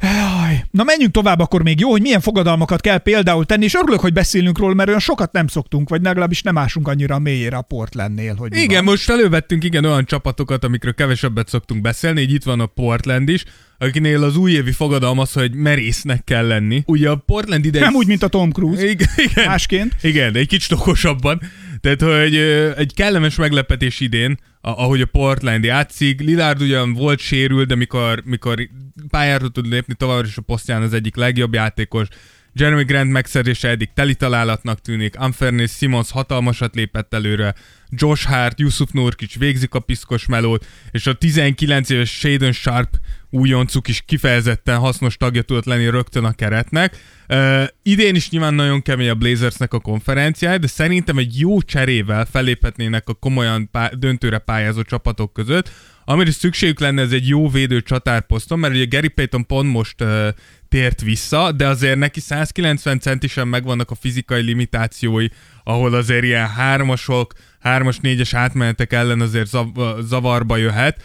[0.03, 0.63] Jaj.
[0.71, 4.13] Na menjünk tovább akkor még jó, hogy milyen fogadalmakat kell például tenni, és örülök, hogy
[4.13, 7.61] beszélünk róla, mert olyan sokat nem szoktunk, vagy legalábbis nem ásunk annyira a mélyére a
[7.61, 8.93] Portlandnél, hogy Igen, van.
[8.93, 13.43] most elővettünk igen olyan csapatokat, amikről kevesebbet szoktunk beszélni, így itt van a Portland is,
[13.77, 16.83] akinél az újévi fogadalom az, hogy merésznek kell lenni.
[16.85, 18.85] Ugye a Portland ide Nem úgy, mint a Tom Cruise.
[18.89, 19.45] Igen, igen.
[19.45, 19.95] Másként.
[20.01, 21.41] Igen, de egy kicsit okosabban.
[21.83, 22.35] Tehát, hogy
[22.77, 26.19] egy kellemes meglepetés idén, ahogy a Portland játszik.
[26.19, 28.69] Lillard ugyan volt sérült, de mikor, mikor
[29.09, 32.07] pályára tud lépni, továbbra is a posztján az egyik legjobb játékos.
[32.53, 37.53] Jeremy Grant megszerzése eddig teli találatnak tűnik, Unfairness Simons hatalmasat lépett előre,
[37.89, 42.99] Josh Hart, Yusuf Nurkic végzik a piszkos melót, és a 19 éves Shaden Sharp
[43.33, 46.97] újoncuk is kifejezetten hasznos tagja tudott lenni rögtön a keretnek.
[47.29, 52.25] Uh, idén is nyilván nagyon kemény a Blazersnek a konferenciája, de szerintem egy jó cserével
[52.25, 55.71] feléphetnének a komolyan pá- döntőre pályázó csapatok között,
[56.05, 60.27] amire szükségük lenne ez egy jó védő csatárposzton, mert ugye Gary Payton pont most uh,
[60.69, 65.27] tért vissza, de azért neki 190 centisen megvannak a fizikai limitációi,
[65.63, 67.33] ahol azért ilyen hármasok,
[67.63, 71.03] hármas, négyes átmenetek ellen azért zav- zavarba jöhet,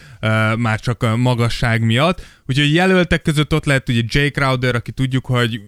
[0.57, 2.27] már csak a magasság miatt.
[2.47, 5.61] Úgyhogy jelöltek között ott lehet ugye Jay Crowder, aki tudjuk, hogy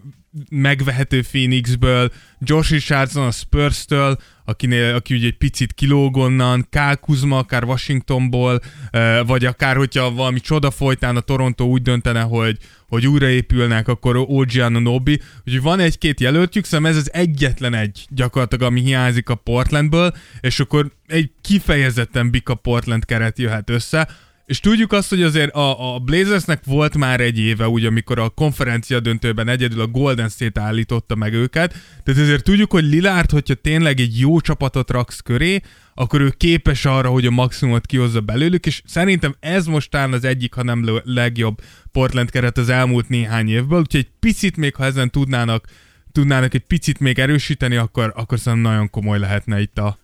[0.50, 7.38] megvehető Phoenixből, Josh Richardson a Spurs-től, akinél, aki ugye egy picit kilóg onnan, Kyle Kuzma
[7.38, 8.60] akár Washingtonból,
[9.26, 12.58] vagy akár, hogyha valami csoda folytán a Toronto úgy döntene, hogy,
[12.88, 15.20] hogy újraépülnek, akkor OG Anunobi.
[15.46, 20.60] Úgyhogy van egy-két jelöltjük, szerintem ez az egyetlen egy gyakorlatilag, ami hiányzik a Portlandből, és
[20.60, 24.08] akkor egy kifejezetten bika Portland keret jöhet össze,
[24.50, 28.28] és tudjuk azt, hogy azért a, a Blazersnek volt már egy éve, ugye, amikor a
[28.28, 31.70] konferencia döntőben egyedül a Golden State állította meg őket,
[32.04, 35.60] tehát ezért tudjuk, hogy Lillard, hogyha tényleg egy jó csapatot raksz köré,
[35.94, 40.54] akkor ő képes arra, hogy a maximumot kihozza belőlük, és szerintem ez mostán az egyik,
[40.54, 41.60] ha nem le- legjobb
[41.92, 45.66] Portland keret az elmúlt néhány évből, úgyhogy egy picit még, ha ezen tudnának,
[46.12, 49.98] tudnának egy picit még erősíteni, akkor, akkor szerintem nagyon komoly lehetne itt a,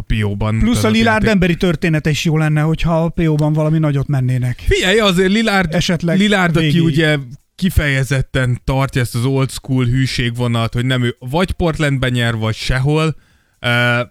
[0.00, 0.58] a pióban.
[0.58, 1.28] Plusz a játék.
[1.28, 4.58] emberi története is jó lenne, hogyha a PO-ban valami nagyot mennének.
[4.66, 6.82] Figyelj, azért Lillard, Esetleg Lillard aki végig.
[6.82, 7.16] ugye
[7.54, 13.16] kifejezetten tartja ezt az old school hűségvonalat, hogy nem ő vagy Portlandben nyer, vagy sehol.
[13.60, 14.08] Uh,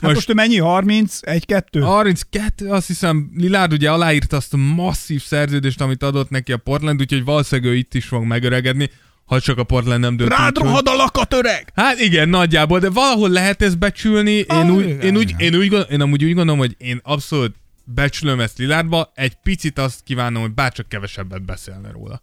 [0.00, 0.58] Hát most, most ő mennyi?
[0.58, 1.18] 30?
[1.22, 1.62] 1-2?
[1.82, 7.00] 32, azt hiszem, Lillard ugye aláírta azt a masszív szerződést, amit adott neki a Portland,
[7.00, 8.90] úgyhogy valószínűleg ő itt is fog megöregedni,
[9.28, 10.30] ha csak a Portland nem dönt.
[10.30, 11.72] Rád rohad a lakat, öreg!
[11.74, 14.32] Hát igen, nagyjából, de valahol lehet ezt becsülni.
[14.32, 15.52] Én, Ah, úgy, igen, én, úgy, igen.
[15.52, 17.54] én, úgy, én amúgy úgy gondolom, hogy én abszolút
[17.84, 22.22] becsülöm ezt Lilárdba, egy picit azt kívánom, hogy bárcsak kevesebbet beszélne róla.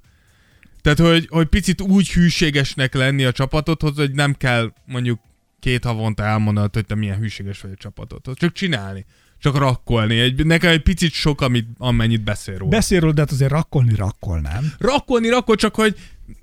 [0.81, 5.19] Tehát, hogy, hogy picit úgy hűségesnek lenni a csapatodhoz, hogy nem kell mondjuk
[5.59, 8.35] két havonta elmondanod, hogy te milyen hűséges vagy a csapatodhoz.
[8.37, 9.05] Csak csinálni.
[9.39, 10.19] Csak rakkolni.
[10.19, 12.71] Egy, nekem egy picit sok, amit, amennyit beszél róla.
[12.71, 14.73] Beszél róla, de hát azért rakkolni rakkol, nem?
[14.77, 15.95] rakkolni, rakkol, csak hogy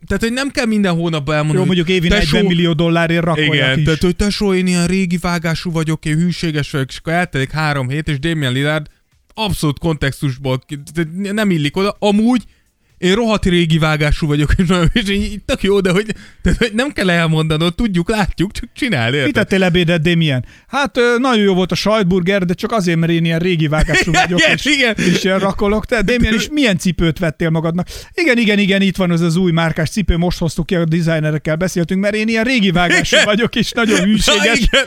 [0.06, 3.24] tehát, hogy nem kell minden hónapban elmondani, Jó, hogy mondjuk évi tesó, 40 millió dollárért
[3.24, 3.84] rakkolják igen, is.
[3.84, 7.88] tehát hogy tesó, én ilyen régi vágású vagyok, én hűséges vagyok, és akkor eltelik három
[7.88, 8.86] hét, és Damian Lillard
[9.34, 10.60] abszolút kontextusból
[11.12, 11.96] nem illik oda.
[11.98, 12.42] Amúgy
[13.02, 16.06] én rohadt régi vágású vagyok, és, nagyon- és így tök jó, de hogy,
[16.42, 19.32] de hogy nem kell elmondanod, tudjuk, látjuk, csak csinál, Mit érted?
[19.32, 20.44] tettél ebédet, Damien?
[20.66, 24.38] Hát nagyon jó volt a sajtburger, de csak azért, mert én ilyen régi vágású vagyok,
[24.40, 24.94] Igen, és, igen.
[24.96, 25.86] és ilyen rakolok.
[25.86, 27.88] Te, Damien, és milyen cipőt vettél magadnak?
[28.14, 31.56] Igen, igen, igen, itt van az az új márkás cipő, most hoztuk ki, a designerekkel
[31.56, 33.26] beszéltünk, mert én ilyen régi vágású Igen.
[33.26, 34.58] vagyok, és nagyon Na, hűséges.
[34.58, 34.84] igen,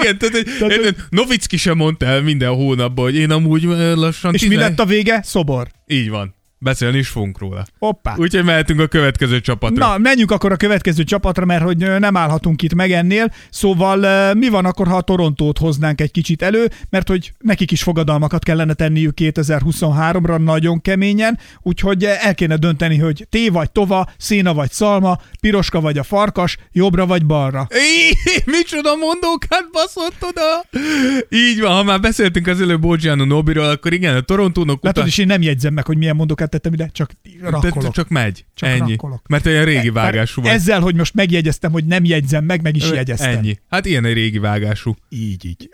[0.00, 3.62] igen, tehát, hogy, Tehát, érted, Novicki sem mondta el minden hónapban, hogy én amúgy
[3.94, 5.20] lassan És mi tizen- lett a vége?
[5.24, 5.66] Szobor.
[5.86, 6.34] Így van.
[6.64, 7.64] Beszélni is fogunk róla.
[7.78, 8.14] Hoppá.
[8.16, 9.86] Úgyhogy mehetünk a következő csapatra.
[9.86, 13.32] Na, menjünk akkor a következő csapatra, mert hogy nem állhatunk itt meg ennél.
[13.50, 17.82] Szóval mi van akkor, ha a Torontót hoznánk egy kicsit elő, mert hogy nekik is
[17.82, 24.54] fogadalmakat kellene tenniük 2023-ra nagyon keményen, úgyhogy el kéne dönteni, hogy té vagy tova, széna
[24.54, 27.68] vagy szalma, piroska vagy a farkas, jobbra vagy balra.
[27.70, 28.12] Í,
[28.44, 30.64] micsoda mondókát baszott oda!
[31.28, 35.18] Így van, ha már beszéltünk az előbb Bogiano Nobiról, akkor igen, a Torontónak Látod, és
[35.18, 37.10] én nem jegyzem meg, hogy milyen mondókat tettem ide, csak
[37.40, 37.82] rakkolok.
[37.82, 38.44] Csak, csak megy.
[38.54, 38.90] Csak ennyi.
[38.90, 39.28] rakkolok.
[39.28, 40.50] Mert olyan régi vágású vagy.
[40.50, 43.36] Ezzel, hogy most megjegyeztem, hogy nem jegyzem meg, meg is jegyeztem.
[43.36, 43.58] Ennyi.
[43.68, 44.94] Hát ilyen egy régi vágású.
[45.08, 45.68] Így, így.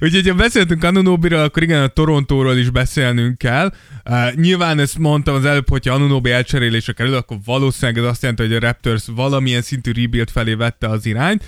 [0.00, 3.72] Úgyhogy ha beszéltünk Anunobiról, akkor igen, a Torontóról is beszélnünk kell.
[4.10, 8.42] Uh, nyilván ezt mondtam az előbb, hogyha Anunobi elcserélése kerül, akkor valószínűleg ez azt jelenti,
[8.42, 11.44] hogy a Raptors valamilyen szintű rebuild felé vette az irányt.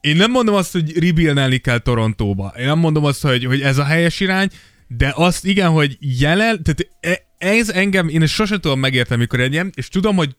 [0.00, 2.52] Én nem mondom azt, hogy rebuildnelni kell Torontóba.
[2.58, 4.48] Én nem mondom azt, hogy, hogy ez a helyes irány,
[4.88, 9.52] de azt igen, hogy jelen, tehát e- ez engem, én sosem tudom megérteni, mikor egy
[9.52, 10.36] ilyen, és tudom, hogy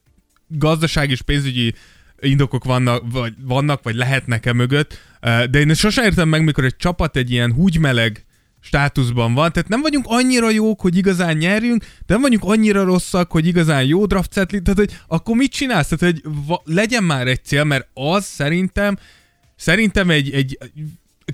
[0.48, 1.74] gazdaság és pénzügyi
[2.20, 6.76] indokok vannak, vagy, vannak, vagy lehetnek-e mögött, eh, de én sosem értem meg, mikor egy
[6.76, 8.26] csapat egy ilyen húgymeleg
[8.60, 13.32] státuszban van, tehát nem vagyunk annyira jók, hogy igazán nyerjünk, de nem vagyunk annyira rosszak,
[13.32, 15.88] hogy igazán jó draft setli, tehát hogy akkor mit csinálsz?
[15.88, 18.98] Tehát, hogy va- legyen már egy cél, mert az szerintem
[19.58, 20.58] Szerintem egy, egy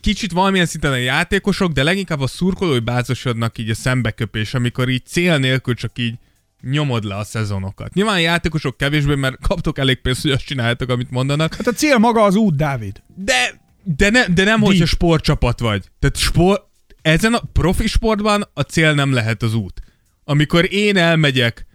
[0.01, 5.05] kicsit valamilyen szinten a játékosok, de leginkább a szurkolói bázosodnak így a szembeköpés, amikor így
[5.05, 6.13] cél nélkül csak így
[6.61, 7.93] nyomod le a szezonokat.
[7.93, 11.71] Nyilván a játékosok kevésbé, mert kaptok elég pénzt, hogy azt csináljátok, amit mondanak, Hát a
[11.71, 13.01] cél maga az út, Dávid.
[13.15, 15.89] de, de, ne, de nem, hogyha sportcsapat vagy.
[15.99, 16.63] Tehát sport,
[17.01, 19.81] ezen a profi sportban a cél nem lehet az út.
[20.23, 21.65] Amikor én elmegyek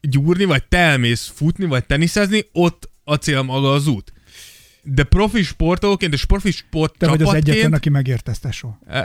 [0.00, 4.12] gyúrni, vagy te elmész futni, vagy teniszezni, ott a cél maga az út.
[4.84, 8.78] De profi sportolóként és profi sport Te vagy az egyetlen, aki megért ezt, tesó.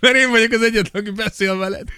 [0.00, 1.88] mert én vagyok az egyetlen, aki beszél veled.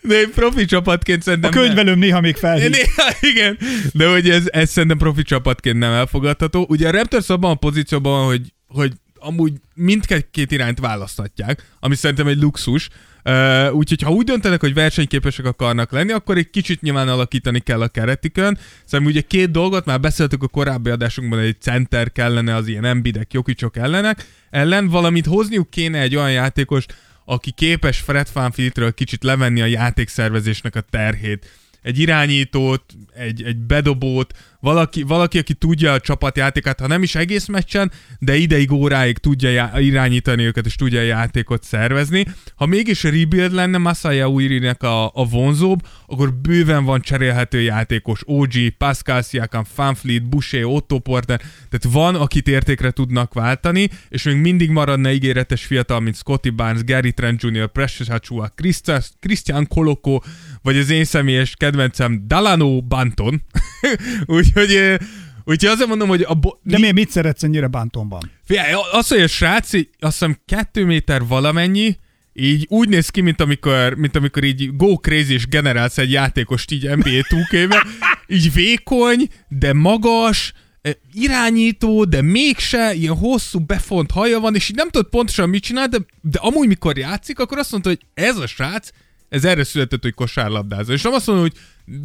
[0.00, 1.50] De egy profi csapatként A szerintem...
[1.50, 2.70] könyvelőm néha még felhív.
[2.70, 3.58] Néha, igen,
[3.92, 6.66] de hogy ez, ez szerintem profi csapatként nem elfogadható.
[6.68, 12.26] Ugye a Raptors abban a pozícióban van, hogy, hogy amúgy mindkét irányt választhatják, ami szerintem
[12.26, 12.88] egy luxus.
[13.24, 17.80] Uh, úgyhogy ha úgy döntenek, hogy versenyképesek akarnak lenni, akkor egy kicsit nyilván alakítani kell
[17.80, 18.58] a keretikön.
[18.84, 23.32] Szóval ugye két dolgot már beszéltük a korábbi adásunkban, egy center kellene az ilyen Embiidek,
[23.32, 29.60] Jokicsok ellenek, ellen, valamit hozniuk kéne egy olyan játékost, aki képes Fred VanVleetről kicsit levenni
[29.60, 31.50] a játékszervezésnek a terhét.
[31.82, 32.84] Egy irányítót,
[33.14, 34.32] egy, egy bedobót,
[34.62, 39.50] valaki, valaki, aki tudja a csapatjátékát, ha nem is egész meccsen, de ideig, óráig tudja
[39.50, 42.26] já- irányítani őket, és tudja a játékot szervezni.
[42.54, 48.20] Ha mégis rebuild lenne Masaya Ujirinek a, a vonzóbb, akkor bőven van cserélhető játékos.
[48.24, 51.40] OG, Pascal Siakam, Fanfleet, Boucher, Otto Porter,
[51.70, 56.84] tehát van, akit értékre tudnak váltani, és még mindig maradna ígéretes fiatal, mint Scotty Barnes,
[56.84, 58.52] Gary Trent Jr., Precious Achua,
[59.20, 60.20] Christian Koloko,
[60.62, 63.42] vagy az én személyes kedvencem Dalano Banton.
[64.54, 65.00] úgyhogy,
[65.44, 68.30] úgyhogy azért mondom, hogy a bo- De miért mit szeretsz ennyire bántomban?
[68.44, 71.96] Figyelj, az, hogy a srác, így, azt hiszem kettő méter valamennyi,
[72.32, 76.70] így úgy néz ki, mint amikor, mint amikor így go crazy és generálsz egy játékost
[76.70, 77.68] így NBA 2
[78.26, 80.52] így vékony, de magas,
[81.12, 85.88] irányító, de mégse, ilyen hosszú, befont haja van, és így nem tudod pontosan mit csinál,
[85.88, 88.90] de, de amúgy mikor játszik, akkor azt mondta, hogy ez a srác,
[89.32, 90.92] ez erre született, hogy kosárlabdázó.
[90.92, 91.58] És nem azt mondom, hogy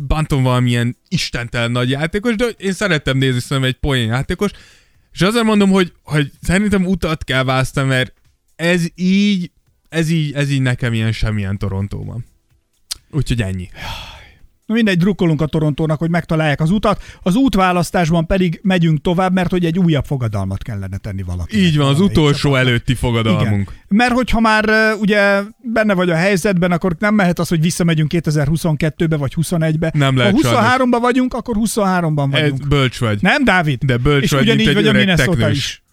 [0.08, 4.52] Banton valamilyen istentelen nagy játékos, de én szerettem nézni szerintem egy poén játékos,
[5.12, 8.14] és azért mondom, hogy, hogy szerintem utat kell választani, mert
[8.56, 9.52] ez így,
[9.90, 12.26] ez így, ez így nekem ilyen semmilyen Torontóban.
[13.12, 13.70] Úgyhogy ennyi.
[14.74, 17.02] Mindegy, drukkolunk a Torontónak, hogy megtalálják az utat.
[17.22, 21.58] Az útválasztásban pedig megyünk tovább, mert hogy egy újabb fogadalmat kellene tenni valaki.
[21.66, 23.62] Így van, az utolsó előtti fogadalmunk.
[23.62, 23.74] Igen.
[23.88, 29.16] Mert hogyha már ugye benne vagy a helyzetben, akkor nem mehet az, hogy visszamegyünk 2022-be
[29.18, 29.92] vagy 21-be.
[29.94, 32.68] Nem lehet Ha 23-ban vagyunk, akkor 23-ban Ez vagyunk.
[32.68, 33.22] bölcs vagy.
[33.22, 33.84] Nem, Dávid?
[33.84, 35.58] De bölcs És vagy, ugyanígy mint egy vagy a Minnesota teknős.
[35.58, 35.84] is.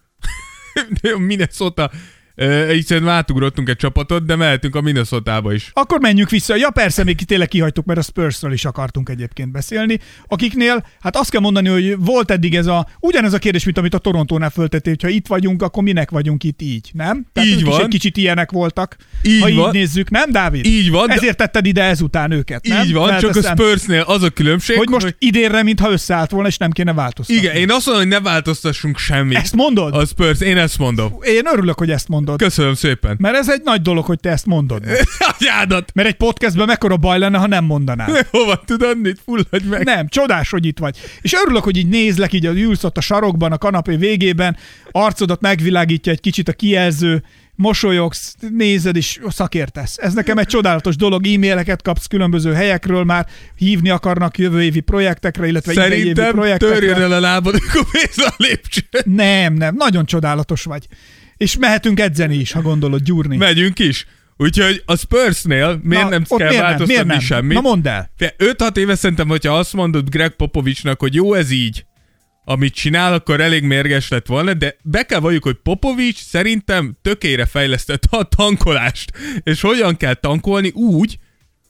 [1.26, 1.90] Minnesota
[2.36, 5.70] Szerintem átugrottunk egy csapatot, de mehetünk a Minnesota-ba is.
[5.72, 6.56] Akkor menjünk vissza.
[6.56, 9.98] Ja persze, még tényleg kihagytuk, mert a Spursről is akartunk egyébként beszélni,
[10.28, 13.94] akiknél, hát azt kell mondani, hogy volt eddig ez a, ugyanez a kérdés, mint amit
[13.94, 17.26] a Torontónál föltettél, hogy ha itt vagyunk, akkor minek vagyunk itt így, nem?
[17.32, 17.80] Tehát Így ők is van.
[17.82, 19.66] egy kicsit ilyenek voltak, Így ha van.
[19.66, 20.64] így nézzük, nem, Dávid?
[20.66, 22.84] Így van, Ezért tetted ide ezután őket, nem?
[22.84, 26.48] Így van, csak a Felteszem, Spursnél az a különbség, Hogy most idénre, mintha összeállt volna,
[26.48, 27.42] és nem kéne változtatni.
[27.42, 29.36] Igen, én azt mondom, hogy ne változtassunk semmit.
[29.38, 29.94] Ezt mondod?
[29.94, 31.12] A Spurs, én ezt mondom.
[31.22, 32.48] Én örülök, hogy ezt mondod.
[32.48, 33.16] Köszönöm szépen.
[33.18, 34.84] Mert ez egy nagy dolog, hogy te ezt mondod.
[35.30, 35.90] Atyádat!
[35.94, 38.26] Mert egy podcastben mekkora baj lenne, ha nem mondanád.
[38.30, 39.84] Hova tudod, mit fulladj meg?
[39.84, 40.96] Nem, csodás, hogy itt vagy.
[41.20, 44.56] És örülök, hogy így nézlek, így ülsz ott a sarokban, a kanapé végében,
[44.90, 47.22] arcodat megvilágítja egy kicsit a kijelző,
[47.56, 49.98] mosolyogsz, nézed és szakértesz.
[49.98, 53.26] Ez nekem egy csodálatos dolog, e-maileket kapsz különböző helyekről már,
[53.56, 56.74] hívni akarnak jövő évi projektekre, illetve idei évi Szerintem projektekre.
[56.74, 57.54] törjön el a lábad,
[57.92, 59.02] mész a lépcsőn.
[59.04, 60.86] Nem, nem, nagyon csodálatos vagy.
[61.36, 63.36] És mehetünk edzeni is, ha gondolod, gyúrni.
[63.36, 64.06] Megyünk is.
[64.36, 67.20] Úgyhogy a Spursnél miért Na, nem kell miért változtatni Miért nem?
[67.20, 67.54] semmit?
[67.54, 68.10] Na mondd el.
[68.18, 71.84] 5-6 éve szerintem, hogyha azt mondod Greg Popovicsnak, hogy jó ez így,
[72.44, 77.46] amit csinál, akkor elég mérges lett volna, de be kell valljuk, hogy Popovics szerintem tökére
[77.46, 79.12] fejlesztette a tankolást.
[79.42, 81.18] És hogyan kell tankolni úgy,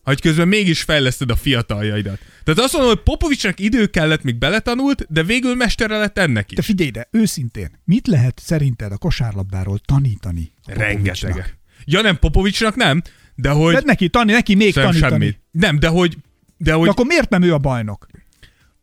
[0.04, 2.18] hogy közben mégis fejleszted a fiataljaidat.
[2.44, 6.56] Tehát azt mondom, hogy Popovicsnak idő kellett, míg beletanult, de végül mestere lett ennek is.
[6.56, 10.52] De figyelj ide, őszintén, mit lehet szerinted a kosárlabdáról tanítani?
[10.56, 11.30] a Popovicsnak?
[11.34, 11.56] Rengeteg.
[11.84, 13.02] Ja nem, Popovicsnak nem,
[13.34, 13.74] de hogy...
[13.74, 14.98] De neki, tani, neki még tanítani.
[14.98, 15.40] semmit.
[15.50, 16.16] Nem, de hogy...
[16.56, 18.06] De hogy De akkor miért nem ő a bajnok?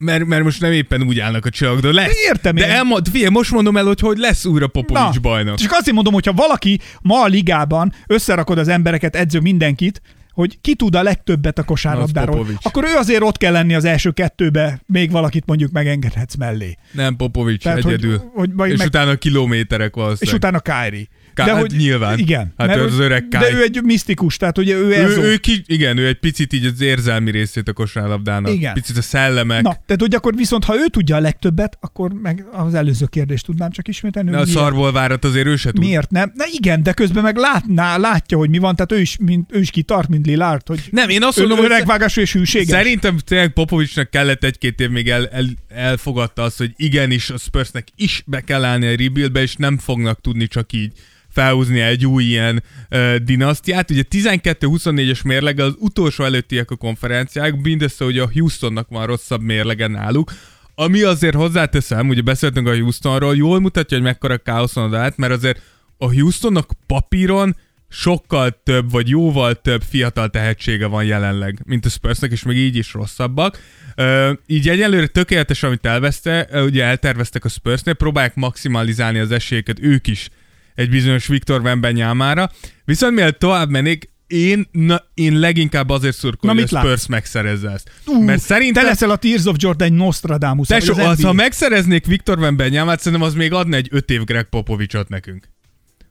[0.01, 2.23] mert, mert most nem éppen úgy állnak a csillagok, de lesz.
[2.27, 2.71] Értem de én.
[2.71, 5.57] elmond, figyelj, most mondom el, hogy hogy lesz újra Popovics bajnok.
[5.57, 10.01] Csak azért mondom, hogyha valaki ma a ligában összerakod az embereket, edző mindenkit,
[10.33, 12.57] hogy ki tud a legtöbbet a kosárlabdáról, Popovics.
[12.65, 16.77] akkor ő azért ott kell lenni az első kettőbe, még valakit mondjuk megengedhetsz mellé.
[16.91, 18.31] Nem Popovics Tehát, hogy- egyedül.
[18.33, 20.27] hogy majd és meg- utána kilométerek valószínűleg.
[20.29, 21.05] És utána Kyrie.
[21.33, 22.17] Ká- hát nyilván.
[22.17, 22.53] Igen.
[22.57, 23.53] Hát mert az hogy- öreg De Kai.
[23.53, 26.65] ő egy misztikus, tehát ugye ő ez ő, ő ki, igen, ő egy picit így
[26.65, 28.53] az érzelmi részét a kosárlabdának.
[28.53, 28.73] Igen.
[28.73, 29.61] Picit a szellemek.
[29.61, 33.45] Na, tehát hogy akkor viszont, ha ő tudja a legtöbbet, akkor meg az előző kérdést
[33.45, 34.29] tudnám csak ismételni.
[34.29, 35.83] De a hogy szarból várat azért ő se tud.
[35.83, 36.31] Miért nem?
[36.35, 39.59] Na igen, de közben meg látná, látja, hogy mi van, tehát ő is, mint, ő
[39.59, 42.67] is kitart, mint Lillard, hogy Nem, én azt mondom, hogy öregvágású és hűséges.
[42.67, 47.87] Szerintem tényleg Popovicsnak kellett egy-két év még el, el, elfogadta azt, hogy igenis a Spursnek
[47.95, 50.91] is be kell állni a rebuildbe, és nem fognak tudni csak így
[51.31, 53.91] felhúzni egy új ilyen uh, dinasztiát.
[53.91, 59.87] Ugye 12-24-es mérlege az utolsó előttiek a konferenciák, mindössze ugye a Houstonnak van rosszabb mérlege
[59.87, 60.31] náluk,
[60.75, 65.61] ami azért hozzáteszem, ugye beszéltünk a Houstonról, jól mutatja, hogy mekkora káoszon át, mert azért
[65.97, 67.55] a Houstonnak papíron
[67.89, 72.75] sokkal több, vagy jóval több fiatal tehetsége van jelenleg, mint a Spursnek, és még így
[72.75, 73.59] is rosszabbak.
[73.95, 79.79] Ö, így egyelőre tökéletes, amit elveszte, ö, ugye elterveztek a Spursnél, próbálják maximalizálni az esélyeket
[79.79, 80.29] ők is
[80.75, 82.51] egy bizonyos Viktor Wembanyámára.
[82.85, 87.69] Viszont mielőtt tovább mennék, én, na, én leginkább azért szurkolom, Na, hogy a Spurs megszerezze
[87.69, 87.91] ezt.
[88.05, 88.83] Ú, Mert szerintem...
[88.83, 90.67] Te leszel a Tears of Jordan Nostradamus.
[90.67, 91.27] Tesó, az, NBA.
[91.27, 95.49] ha megszereznék Viktor Wembanyamát, szerintem az még adna egy öt év Greg Popovicsot nekünk.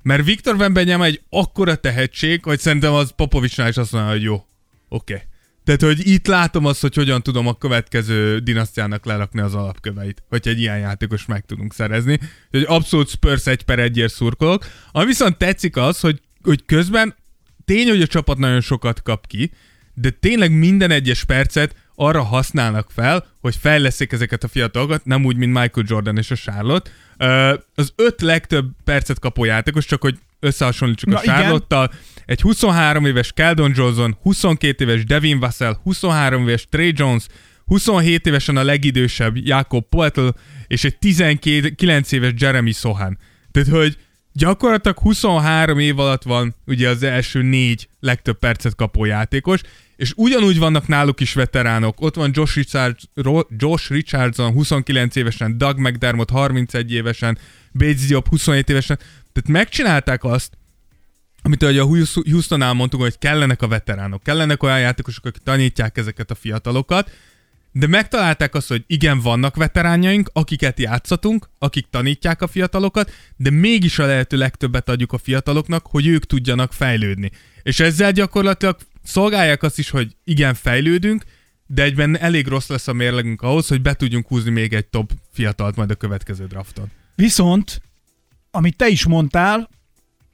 [0.02, 4.34] Mert Viktor Wembanyama egy akkora tehetség, hogy szerintem az Popovicsnál is azt mondja, hogy jó,
[4.34, 5.12] oké.
[5.12, 5.26] Okay.
[5.76, 10.48] Tehát, hogy itt látom azt, hogy hogyan tudom a következő dinasztiának lerakni az alapköveit, hogy
[10.48, 12.18] egy ilyen játékos meg tudunk szerezni.
[12.50, 14.66] Hogy abszolút Spurs egy per egyért szurkolok.
[14.92, 17.14] Ami viszont tetszik az, hogy, hogy közben
[17.64, 19.52] tény, hogy a csapat nagyon sokat kap ki,
[19.94, 25.36] de tényleg minden egyes percet arra használnak fel, hogy fejleszék ezeket a fiatalokat, nem úgy,
[25.36, 26.90] mint Michael Jordan és a Charlotte.
[27.74, 31.20] Az öt legtöbb percet kapó játékos, csak hogy összehasonlítsuk Na a.
[31.20, 31.92] Charlotte-tal,
[32.24, 37.26] egy 23 éves Keldon Johnson, 22 éves Devin Vassell, 23 éves Trey Jones,
[37.66, 40.28] 27 évesen a legidősebb Jakob Poeltl,
[40.66, 43.18] és egy 19 éves Jeremy Sohan.
[43.50, 43.96] Tehát, hogy
[44.32, 49.60] gyakorlatilag 23 év alatt van ugye az első négy legtöbb percet kapó játékos,
[49.96, 52.00] és ugyanúgy vannak náluk is veteránok.
[52.00, 57.38] Ott van Josh, Richards, Ro- Josh Richardson 29 évesen, Doug McDermott 31 évesen,
[57.72, 58.98] Bates Diop 27 évesen.
[59.32, 60.58] Tehát megcsinálták azt,
[61.42, 61.88] amit ugye a
[62.30, 67.10] Houstonnál mondtuk, hogy kellenek a veteránok, kellenek olyan játékosok, akik tanítják ezeket a fiatalokat,
[67.72, 73.98] de megtalálták azt, hogy igen, vannak veteránjaink, akiket játszatunk, akik tanítják a fiatalokat, de mégis
[73.98, 77.30] a lehető legtöbbet adjuk a fiataloknak, hogy ők tudjanak fejlődni.
[77.62, 81.24] És ezzel gyakorlatilag szolgálják azt is, hogy igen, fejlődünk,
[81.66, 85.12] de egyben elég rossz lesz a mérlegünk ahhoz, hogy be tudjunk húzni még egy top
[85.32, 86.90] fiatalt majd a következő drafton.
[87.14, 87.82] Viszont,
[88.50, 89.68] amit te is mondtál,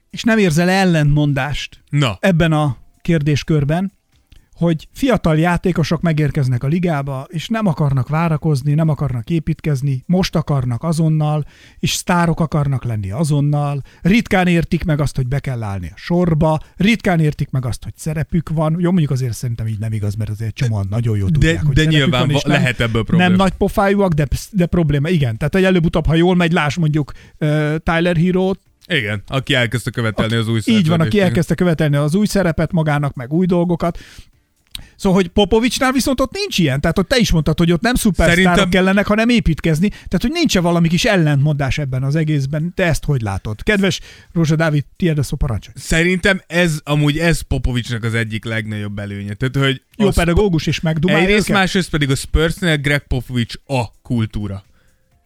[0.09, 3.91] és nem érzel ellentmondást Na, ebben a kérdéskörben,
[4.57, 10.83] hogy fiatal játékosok megérkeznek a ligába, és nem akarnak várakozni, nem akarnak építkezni, most akarnak
[10.83, 11.45] azonnal,
[11.79, 16.59] és sztárok akarnak lenni azonnal, ritkán értik meg azt, hogy be kell állni a sorba,
[16.75, 18.75] ritkán értik meg azt, hogy szerepük van.
[18.79, 21.85] Jó, mondjuk azért szerintem így nem igaz, mert azért csomóan nagyon jó tudják, hogy de
[21.85, 23.29] nyilván van, lehet ebből probléma.
[23.29, 25.09] Nem nagy pofájúak, de, de probléma.
[25.09, 28.51] Igen, tehát egy előbb-utóbb, ha jól megy, láss mondjuk uh, Tyler hero
[28.87, 33.13] Igen, aki elkezdte követelni az új így van, aki elkezdte követelni az új szerepet magának,
[33.13, 33.99] meg új dolgokat.
[34.95, 36.81] Szóval, hogy Popovicsnál viszont ott nincs ilyen.
[36.81, 39.89] Tehát ott te is mondtad, hogy ott nem szupersztárok Szerintem- kellenek, hanem építkezni.
[39.89, 42.73] Tehát, hogy nincs valami kis ellentmondás ebben az egészben.
[42.75, 43.63] Te ezt hogy látod?
[43.63, 43.99] Kedves
[44.33, 45.75] Rózsa Dávid, tiéd a szó parancsolj.
[45.79, 49.33] Szerintem ez, amúgy ez Popovicsnak az egyik legnagyobb előnye.
[49.33, 51.61] Tehát, hogy Jó pedagógus és megdumálja Egyrészt, őket?
[51.61, 54.63] másrészt pedig a Spursnél Greg Popovich a kultúra.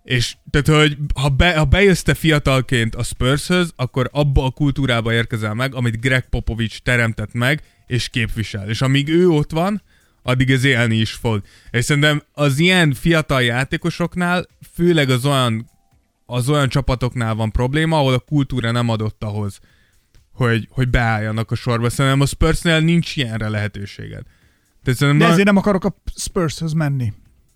[0.03, 5.13] És tehát, hogy ha, be, ha bejössz te fiatalként a Spurshöz, akkor abba a kultúrába
[5.13, 7.61] érkezel meg, amit Greg Popovich teremtett meg,
[7.91, 8.69] és képvisel.
[8.69, 9.81] És amíg ő ott van,
[10.23, 11.41] addig ez élni is fog.
[11.71, 15.69] És szerintem az ilyen fiatal játékosoknál, főleg az olyan,
[16.25, 19.59] az olyan csapatoknál van probléma, ahol a kultúra nem adott ahhoz,
[20.33, 21.89] hogy, hogy beálljanak a sorba.
[21.89, 24.23] Szerintem a Spursnél nincs ilyenre lehetőséged.
[24.83, 27.13] Tehát De na- ezért nem akarok a Spurshöz menni.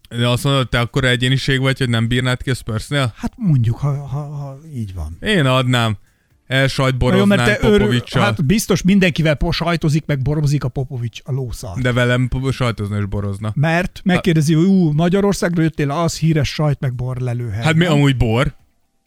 [0.10, 3.14] de azt mondod, te akkor egyéniség vagy, hogy nem bírnád ki a Spursnél?
[3.16, 5.18] Hát mondjuk, ha, ha, ha így van.
[5.22, 5.98] Én adnám.
[6.48, 8.24] Na jó, Elsajtboroznánk mert te őr, Popovicsal.
[8.24, 11.78] hát biztos mindenkivel sajtozik, meg borozik a Popovics a lószal.
[11.82, 13.52] De velem sajtozna és borozna.
[13.56, 17.64] Mert megkérdezi, hogy ú, Magyarországra jöttél, az híres sajt meg bor lelőhely.
[17.64, 18.54] Hát mi amúgy bor?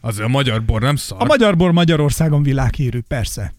[0.01, 1.23] Az a magyar bor nem szar.
[1.23, 3.55] A magyar bor Magyarországon világhírű, persze.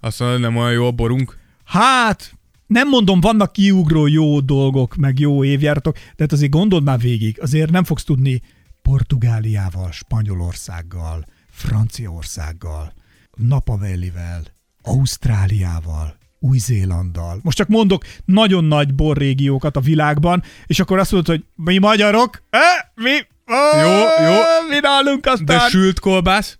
[0.00, 1.38] Azt mondod, nem olyan jó a borunk?
[1.64, 2.34] Hát,
[2.66, 7.38] nem mondom, vannak kiugró jó dolgok, meg jó évjáratok, de hát azért gondold már végig,
[7.40, 8.42] azért nem fogsz tudni
[8.82, 12.92] Portugáliával, Spanyolországgal, Franciaországgal,
[13.36, 14.42] Napavellivel,
[14.82, 17.40] Ausztráliával, Új-Zélanddal.
[17.42, 22.42] Most csak mondok nagyon nagy borrégiókat a világban, és akkor azt mondod, hogy mi magyarok?
[22.50, 22.60] Eh,
[22.94, 23.18] mi?
[23.46, 24.40] Oh, Jó, jó.
[24.68, 25.44] Mi nálunk aztán?
[25.44, 26.58] De sült kolbász?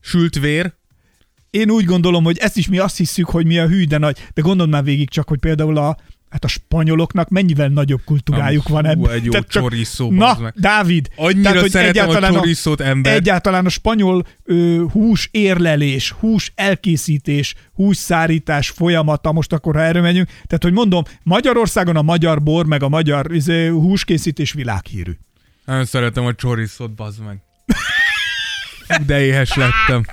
[0.00, 0.78] Sült vér?
[1.50, 4.18] én úgy gondolom, hogy ezt is mi azt hiszük, hogy mi a hű, de nagy.
[4.34, 5.96] De gondold már végig csak, hogy például a,
[6.30, 9.10] hát a spanyoloknak mennyivel nagyobb kultúrájuk Hú, van ebben.
[9.10, 10.52] egy jó Tehát csak- chorizo, Na, meg.
[10.56, 11.08] Dávid.
[11.16, 13.14] Annyira hogy szeretem a egyáltalán chorizo-t, ember.
[13.14, 20.02] Egyáltalán a spanyol ö, hús érlelés, hús elkészítés, hús szárítás folyamata, most akkor ha erről
[20.02, 25.12] megyünk, tehát hogy mondom, Magyarországon a magyar bor, meg a magyar izé, húskészítés világhírű.
[25.64, 27.38] Nagyon szeretem a csorizót, bazd meg.
[29.06, 30.04] De éhes lettem.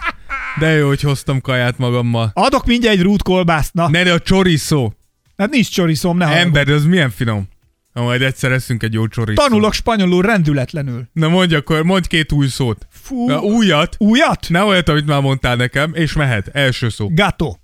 [0.60, 2.32] De jó, hogy hoztam kaját magammal.
[2.34, 3.90] Adok mindjárt egy rútkolbászt, na.
[3.90, 4.92] Ne, de a chorizo.
[5.38, 6.26] Hát nincs csoriszom, ne.
[6.26, 7.48] Ember, az milyen finom.
[7.94, 9.42] Ha majd egyszer eszünk egy jó chorizo.
[9.42, 11.10] Tanulok spanyolul rendületlenül.
[11.14, 12.88] Na mondj akkor, mondj két új szót.
[12.90, 13.28] Fú.
[13.28, 13.96] Na, újat.
[14.00, 14.46] Újat?
[14.50, 16.48] Ne olyat, amit már mondtál nekem, és mehet.
[16.48, 17.10] Első szó.
[17.14, 17.56] Gato.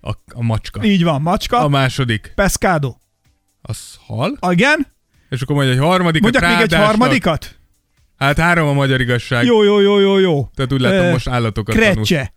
[0.00, 0.84] A, a macska.
[0.84, 1.58] Így van, macska.
[1.58, 2.32] A második.
[2.34, 2.94] Pescado.
[3.62, 4.38] Az hal.
[4.50, 4.86] Igen?
[5.30, 6.32] És akkor mondj egy harmadikat.
[6.32, 7.58] Mondjak még egy harmadikat?
[8.16, 9.44] Hát három a magyar igazság.
[9.44, 10.50] Jó, jó, jó, jó, jó.
[10.54, 12.08] Tehát úgy látom, Ö, most állatokat tanulsz.
[12.08, 12.34] Krecse.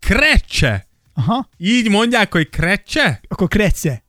[0.00, 0.86] Krecse.
[1.14, 1.48] Aha.
[1.56, 3.20] Így mondják, hogy krecse?
[3.28, 4.03] Akkor krecse.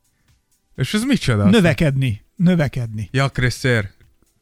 [0.76, 1.44] És ez micsoda?
[1.44, 2.24] Növekedni.
[2.36, 3.08] Növekedni.
[3.12, 3.90] Ja, kresszer.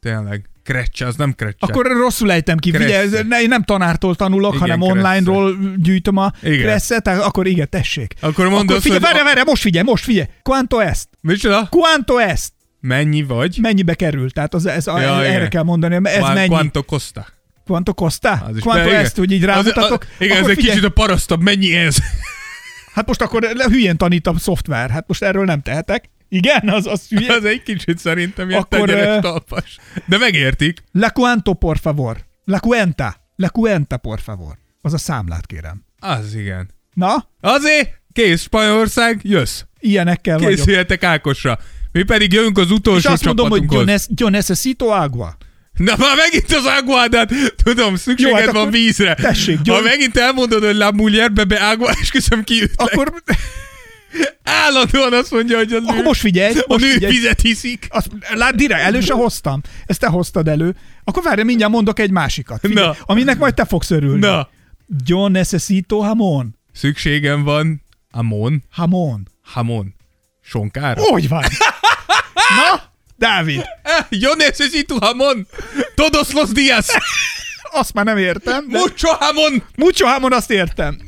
[0.01, 0.49] Tényleg.
[0.63, 1.57] Krecse, az nem krecse.
[1.61, 2.71] Akkor rosszul ejtem ki.
[2.71, 6.59] Figyelj, ez- ne, én nem tanártól tanulok, Igen, hanem online-ról gyűjtöm a Igen.
[6.61, 8.15] kressze, tehát akkor igen, tessék.
[8.21, 9.13] Akkor mondod, akkor figyelj, hogy...
[9.13, 10.27] várj, várj, most figyelj, most figyelj.
[10.43, 11.09] Quanto est?
[11.21, 11.67] Micsoda?
[11.71, 12.53] Quanto est?
[12.81, 13.59] Mennyi vagy?
[13.61, 14.31] Mennyibe kerül?
[14.31, 15.49] Tehát az, ez, Ja, ja, erre igen.
[15.49, 16.49] kell mondani, ez Qua- mennyi?
[16.49, 17.27] Quanto costa?
[17.67, 18.31] Quanto costa?
[18.49, 20.03] Az is Quanto be- est, hogy így Az- rámutatok?
[20.03, 21.43] az- Igen, ez egy kicsit a parasztabb.
[21.43, 21.97] Mennyi ez?
[22.95, 26.11] Hát most akkor hülyén tanít a szoftver, hát most erről nem tehetek.
[26.35, 27.33] Igen, az, az hülye.
[27.35, 29.77] Az egy kicsit szerintem ilyen Akkor, tegyenes ö, talpas.
[30.07, 30.83] De megértik.
[30.93, 32.17] La cuanto, por favor.
[32.45, 33.17] La cuenta.
[33.37, 34.55] La cuenta, por favor.
[34.83, 35.85] Az a számlát kérem.
[35.99, 36.71] Az igen.
[36.95, 39.61] Na, Azért, kész Spanyolország, jössz.
[39.79, 40.55] ilyenekkel vagyok.
[40.55, 41.59] Készüljetek Ákosra.
[41.93, 44.07] Mi pedig jövünk az És utolsó azt mondom, hogy yo, csapatunkhoz.
[44.09, 45.37] ne- yo necesito agua.
[45.73, 47.31] Na már megint az aguádát,
[47.65, 49.15] tudom, szükséged Jó, hát van vízre.
[49.15, 52.93] tessék, ha gyors- megint elmondod, hogy la mujer bebe agua, és köszönöm kiütlek.
[52.93, 53.13] Akkor,
[54.43, 57.13] Állandóan azt mondja, hogy az akkor most figyelj, a most nő figyelj.
[57.13, 57.87] vizet hiszik.
[57.91, 59.61] Azt, lát, direkt, elő se hoztam.
[59.87, 60.77] Ezt te hoztad elő.
[61.05, 62.61] Akkor várj, mindjárt mondok egy másikat.
[62.61, 62.97] Figyelj, Na.
[63.05, 64.19] Aminek majd te fogsz örülni.
[64.27, 64.49] Na,
[65.07, 66.59] Yo necesito hamon.
[66.73, 69.29] szükségem van Amon, Hamon.
[69.43, 69.95] Hamon.
[70.43, 71.03] Sonkára?
[71.03, 71.43] Úgy van.
[72.57, 72.83] Na,
[73.19, 75.47] Dávid, Eh, Yo necesito Hamon.
[75.95, 76.87] Todos los días.
[77.73, 78.69] azt már nem értem.
[78.69, 79.63] De Mucho Hamon.
[79.77, 80.99] mucho hamon azt értem.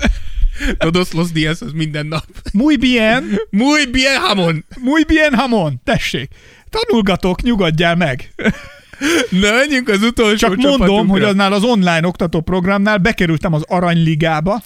[0.78, 2.24] Todos los días, az minden nap.
[2.53, 4.65] Muy bien, Muy bien Hamon.
[4.81, 5.81] muy bien hamon.
[5.85, 6.31] Tessék.
[6.70, 8.33] Tanulgatok, nyugodjál meg.
[9.31, 11.12] Na, menjünk az utolsó Csak mondom, csapatunkra.
[11.12, 14.62] hogy aznál az online oktató programnál bekerültem az Aranyligába.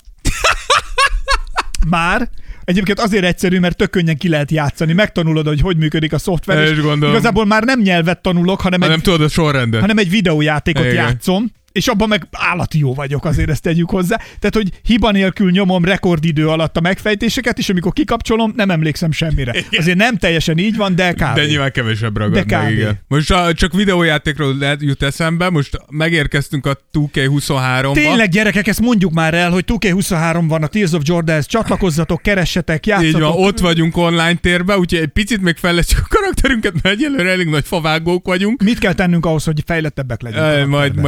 [1.88, 2.28] Már.
[2.64, 4.92] Egyébként azért egyszerű, mert tök könnyen ki lehet játszani.
[4.92, 6.62] Megtanulod, hogy hogy működik a szoftver.
[6.64, 7.14] És gondolom.
[7.14, 9.80] Igazából már nem nyelvet tanulok, hanem, hanem egy, tudod a sorrendet.
[9.80, 10.94] hanem egy videójátékot Igen.
[10.94, 14.16] játszom, és abban meg állati jó vagyok, azért ezt tegyük hozzá.
[14.16, 19.54] Tehát, hogy hiba nélkül nyomom rekordidő alatt a megfejtéseket, és amikor kikapcsolom, nem emlékszem semmire.
[19.78, 21.34] Azért nem teljesen így van, de kb.
[21.34, 22.72] De nyilván kevesebb ragad De meg, kb.
[22.72, 23.00] igen.
[23.08, 27.92] Most a, csak videójátékról lehet- jut eszembe, most megérkeztünk a 2K23-ba.
[27.92, 32.86] Tényleg, gyerekek, ezt mondjuk már el, hogy 2K23 van a Tears of Jordanhez, csatlakozzatok, keressetek,
[32.86, 33.20] Így játszatok.
[33.20, 37.46] van, ott vagyunk online térben, úgyhogy egy picit még fejlesztjük a karakterünket, mert egyelőre elég
[37.46, 38.62] nagy favágók vagyunk.
[38.62, 40.42] Mit kell tennünk ahhoz, hogy fejlettebbek legyünk?
[40.42, 41.02] Ö, a majd, karakterben?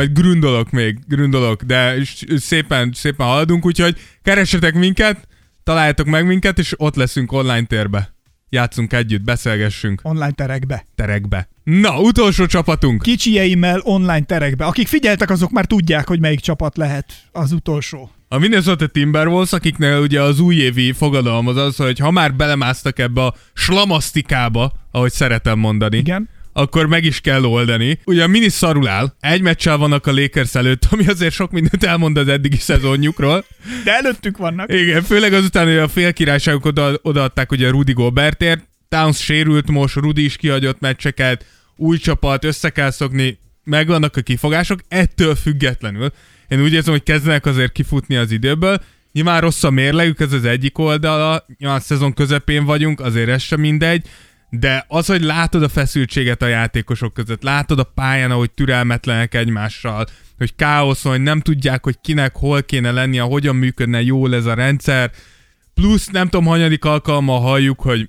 [0.52, 1.94] Majd grundolok még, grundolok, de
[2.36, 5.28] szépen, szépen haladunk, úgyhogy keressetek minket,
[5.62, 8.14] találjátok meg minket, és ott leszünk online térbe.
[8.48, 10.84] Játszunk együtt, beszélgessünk Online terekbe.
[10.94, 11.48] terekbe.
[11.64, 13.02] Na, utolsó csapatunk.
[13.02, 14.64] Kicsijeimmel online terekbe.
[14.64, 18.10] Akik figyeltek, azok már tudják, hogy melyik csapat lehet az utolsó.
[18.28, 23.24] A Minnesota Timberwolves, akiknél ugye az újévi fogadalom az az, hogy ha már belemásztak ebbe
[23.24, 26.28] a slamasztikába, ahogy szeretem mondani, Igen.
[26.52, 27.98] Akkor meg is kell oldani.
[28.04, 31.84] Ugye a mini szarul áll, egy meccsel vannak a Lakers előtt, ami azért sok mindent
[31.84, 33.44] elmond az eddigi szezonjukról.
[33.84, 34.72] De előttük vannak.
[34.72, 40.24] Igen, főleg azután, hogy a félkirályságok oda, odaadták ugye Rudy Gobertért, Towns sérült most, Rudy
[40.24, 41.46] is kihagyott meccseket,
[41.76, 46.12] új csapat, össze kell szokni, megvannak a kifogások, ettől függetlenül.
[46.48, 48.82] Én úgy érzem, hogy kezdenek azért kifutni az időből.
[49.12, 53.42] Nyilván rossz a mérlegük, ez az egyik oldala, nyilván a szezon közepén vagyunk, azért ez
[53.42, 54.06] sem mindegy,
[54.58, 60.06] de az, hogy látod a feszültséget a játékosok között, látod a pályán, ahogy türelmetlenek egymással,
[60.38, 64.54] hogy káosz hogy nem tudják, hogy kinek hol kéne lennie, hogyan működne jól ez a
[64.54, 65.10] rendszer,
[65.74, 68.08] plusz nem tudom, hanyadik alkalommal halljuk, hogy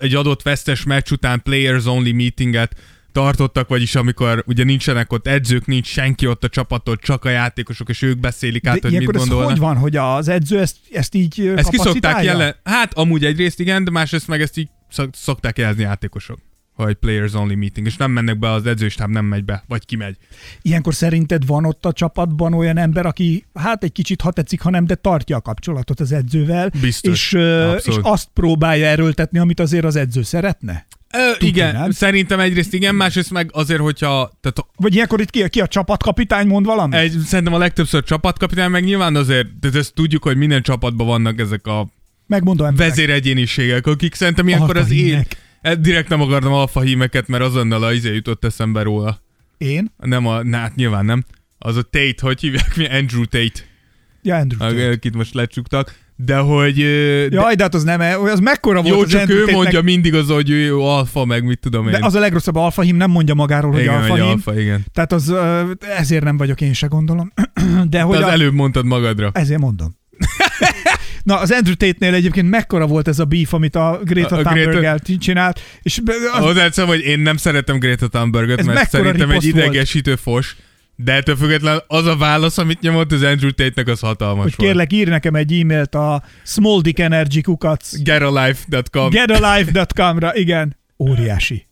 [0.00, 2.76] egy adott vesztes meccs után players only meetinget
[3.12, 7.88] tartottak, vagyis amikor ugye nincsenek ott edzők, nincs senki ott a csapatot, csak a játékosok,
[7.88, 9.50] és ők beszélik át, De hogy mit gondolnak.
[9.50, 12.30] hogy van, hogy az edző ezt, ezt így Ezt ki szokták kapacitálja?
[12.30, 12.56] jelen...
[12.64, 16.38] Hát amúgy egyrészt igen, de másrészt meg ezt így szok- szokták jelezni játékosok
[16.74, 20.16] hogy players only meeting, és nem mennek be az edzőstáb, nem megy be, vagy kimegy.
[20.62, 24.70] Ilyenkor szerinted van ott a csapatban olyan ember, aki hát egy kicsit, ha tetszik, ha
[24.70, 27.12] nem, de tartja a kapcsolatot az edzővel, Biztos.
[27.12, 28.06] és, ö, és Abszolút.
[28.06, 30.86] azt próbálja erőltetni, amit azért az edző szeretne?
[31.12, 31.90] Ö, Tuti, igen, nem?
[31.90, 36.46] szerintem egyrészt igen, másrészt meg azért, hogyha tehát Vagy ilyenkor itt ki, ki a csapatkapitány
[36.46, 36.98] mond valamit?
[36.98, 41.40] egy, szerintem a legtöbbször csapatkapitány, meg nyilván azért, de ezt tudjuk, hogy minden csapatban vannak
[41.40, 41.88] ezek a
[42.26, 42.88] Megmondom emberek.
[42.90, 45.26] vezéregyéniségek, akik szerintem ilyenkor az én...
[45.60, 49.20] Eh, Direkt nem akartam alfa hímeket, mert azonnal a izé jutott eszembe róla.
[49.58, 49.92] Én?
[49.96, 51.24] Nem a, na, hát nyilván nem.
[51.58, 52.86] Az a Tate, hogy hívják mi?
[52.88, 53.60] Andrew Tate,
[54.22, 54.88] Ja, Andrew Tate.
[54.90, 55.94] akit most lecsuktak.
[56.16, 56.74] De hogy...
[56.74, 59.62] De, Jaj, de hát az nem, az mekkora volt jó, az csak Andrew ő Tate-nek-
[59.62, 61.92] mondja mindig az, hogy ő alfa, meg mit tudom én.
[61.92, 64.24] De az a legrosszabb alfahím nem mondja magáról, hogy igen, hogy alfahím.
[64.32, 64.84] alfa, igen.
[64.92, 65.34] Tehát az,
[65.98, 67.32] ezért nem vagyok én se gondolom.
[67.90, 69.30] De hogy Te az a, előbb mondtad magadra.
[69.34, 69.96] Ezért mondom.
[71.24, 74.98] Na, az Andrew Tate-nél egyébként mekkora volt ez a beef, amit a Greta Greta- Thunberg-el
[75.18, 76.00] csinált, és
[76.34, 79.64] az, Hozzáteszem, hogy én nem szeretem Greta Thunberget, Ez mert szerintem egy riposzt volt?
[79.66, 80.56] idegesítő fos.
[80.96, 84.68] De ettől függetlenül az a válasz, amit nyomott az Andrew Tate-nek, az hatalmas hogy volt.
[84.70, 89.10] kérlek, írj nekem egy e-mailt a Small Dick Energy kukac Getalife.com.
[89.10, 90.76] getalife.com-ra, igen.
[90.98, 91.66] Óriási.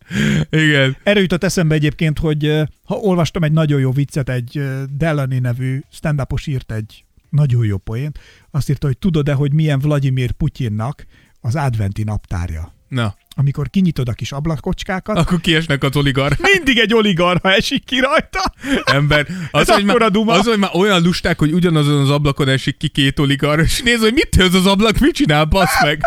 [0.51, 0.97] Igen.
[1.03, 4.63] Erről jutott eszembe egyébként, hogy ha olvastam egy nagyon jó viccet, egy
[4.99, 8.19] Delany nevű stand írt egy nagyon jó poént.
[8.51, 11.07] Azt írta, hogy tudod-e, hogy milyen Vladimir Putyinnak
[11.41, 12.75] az adventi naptárja?
[12.89, 16.41] Na, Amikor kinyitod a kis ablakocskákat, akkor kiesnek az oligarchák.
[16.55, 18.53] mindig egy oligarha esik ki rajta.
[18.85, 19.27] ember.
[19.51, 20.33] Az, Ez hogy már, duma.
[20.33, 24.01] az, hogy már olyan lusták, hogy ugyanazon az ablakon esik ki két oligarch, és néz,
[24.01, 26.01] hogy mit tesz az ablak, mit csinál, bassz meg.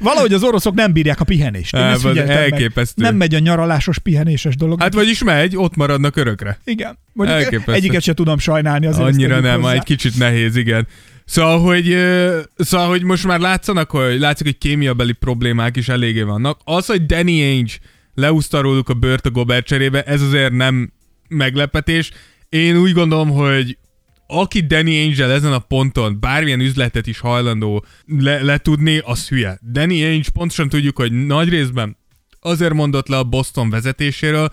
[0.00, 1.74] Valahogy az oroszok nem bírják a pihenést.
[1.76, 2.52] Én ezt figyeltem meg.
[2.52, 3.02] elképesztő.
[3.02, 4.80] Nem megy a nyaralásos pihenéses dolog.
[4.80, 6.58] Hát vagyis megy, ott maradnak örökre.
[6.64, 6.98] igen.
[7.12, 7.72] Mondjuk elképesztő.
[7.72, 8.86] egyiket se tudom sajnálni.
[8.86, 9.74] Azért Annyira nem, hozzá.
[9.74, 10.86] egy kicsit nehéz, igen.
[11.30, 11.96] Szóval, hogy,
[12.56, 16.60] szóval, hogy most már látszanak, hogy látszik, hogy kémiabeli problémák is eléggé vannak.
[16.64, 17.72] Az, hogy Danny Ainge
[18.14, 20.92] leúszta róluk a bört a Gobert cserébe, ez azért nem
[21.28, 22.10] meglepetés.
[22.48, 23.78] Én úgy gondolom, hogy
[24.26, 29.58] aki Danny Ainge-el ezen a ponton bármilyen üzletet is hajlandó le- letudni, az hülye.
[29.72, 31.96] Danny Ainge pontosan tudjuk, hogy nagy részben
[32.40, 34.52] azért mondott le a Boston vezetéséről,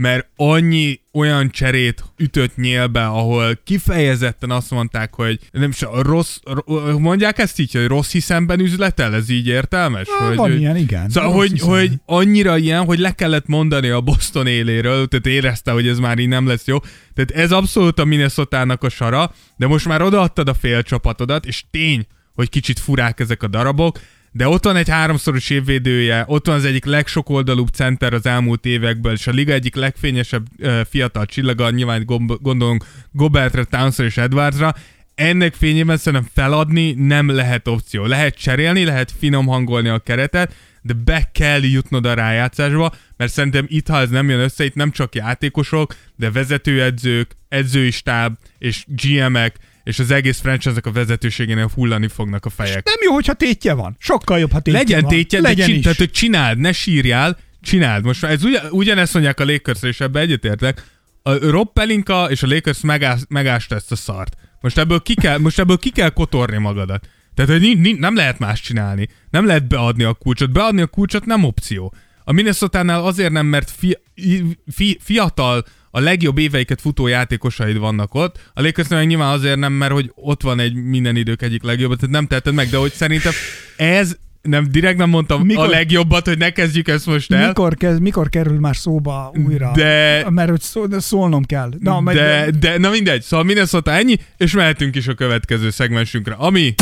[0.00, 6.98] mert annyi olyan cserét ütött nyélbe, ahol kifejezetten azt mondták, hogy nem is rossz, ro-
[6.98, 10.08] mondják ezt így, hogy rossz hiszemben üzletel, ez így értelmes?
[10.18, 11.08] Há, hogy, van hogy- ilyen, igen.
[11.08, 11.68] Szóval, hogy, hiszem.
[11.68, 16.18] hogy annyira ilyen, hogy le kellett mondani a Boston éléről, tehát érezte, hogy ez már
[16.18, 16.78] így nem lesz jó.
[17.14, 21.64] Tehát ez abszolút a Minnesota-nak a sara, de most már odaadtad a fél csapatodat, és
[21.70, 24.00] tény, hogy kicsit furák ezek a darabok,
[24.38, 29.12] de ott van egy háromszoros évvédője, ott van az egyik legsokoldalúbb center az elmúlt évekből,
[29.12, 32.04] és a liga egyik legfényesebb uh, fiatal csillaga, nyilván
[32.40, 34.74] gondolunk Gobertre, Townsra és Edwardsra.
[35.14, 38.06] ennek fényében szerintem feladni nem lehet opció.
[38.06, 43.64] Lehet cserélni, lehet finom hangolni a keretet, de be kell jutnod a rájátszásba, mert szerintem
[43.68, 48.84] itt, ha ez nem jön össze, itt nem csak játékosok, de vezetőedzők, edzői stáb és
[48.86, 49.56] GM-ek,
[49.88, 52.84] és az egész franchise a vezetőségénél hullani fognak a fejek.
[52.84, 53.96] Nem jó, hogyha tétje van.
[53.98, 55.10] Sokkal jobb, ha tétje Legyen van.
[55.10, 55.82] tétje, Legyen is.
[55.82, 58.04] tehát, hogy csináld, ne sírjál, csináld.
[58.04, 60.84] Most már ez ugyan, ugyanezt mondják a lakers és ebbe egyetértek.
[61.22, 64.36] A Rob Pelinka és a Lakers megás, megásta ezt a szart.
[64.60, 67.08] Most ebből ki kell, most ebből ki kell kotorni magadat.
[67.34, 69.08] Tehát, hogy ni- ni- nem lehet más csinálni.
[69.30, 70.52] Nem lehet beadni a kulcsot.
[70.52, 71.94] Beadni a kulcsot nem opció.
[72.24, 73.98] A minnesota azért nem, mert fi,
[74.72, 78.50] fi, fiatal, a legjobb éveiket futó játékosaid vannak ott.
[78.54, 82.14] A lakers nyilván azért nem, mert hogy ott van egy minden idők egyik legjobb, tehát
[82.14, 83.32] nem tetted meg, de hogy szerintem
[83.76, 85.66] ez nem, direkt nem mondtam Mikor?
[85.66, 87.46] A legjobbat, hogy ne kezdjük ezt most el.
[87.46, 89.72] Mikor, kezd, mikor kerül már szóba újra?
[89.74, 91.70] De- Mert hogy szó, de szólnom kell.
[91.78, 96.34] Na, majd- de, de, na mindegy, szóval Minnesota ennyi, és mehetünk is a következő szegmensünkre,
[96.34, 96.74] ami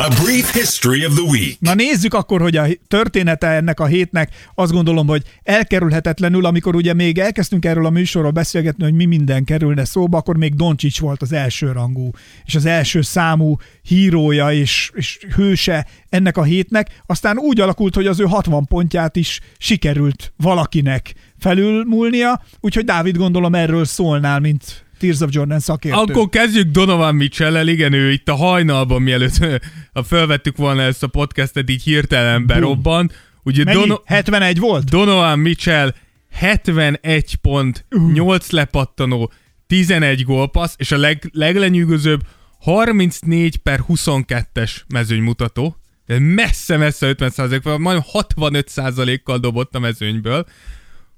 [0.00, 1.56] A brief history of the week.
[1.60, 6.94] Na nézzük akkor, hogy a története ennek a hétnek azt gondolom, hogy elkerülhetetlenül, amikor ugye
[6.94, 11.22] még elkezdtünk erről a műsorról beszélgetni, hogy mi minden kerülne szóba, akkor még Doncsics volt
[11.22, 12.10] az első rangú,
[12.44, 17.02] és az első számú hírója és, és hőse ennek a hétnek.
[17.06, 23.54] Aztán úgy alakult, hogy az ő 60 pontját is sikerült valakinek felülmúlnia, úgyhogy Dávid gondolom
[23.54, 25.98] erről szólnál, mint Tears of Jordan szakértő.
[25.98, 29.36] Akkor kezdjük Donovan mitchell igen, ő itt a hajnalban, mielőtt
[29.94, 33.10] ha felvettük volna ezt a podcastet, így hirtelen berobban.
[33.42, 33.78] Ugye Mennyi?
[33.78, 34.84] Dono- 71 volt?
[34.84, 35.94] Donovan Mitchell
[36.32, 39.32] 71 pont, 8 lepattanó,
[39.66, 42.20] 11 gólpassz, és a leg, leglenyűgözőbb
[42.60, 45.76] 34 per 22-es mezőnymutató.
[46.08, 50.46] Ez messze-messze 50%-kal, majdnem 65%-kal dobott a mezőnyből.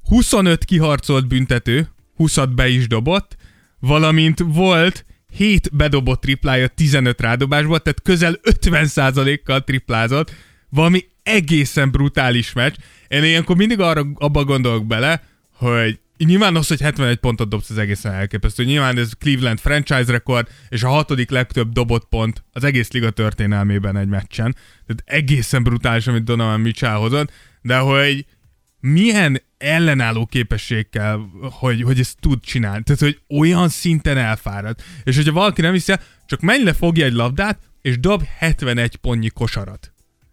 [0.08, 3.36] 25 kiharcolt büntető, 20 be is dobott,
[3.78, 10.34] valamint volt 7 bedobott triplája 15 rádobásból, tehát közel 50%-kal triplázott,
[10.68, 12.74] valami egészen brutális meccs.
[13.08, 15.22] Én ilyenkor mindig arra abba gondolok bele,
[15.52, 18.64] hogy nyilván az, hogy 71 pontot dobsz, az egészen elképesztő.
[18.64, 23.96] Nyilván ez Cleveland franchise rekord, és a hatodik legtöbb dobott pont az egész liga történelmében
[23.96, 24.56] egy meccsen.
[24.86, 27.32] Tehát egészen brutális, amit Donovan Mitchell hozott,
[27.62, 28.26] de hogy
[28.80, 32.82] milyen ellenálló képességkel, hogy, hogy ezt tud csinálni.
[32.82, 34.78] Tehát, hogy olyan szinten elfárad.
[35.04, 35.94] És hogyha valaki nem hiszi,
[36.26, 39.89] csak menj le, fogja egy labdát, és dob 71 pontnyi kosarat.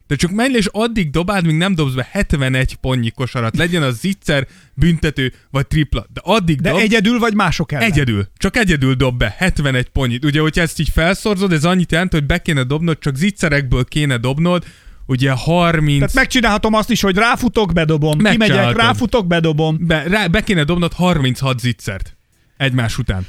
[0.07, 3.57] De csak menj és addig dobáld, míg nem dobsz be 71 pontnyi kosarat.
[3.57, 6.05] Legyen az zicser, büntető, vagy tripla.
[6.13, 7.91] De addig De dob, egyedül vagy mások ellen?
[7.91, 8.27] Egyedül.
[8.37, 10.25] Csak egyedül dob be 71 pontyit.
[10.25, 14.17] Ugye, hogyha ezt így felszorzod, ez annyit jelent, hogy be kéne dobnod, csak zicserekből kéne
[14.17, 14.65] dobnod,
[15.05, 15.99] ugye 30...
[15.99, 18.17] Tehát megcsinálhatom azt is, hogy ráfutok, bedobom.
[18.17, 19.77] Kimegyek, ráfutok, bedobom.
[19.79, 22.17] be, rá, be kéne dobnod 36 zicsert
[22.57, 23.27] egymás után.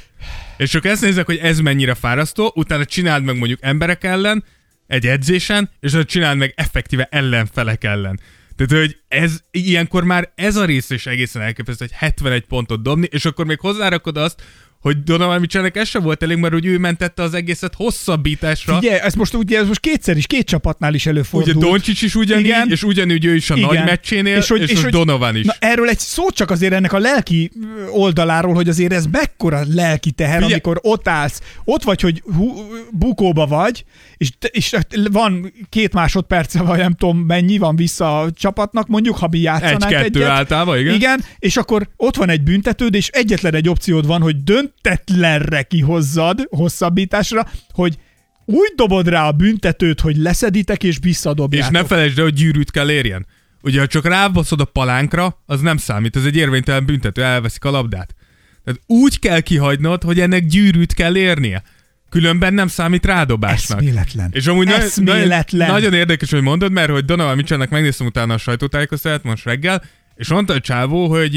[0.57, 4.43] És csak ezt nézek, hogy ez mennyire fárasztó, utána csináld meg mondjuk emberek ellen,
[4.89, 8.19] egy edzésen, és azt csináld meg effektíve ellenfelek ellen.
[8.55, 13.07] Tehát, hogy ez, ilyenkor már ez a rész is egészen elképesztő, hogy 71 pontot dobni,
[13.11, 14.43] és akkor még hozzárakod azt,
[14.81, 18.77] hogy Donovan Mitchellnek ez sem volt elég, mert hogy ő mentette az egészet hosszabbításra.
[18.77, 21.57] Ugye, ez most, ugye, ez most kétszer is, két csapatnál is Ugye előfordult.
[21.57, 22.69] Doncsics is ugyanígy, Igen.
[22.71, 23.67] és ugyanúgy ő is a Igen.
[23.73, 25.45] nagy meccsénél, és, hogy, és, és hogy- Donovan is.
[25.45, 27.51] Na, erről egy szót csak azért ennek a lelki
[27.91, 30.51] oldaláról, hogy azért ez mekkora lelki teher, Figyelj.
[30.53, 32.53] amikor ott állsz, ott vagy, hogy hú,
[32.91, 33.83] bukóba vagy,
[34.17, 34.75] és, és
[35.11, 39.83] van két másodperce, vagy nem tudom mennyi van vissza a csapatnak, mondjuk, ha mi játszanánk
[39.83, 40.29] Egy-kettő egyet.
[40.29, 40.93] általában, igen.
[40.93, 44.43] Igen, és akkor ott van egy büntetőd, és egyetlen egy opciód van, hogy
[44.81, 47.97] döntetlenre kihozzad hosszabbításra, hogy
[48.45, 51.71] úgy dobod rá a büntetőt, hogy leszeditek és És visszadobjátok.
[51.71, 53.25] ne felejtsd el, hogy gyűrűt kell érjen.
[53.61, 57.71] Ugye, ha csak rábaszod a palánkra, az nem számít, ez egy érvénytelen büntető, elveszik a
[57.71, 58.15] labdát.
[58.63, 61.63] Tehát úgy kell kihagynod, hogy ennek gyűrűt kell érnie.
[62.09, 63.77] Különben nem számít rádobásnak.
[63.77, 64.29] Eszméletlen.
[64.33, 65.67] És amúgy Eszméletlen.
[65.67, 69.83] Nagyon, nagyon érdekes, hogy mondod, mert hogy Donovan Mitchellnek megnéztem utána a sajtótájékoztatást most reggel,
[70.15, 71.35] és mondta a csávó, hogy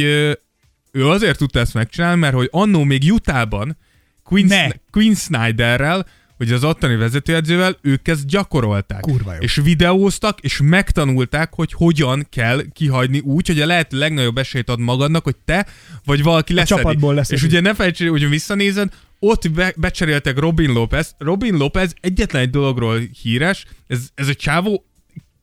[0.92, 3.76] ő azért tudta ezt megcsinálni, mert hogy annó még Utahban
[4.22, 4.68] Queen, Ne.
[4.90, 6.06] Queen Snyderrel,
[6.36, 9.00] hogy az ottani vezetőedzővel ők ezt gyakorolták.
[9.00, 9.38] Kurva jó.
[9.40, 14.78] És videóztak, és megtanulták, hogy hogyan kell kihagyni úgy, hogy a lehető legnagyobb esélyt ad
[14.78, 15.66] magadnak, hogy te
[16.04, 16.80] vagy valaki leszedi.
[16.80, 17.40] csapatból leszedi.
[17.40, 21.14] És ugye ne felejtsd, hogy visszanézed, ott be, becseréltek Robin Lopez.
[21.18, 24.86] Robin Lopez egyetlen egy dologról híres, ez, ez a csávó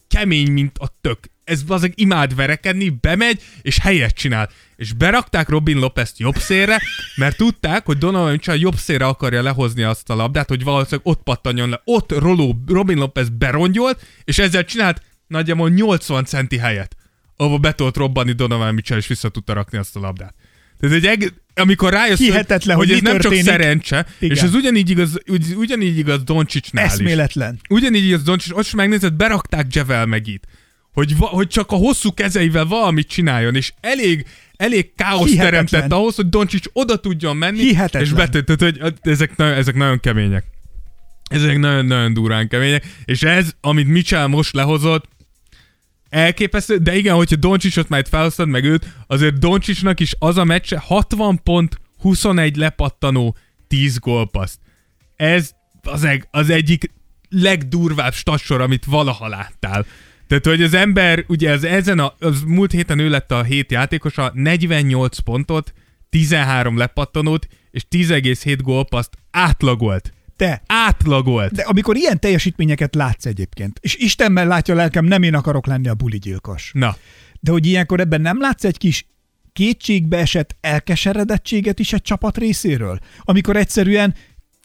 [0.08, 1.20] kemény, mint a tök.
[1.44, 4.50] Ez azok imád verekedni, bemegy, és helyet csinál.
[4.80, 6.82] És berakták Robin Lopez-t jobb szélre,
[7.16, 11.24] mert tudták, hogy Donovan Mitchell jobb szélre akarja lehozni azt a labdát, hogy valószínűleg ott
[11.24, 11.82] pattanjon le.
[11.84, 16.96] Ott roló Robin Lopez berongyolt, és ezzel csinált nagyjából 80 centi helyet,
[17.36, 20.36] ahova be tudott robbani Donovan Mitchell, és vissza tudta rakni azt a labdát.
[20.80, 24.36] Tehát egy eg- amikor rájössz, Hihetetlen, hogy, hogy ez nem csak szerencse, Igen.
[24.36, 26.92] és ez ugyanígy igaz, ugy, ugyanígy igaz Doncsicsnál is.
[26.92, 27.60] Eszméletlen.
[27.70, 30.48] Ugyanígy igaz Doncsics, ott is megnézed, berakták Javel megit.
[30.94, 34.26] Hogy, va, hogy csak a hosszú kezeivel valamit csináljon, és elég,
[34.60, 35.66] elég káosz Hihetetlen.
[35.66, 38.04] teremtett ahhoz, hogy Doncsics oda tudjon menni, Hihetetlen.
[38.04, 40.44] és betöltött, hogy ezek, nagyon- ezek nagyon kemények.
[41.30, 45.06] Ezek nagyon-nagyon durán kemények, és ez, amit Mitchell most lehozott,
[46.10, 50.78] elképesztő, de igen, hogyha Doncsicsot majd felhoztad meg őt, azért Doncsicsnak is az a meccse
[50.80, 53.38] 60 pont, 21 lepattanó,
[53.68, 54.60] 10 gólpaszt.
[55.16, 55.52] Ez
[55.84, 56.92] az, eg, az egyik
[57.30, 59.86] legdurvább statsor, amit valaha láttál.
[60.30, 63.72] Tehát, hogy az ember, ugye az ezen a, az múlt héten ő lett a hét
[63.72, 65.74] játékosa, 48 pontot,
[66.10, 70.14] 13 lepattanót, és 10,7 gólpaszt átlagolt.
[70.36, 71.52] Te, Átlagolt.
[71.52, 75.88] de amikor ilyen teljesítményeket látsz egyébként, és Istenben látja a lelkem, nem én akarok lenni
[75.88, 76.72] a buligyilkos.
[76.74, 76.96] Na,
[77.40, 79.06] De hogy ilyenkor ebben nem látsz egy kis
[79.54, 83.00] kétségbe esett elkeseredettséget is egy csapat részéről?
[83.20, 84.16] Amikor egyszerűen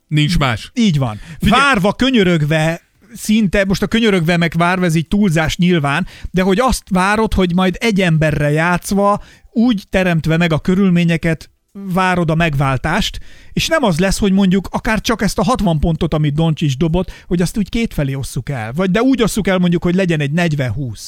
[0.09, 0.71] nincs más.
[0.75, 1.21] így van.
[1.41, 2.81] Várva, könyörögve,
[3.15, 7.77] szinte, most a könyörögve meg várva, így túlzás nyilván, de hogy azt várod, hogy majd
[7.81, 9.23] egy emberre játszva,
[9.53, 13.21] úgy teremtve meg a körülményeket, várod a megváltást,
[13.55, 17.13] és nem az lesz, hogy mondjuk akár csak ezt a 60 pontot, amit Doncsics dobott,
[17.27, 18.73] hogy azt úgy kétfelé osszuk el.
[18.73, 20.99] Vagy de úgy osszuk el mondjuk, hogy legyen egy 40-20.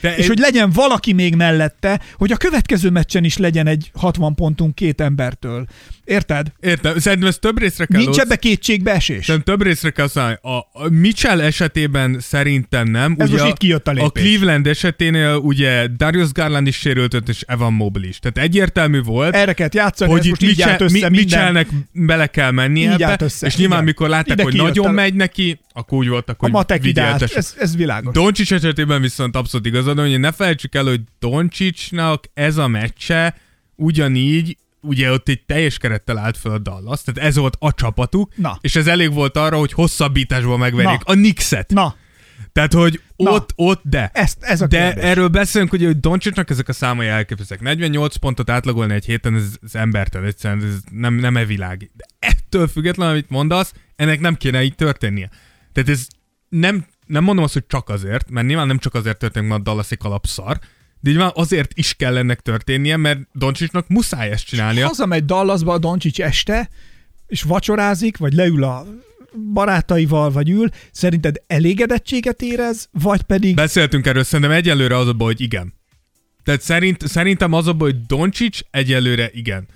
[0.00, 3.90] De és én- hogy legyen valaki még mellette, hogy a következő meccsen is legyen egy
[3.94, 5.66] 60 pontunk két embertől.
[6.04, 6.52] Érted?
[6.60, 9.24] Értem, szerintem ez több részre kell Nincs ebbe kétségbeesés.
[9.24, 10.38] Szerintem több részre kell szállni.
[10.42, 13.14] A, Mitchell esetében szerintem nem.
[13.18, 14.08] Ez ugye most itt kijött a lépés.
[14.08, 18.18] A Cleveland eseténél ugye Darius Garland is sérült, és Evan Mobley is.
[18.18, 21.10] Tehát egyértelmű volt, Erre kellett játszani, hogy itt most így Mitchell, össze Mi- minden.
[21.12, 21.68] Mitchellnek
[21.98, 23.84] bele kell menni Így ebbe, össze, és nyilván igen.
[23.88, 27.02] mikor látták, Ide hogy nagyon a- megy neki, akkor úgy voltak, A hogy matek ide
[27.02, 27.36] állt, vigyeltes.
[27.36, 28.14] ez, ez világos.
[28.14, 33.36] Doncsics esetében viszont abszolút igazad, hogy ne felejtsük el, hogy Doncsicsnak ez a meccse
[33.74, 38.32] ugyanígy, ugye ott egy teljes kerettel állt fel a Dallas, tehát ez volt a csapatuk,
[38.36, 38.58] Na.
[38.60, 41.12] és ez elég volt arra, hogy hosszabbításban megverjék Na.
[41.12, 41.70] a Nixet.
[41.70, 41.94] Na,
[42.56, 43.30] Tehát, hogy Na.
[43.30, 44.10] ott, ott, de.
[44.12, 45.04] ezt, ez a de kérdés.
[45.04, 47.60] erről beszélünk, ugye, hogy Doncsicsnak ezek a számai elképeszek.
[47.60, 51.90] 48 pontot átlagolni egy héten, ez, ez embertelen, egyszerűen ez nem, nem e világ.
[51.92, 55.30] De ettől függetlenül, amit mondasz, ennek nem kéne így történnie.
[55.72, 56.06] Tehát ez
[56.48, 59.64] nem, nem mondom azt, hogy csak azért, mert nyilván nem csak azért történik, mert a
[59.64, 60.58] Dallasi kalap szar,
[61.00, 64.86] de nyilván azért is kell ennek történnie, mert Doncsicsnak muszáj ezt csinálnia.
[64.86, 66.68] Hazamegy Dallasba a Doncsics este,
[67.26, 68.86] és vacsorázik, vagy leül a
[69.52, 73.54] barátaival, vagy ül, szerinted elégedettséget érez, vagy pedig...
[73.54, 75.74] Beszéltünk erről, szerintem egyelőre az a baj, hogy igen.
[76.42, 79.66] Tehát szerint, szerintem az a baj, hogy Doncsics egyelőre igen.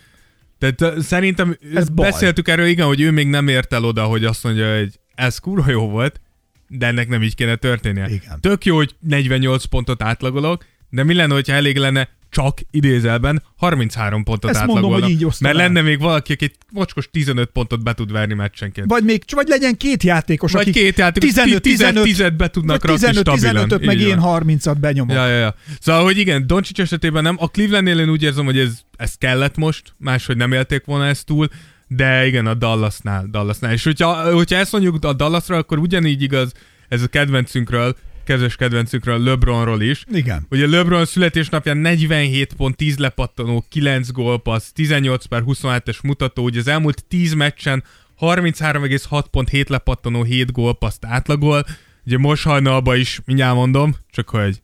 [0.59, 2.11] Tehát szerintem Ez Ez baj.
[2.11, 5.39] beszéltük erről, igen, hogy ő még nem ért el oda, hogy azt mondja, hogy ez
[5.39, 6.21] kurva jó volt,
[6.69, 8.09] de ennek nem így kéne történnie.
[8.09, 8.41] Igen.
[8.41, 14.25] Tök jó, hogy 48 pontot átlagolok, de mi lenne, hogyha elég lenne csak idézelben 33
[14.25, 15.05] pontot Ezt mondom, átlagolna.
[15.05, 18.91] hogy így osztom Mert lenne még valaki, aki mocskos 15 pontot be tud verni meccsenként.
[18.91, 23.07] Vagy még, vagy legyen két játékos, Vagy két játékos, 15, 15, 10 be tudnak rakni
[23.07, 23.69] 15, stabilan.
[23.69, 24.43] 15 meg én van.
[24.47, 25.17] 30-at benyomok.
[25.17, 25.55] Ja, ja, ja.
[25.81, 27.37] Szóval, hogy igen, Doncsics esetében nem.
[27.39, 31.27] A Clevelandnél én úgy érzem, hogy ez, ez kellett most, máshogy nem élték volna ezt
[31.27, 31.49] túl,
[31.87, 33.73] de igen, a Dallasnál, Dallasnál.
[33.73, 36.53] És hogyha, hogyha ezt mondjuk a Dallasra, akkor ugyanígy igaz
[36.89, 37.97] ez a kedvencünkről,
[38.31, 40.05] kezes kedvencünkről, LeBronról is.
[40.13, 40.47] Igen.
[40.51, 46.69] Ugye LeBron születésnapján 47 pont, 10 lepattanó, 9 gólpassz, 18 per 27-es mutató, ugye az
[46.69, 47.85] elmúlt 10 meccsen
[48.21, 51.65] 33,6 pont, 7 lepattanó, 7 gólpaszt átlagol.
[52.07, 54.61] Ugye most hajnalban is, mindjárt mondom, csak hogy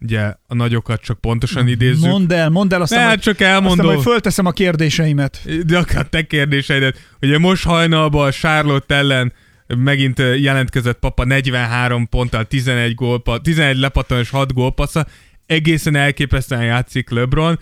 [0.00, 2.10] ugye a nagyokat csak pontosan idézzük.
[2.10, 3.86] Mondd el, mondd el, aztán, Ne, majd, csak aztán elmondom.
[3.86, 5.40] majd fölteszem a kérdéseimet.
[5.66, 6.98] De akár te kérdéseidet.
[7.20, 9.32] Ugye most hajnalban a Charlotte ellen
[9.76, 15.06] megint jelentkezett papa 43 ponttal, 11, gólpa, 11 lepattan és 6 gólpassza.
[15.46, 17.58] Egészen elképesztően játszik LeBron.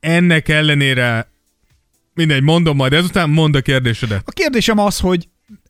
[0.00, 1.30] Ennek ellenére
[2.14, 4.22] mindegy, mondom majd ezután, mondd a kérdésedet.
[4.24, 5.28] A kérdésem az, hogy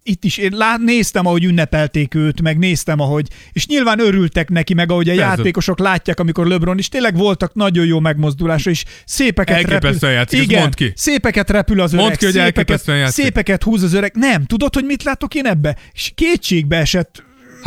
[0.09, 4.75] itt is én lát, néztem, ahogy ünnepelték őt, meg néztem, ahogy, és nyilván örültek neki,
[4.75, 5.29] meg ahogy a Persze.
[5.29, 10.11] játékosok látják, amikor LeBron, és tényleg voltak nagyon jó megmozdulása, és szépeket Elképesztően repül.
[10.11, 10.93] játszik, Igen, mondd ki.
[10.95, 14.13] szépeket repül az öreg, Mondd ki, hogy szépeket, szépeket húz az öreg.
[14.15, 15.77] Nem, tudod, hogy mit látok én ebbe?
[15.93, 17.27] És kétségbe esett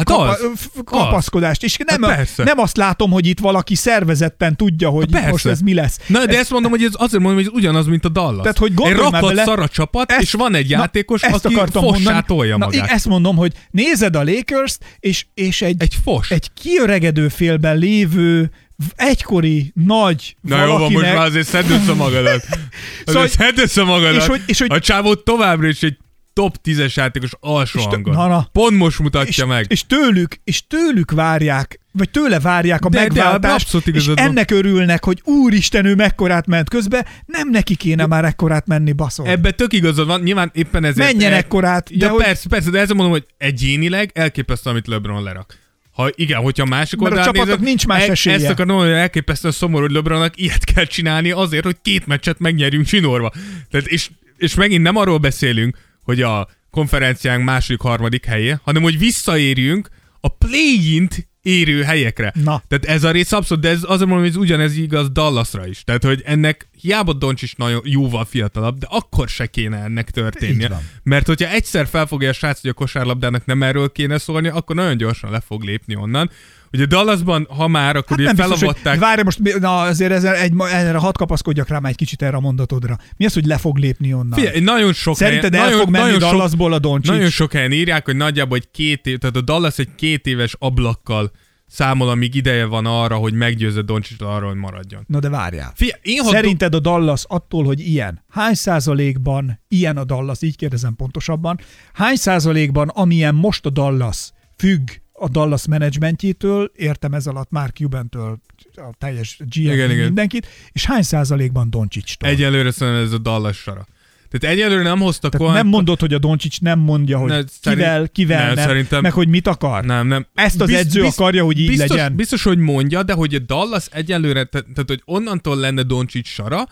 [0.09, 0.45] Hát az.
[0.55, 1.63] f- kapaszkodást.
[1.63, 2.43] És nem, Hát persze.
[2.43, 5.29] nem azt látom, hogy itt valaki szervezetten tudja, hogy Hát persze.
[5.29, 5.99] most ez mi lesz.
[6.07, 8.41] Na, de ezt mondom, hogy ez azért mondom, hogy ez ugyanaz, mint a Dallas.
[8.41, 11.45] Tehát, hogy egy rakat bele- szar a csapat, Ezt- és van egy na, játékos, ezt
[11.45, 12.89] aki akartam fossá tolja Na, magát.
[12.89, 16.31] ezt mondom, hogy nézed a Lakers-t, és, és egy, Egy fos.
[16.31, 18.51] egy kiöregedő félben lévő
[18.95, 22.45] egykori nagy Na jó, van, most már azért szedd össze magadat.
[23.05, 24.15] Szóval, szedd össze magadat.
[24.21, 25.97] és hogy- és hogy- a csávó továbbra is egy
[26.41, 28.13] top 10-es játékos alsó És hangon.
[28.15, 28.47] na, na.
[28.51, 29.65] Pont most mutatja és, meg.
[29.69, 34.51] és tőlük, és tőlük várják, vagy tőle várják a De- de megváltást, abszolút és ennek
[34.51, 39.27] örülnek, hogy úristen, ő mekkorát ment közbe, nem neki kéne már ekkorát menni, baszol.
[39.27, 41.11] Ebbe tök igazad van, nyilván éppen ezért...
[41.13, 44.87] Menjen e- ekkorát, de Ja, hogy- persze, persze, de ezzel mondom, hogy egyénileg elképesztő, amit
[44.87, 45.57] LeBron lerak.
[45.91, 48.35] Ha igen, hogyha a másik Mert a nézed, nincs más e- esélye.
[48.35, 52.39] Ezt akarom mondani, hogy elképesztően szomorú, hogy LeBronnak ilyet kell csinálni azért, hogy két meccset
[52.39, 53.31] megnyerjünk csinorva.
[53.69, 58.97] Tehát és, és megint nem arról beszélünk, hogy a konferenciánk második, harmadik helyé, hanem hogy
[58.97, 62.33] visszaérjünk a play-int érő helyekre.
[62.43, 62.63] Na.
[62.67, 65.83] Tehát ez a rész abszolút, de ez azért mondom, hogy ez ugyanez igaz Dallasra is.
[65.83, 70.81] Tehát, hogy ennek hiába Doncsics nagyon jóval fiatalabb, de akkor se kéne ennek történnie.
[71.03, 74.97] Mert hogyha egyszer felfogja a srác, hogy a kosárlabdának nem erről kéne szólni, akkor nagyon
[74.97, 76.29] gyorsan le fog lépni onnan.
[76.73, 78.99] Ugye Dallasban, ha már, akkor Hát biztos, hogy, felavatták...
[78.99, 82.39] várj most, na azért ezzel egy, erre hadd kapaszkodjak rá már egy kicsit erre a
[82.39, 82.97] mondatodra.
[83.17, 84.39] Mi az, hogy le fog lépni onnan?
[84.39, 87.11] Figyelj, nagyon sok Szerinted helyen, el nagyon, fog menni nagyon sok, Dallasból a Doncsics?
[87.11, 90.55] Nagyon sok helyen írják, hogy nagyjából egy két év, tehát a Dallas egy két éves
[90.59, 91.31] ablakkal
[91.67, 95.03] számol, amíg ideje van arra, hogy meggyőzze Doncsics arról, hogy maradjon.
[95.07, 95.71] Na de várjál.
[95.75, 100.95] Figyelj, én Szerinted a Dallas attól, hogy ilyen, hány százalékban ilyen a Dallas, így kérdezem
[100.95, 101.59] pontosabban,
[101.93, 104.89] hány százalékban, amilyen most a Dallas függ
[105.21, 108.39] a Dallas menedzsmentjétől, értem ez alatt Mark Cubantől,
[108.75, 110.03] a teljes GM Igen, igen.
[110.05, 112.29] mindenkit, és hány százalékban Doncsics-tól?
[112.29, 113.85] Egyelőre szerintem ez a Dallas sara.
[114.29, 115.57] Tehát egyelőre nem hoztak Tehát olyan...
[115.63, 119.01] nem mondod, hogy a Doncsics nem mondja, hogy Ne, ne, szerint- kivel, kivel nem, szerintem-
[119.01, 119.85] meg hogy mit akar.
[119.85, 120.25] Nem, nem.
[120.33, 122.15] Ezt az edző akarja, hogy így biztos, legyen.
[122.15, 126.67] Biztos, hogy mondja, de hogy a Dallas egyelőre, te- tehát hogy onnantól lenne Doncsics sara,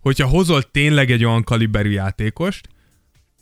[0.00, 2.68] hogyha hozol tényleg egy olyan kaliberű játékost,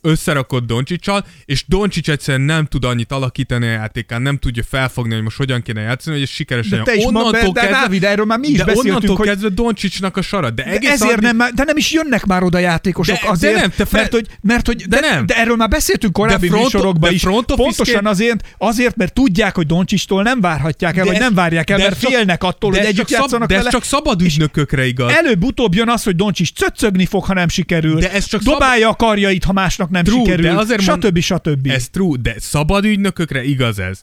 [0.01, 5.23] összerakod Doncsicsal, és Doncsics egyszerűen nem tud annyit alakítani a játékán, nem tudja felfogni, hogy
[5.23, 8.25] most hogyan kéne játszani, hogy ez sikeres De te is ma, de, de Dávid, erről
[8.25, 10.49] már mi is de onnantól hogy kezdve Doncsicsnak a sara.
[10.49, 13.29] De, De egész ezért addig- nem, de nem is jönnek már oda játékosok De- de
[13.29, 15.25] azért, nem, te Fred- mert, hogy, mert hogy de, de nem.
[15.25, 17.21] de erről már beszéltünk korábbi De front- műsorokban de is.
[17.21, 21.33] front Pontosan azért, azért, mert tudják, hogy Doncsistól nem várhatják el, De vagy ez- nem
[21.33, 24.21] várják el, de mert csak- félnek attól, de hogy együtt játszanak De ez csak szabad
[24.21, 25.11] ügynökökre igaz.
[25.11, 27.99] Előbb-utóbb jön az, hogy Doncsics cöccögni fog, ha nem sikerül.
[27.99, 30.45] De ez csak Dobálja a karjait, ha másnak nem True, sikerül.
[30.45, 31.19] de azért mond- stb.
[31.19, 31.67] stb.
[31.67, 34.01] Ez true, de szabad ügynökökre igaz ez.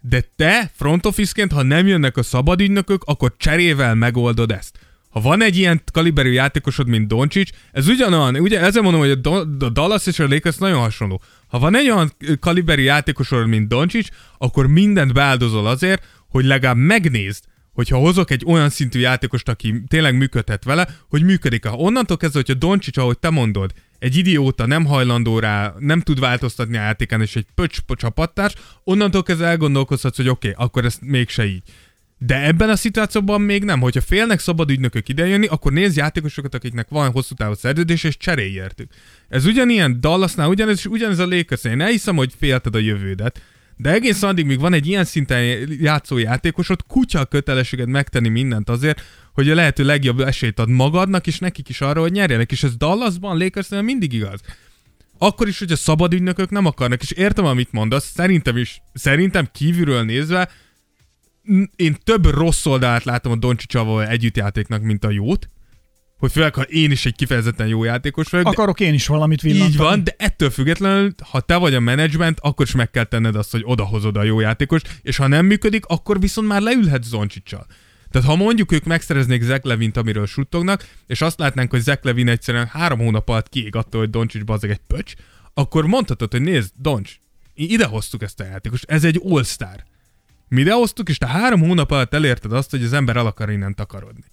[0.00, 4.78] De te, front office-ként, ha nem jönnek a szabad ügynökök, akkor cserével megoldod ezt.
[5.10, 9.44] Ha van egy ilyen kaliberű játékosod, mint Doncsics, ez ugyanolyan, ugye ezzel mondom, hogy a,
[9.70, 11.22] Dallas és a Lakers nagyon hasonló.
[11.46, 14.08] Ha van egy olyan kaliberű játékosod, mint Doncsics,
[14.38, 20.16] akkor mindent beáldozol azért, hogy legalább megnézd, hogyha hozok egy olyan szintű játékost, aki tényleg
[20.16, 21.66] működhet vele, hogy működik.
[21.66, 26.20] Ha onnantól kezdve, hogyha Doncsics, ahogy te mondod, egy idióta nem hajlandó rá, nem tud
[26.20, 28.54] változtatni a játékán, és egy pöcs csapattárs,
[28.84, 31.62] onnantól kezdve elgondolkozhatsz, hogy oké, okay, akkor ez mégse így.
[32.18, 33.80] De ebben a szituációban még nem.
[33.80, 38.52] Hogyha félnek szabad ügynökök idejönni, akkor nézz játékosokat, akiknek van hosszú távú szerződés, és cserélj
[38.52, 38.90] értük.
[39.28, 43.40] Ez ugyanilyen Dallasnál, ugyanez, és ugyanez a lakers Én elhiszem, hogy félted a jövődet,
[43.76, 45.42] de egész addig, míg van egy ilyen szinten
[45.80, 49.02] játszó játékosod, kutya kötelességed megtenni mindent azért,
[49.36, 52.52] hogy a lehető legjobb esélyt ad magadnak, és nekik is arra, hogy nyerjenek.
[52.52, 54.40] És ez Dallasban, Lakersnél mindig igaz.
[55.18, 59.48] Akkor is, hogy a szabad ügynökök nem akarnak, és értem, amit mondasz, szerintem is, szerintem
[59.52, 60.48] kívülről nézve,
[61.76, 65.48] én több rossz oldalát látom a Doncsicsával együttjátéknak, mint a jót,
[66.18, 69.70] hogy főleg, ha én is egy kifejezetten jó játékos vagyok, Akarok én is valamit villantani.
[69.70, 73.36] így van, de ettől függetlenül, ha te vagy a menedzsment, akkor is meg kell tenned
[73.36, 77.66] azt, hogy odahozod a jó játékost, és ha nem működik, akkor viszont már leülhetsz Zoncsicsal.
[78.10, 82.28] Tehát ha mondjuk ők megszereznék Zach Levint, amiről suttognak, és azt látnánk, hogy Zach Levin
[82.28, 85.14] egyszerűen három hónap alatt kiég attól, hogy Doncsics bazeg egy pöcs,
[85.54, 87.18] akkor mondhatod, hogy nézd, Doncs,
[87.54, 89.84] ide hoztuk ezt a játékost, ez egy all-star.
[90.48, 93.74] Mi idehoztuk, és te három hónap alatt elérted azt, hogy az ember el akar innen
[93.74, 94.24] takarodni.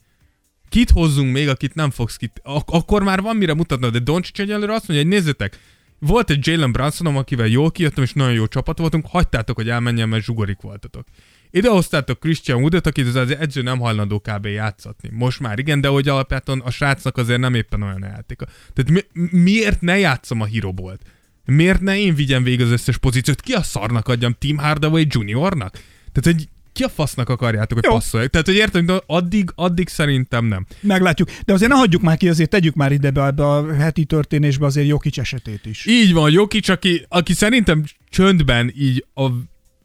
[0.70, 2.42] Kit hozzunk még, akit nem fogsz kit...
[2.44, 5.60] Ak- akkor már van mire mutatnod, de Doncic egyelőre azt mondja, hogy nézzétek,
[6.00, 10.10] volt egy Jalen Brunsonom, akivel jól kijöttem, és nagyon jó csapat voltunk, hagytátok, hogy elmenjen,
[10.10, 11.08] mert zsugorik voltatok.
[11.56, 14.46] Ide hoztátok Christian Woodot, akit az edző nem hajlandó kb.
[14.46, 15.10] játszatni.
[15.12, 18.46] Most már igen, de hogy alapjáton a srácnak azért nem éppen olyan a játéka.
[18.74, 21.02] Tehát mi, miért ne játszom a hírobolt?
[21.46, 23.42] Miért ne én vigyem végig az összes pozíciót?
[23.42, 25.72] Ki a szarnak adjam Tim Hardaway Juniornak?
[26.12, 27.94] Tehát, hogy ki a fasznak akarjátok, hogy Jó.
[27.94, 28.30] passzolják?
[28.30, 30.66] Tehát, hogy értem, de addig, addig szerintem nem.
[30.80, 31.30] Meglátjuk.
[31.46, 34.66] De azért ne hagyjuk már ki, azért tegyük már ide be, be a heti történésbe
[34.66, 35.86] azért Jokic esetét is.
[35.86, 39.30] Így van, Jokic, aki, aki szerintem csöndben így a,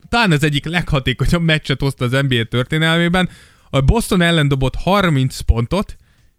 [0.08, 3.28] talán az egyik leghatékonyabb meccset hozta az NBA történelmében.
[3.70, 5.96] A Boston ellen dobott 30 pontot,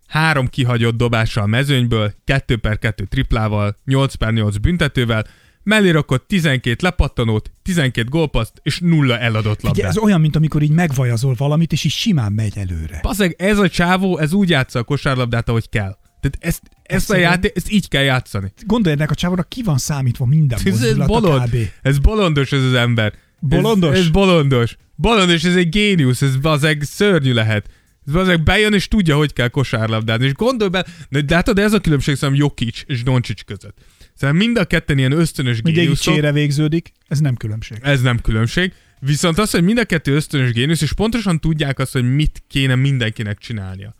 [0.07, 5.25] három kihagyott dobással a mezőnyből, 2 per 2 triplával, 8 per 8 büntetővel,
[5.63, 9.85] mellé rakott 12 lepattanót, 12 gólpaszt és nulla eladott Ugye, labdát.
[9.89, 12.99] ez olyan, mint amikor így megvajazol valamit, és így simán megy előre.
[13.01, 15.97] Paszeg, ez a csávó, ez úgy játsza a kosárlabdát, ahogy kell.
[16.21, 18.51] Tehát ezt, ezt a játék, ezt így kell játszani.
[18.65, 21.49] Gondolj, ennek a csávóra ki van számítva minden Ez, ez bolond.
[21.49, 21.55] kb.
[21.81, 23.13] Ez bolondos ez az ember.
[23.39, 23.93] Bolondos?
[23.93, 24.75] Ez, ez bolondos.
[24.95, 27.69] Bolondos, ez egy géniusz, ez bazeg szörnyű lehet.
[28.07, 30.25] Ez bazeg bejön és tudja, hogy kell kosárlabdázni.
[30.25, 33.77] És gondolj be, de, hát de ez a különbség szerintem Jokic és Doncsics között.
[34.13, 36.13] Szerintem mind a ketten ilyen ösztönös Mindegyik géniuszok.
[36.13, 37.77] csére végződik, ez nem különbség.
[37.81, 38.73] Ez nem különbség.
[38.99, 42.75] Viszont az, hogy mind a kettő ösztönös géniusz, és pontosan tudják azt, hogy mit kéne
[42.75, 43.95] mindenkinek csinálnia.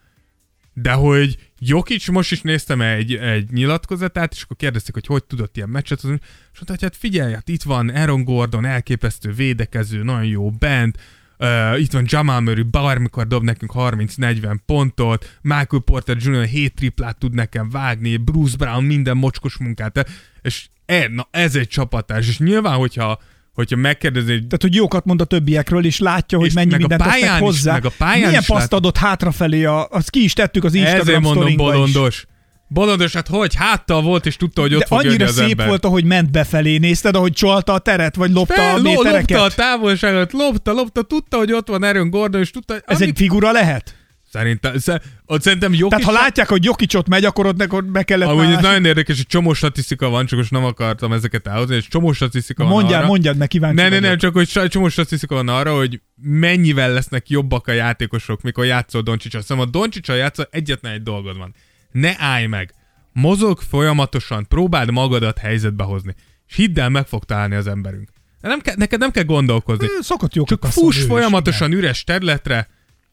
[0.74, 5.58] De hogy Jokic, most is néztem egy, egy nyilatkozatát, és akkor kérdezték, hogy hogy tudott
[5.58, 10.04] ilyen meccset, hozni, és mondta, hogy hát figyelj, hát itt van Aaron Gordon, elképesztő védekező,
[10.04, 10.98] nagyon jó bent,
[11.42, 16.44] Uh, itt van Jamal Murray, bármikor dob nekünk 30-40 pontot, Michael Porter Jr.
[16.44, 20.10] 7 triplát tud nekem vágni, Bruce Brown minden mocskos munkát,
[20.42, 23.22] és e, na, ez egy csapatás, és nyilván, hogyha
[23.60, 27.02] hogyha megkérdezi, hogy Tehát, hogy jókat mond a többiekről, és látja, hogy És mennyi mindent
[27.02, 27.72] tesznek pályán is, hozzá.
[27.74, 31.20] meg a pályán Milyen paszt adott hátrafelé, a, azt ki is tettük az Instagram ezért
[31.22, 31.72] mondom sztorinkba is.
[31.72, 32.26] bolondos.
[32.68, 33.56] Bolondos, hát hogy?
[33.56, 35.68] Háttal volt, és tudta, hogy ott De fog annyira az szép ember.
[35.68, 36.78] volt, ahogy ment befelé.
[36.78, 39.30] Nézted, ahogy csalta a teret, vagy lopta Fel, a métereket?
[39.30, 42.96] lopta a távolságot, lopta, lopta, tudta, hogy ott van Aaron Gordon, és tudta, hogy Ez
[42.96, 43.96] amit- egy figura lehet?
[44.32, 45.90] Szerintem, sze- ott szerintem Jokic...
[45.90, 49.16] Tehát ha látják, hogy Jokicsot megy, akkor ott nekor be kellett Amúgy ez nagyon érdekes,
[49.16, 53.00] hogy csomó statisztika van, csak most nem akartam ezeket elhozni, és csomó statisztika van Mondjál,
[53.00, 53.08] arra.
[53.08, 57.30] mondjad, meg kíváncsi Ne, ne, nem, csak hogy csomó statisztika van arra, hogy mennyivel lesznek
[57.30, 59.42] jobbak a játékosok, mikor játszol Doncsicsal.
[59.42, 61.54] Szóval a Doncsicsal játszol, egyetlen egy dolgod van.
[61.92, 62.74] Ne állj meg.
[63.14, 66.16] Mozog folyamatosan, próbáld magadat helyzetbe hozni.
[66.48, 68.10] És hidd el, meg fog találni az emberünk.
[68.42, 69.88] Nem kell, neked nem kell gondolkozni.
[70.02, 72.68] Szokott jó Csak fuss folyamatosan üres területre,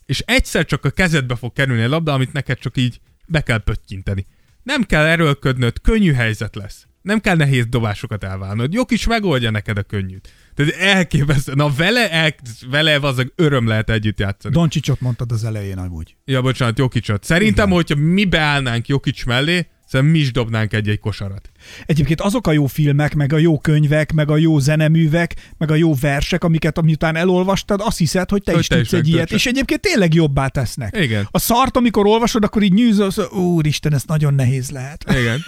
[0.07, 3.59] és egyszer csak a kezedbe fog kerülni a labda, amit neked csak így be kell
[3.59, 4.27] pöttyinteni.
[4.63, 6.87] Nem kell erőlködnöd, könnyű helyzet lesz.
[7.03, 8.73] Nem kell nehéz dobásokat elválnod.
[8.73, 10.33] Jók is megoldja neked a könnyűt.
[10.55, 11.55] Tehát elképesztő.
[11.55, 12.35] Na vele, el,
[12.71, 14.55] vele az öröm lehet együtt játszani.
[14.55, 16.17] Doncsicsot mondtad az elején amúgy.
[16.25, 17.25] Ja, bocsánat, Jokicsot.
[17.25, 21.51] Szerintem, hogyha mi beállnánk Jokics mellé, szerintem mi is dobnánk egy-egy kosarat.
[21.87, 25.75] Egyébként azok a jó filmek, meg a jó könyvek, meg a jó zeneművek, meg a
[25.75, 29.09] jó versek, amiket amiután elolvastad, azt hiszed, hogy te Hogy is te tudsz is egy
[29.09, 30.97] ilyet, és egyébként tényleg jobbá tesznek.
[31.01, 31.29] Igen.
[31.31, 35.05] A szart, amikor olvasod, akkor így nyűzölsz, úristen, ez nagyon nehéz lehet.
[35.21, 35.41] Igen.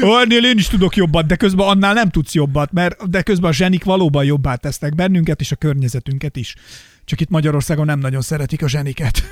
[0.00, 3.52] Annél én is tudok jobbat, de közben annál nem tudsz jobbat, mert de közben a
[3.52, 6.54] zsenik valóban jobbá tesznek bennünket és a környezetünket is.
[7.04, 9.22] Csak itt Magyarországon nem nagyon szeretik a zseniket.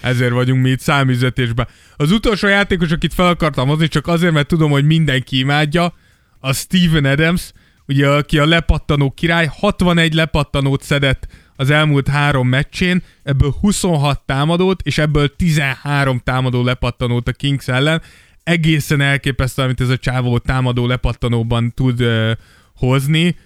[0.00, 1.68] Ezért vagyunk mi itt számüzetésben.
[1.96, 5.94] Az utolsó játékos, akit fel akartam hozni, csak azért, mert tudom, hogy mindenki imádja,
[6.40, 7.52] a Steven Adams,
[7.86, 11.26] ugye, aki a lepattanó király, 61 lepattanót szedett
[11.56, 18.02] az elmúlt három meccsén, ebből 26 támadót, és ebből 13 támadó lepattanót a Kings ellen.
[18.42, 22.30] Egészen elképesztő, amit ez a csávó támadó lepattanóban tud uh,
[22.76, 23.36] hozni.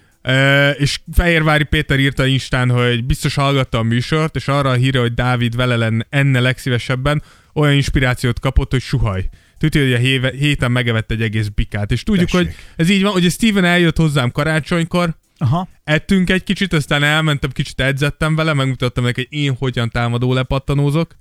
[0.77, 5.13] És Fehérvári Péter írta Instán, hogy biztos hallgatta a műsort, és arra a híre, hogy
[5.13, 7.23] Dávid vele lenne enne legszívesebben,
[7.53, 9.29] olyan inspirációt kapott, hogy suhaj.
[9.57, 11.91] Tudja, hogy a héve, héten megevett egy egész bikát.
[11.91, 12.45] És tudjuk, Tessék.
[12.47, 15.67] hogy ez így van, hogy Steven eljött hozzám karácsonykor, Aha.
[15.83, 21.15] ettünk egy kicsit, aztán elmentem, kicsit edzettem vele, megmutattam neki, hogy én hogyan támadó lepattanózok,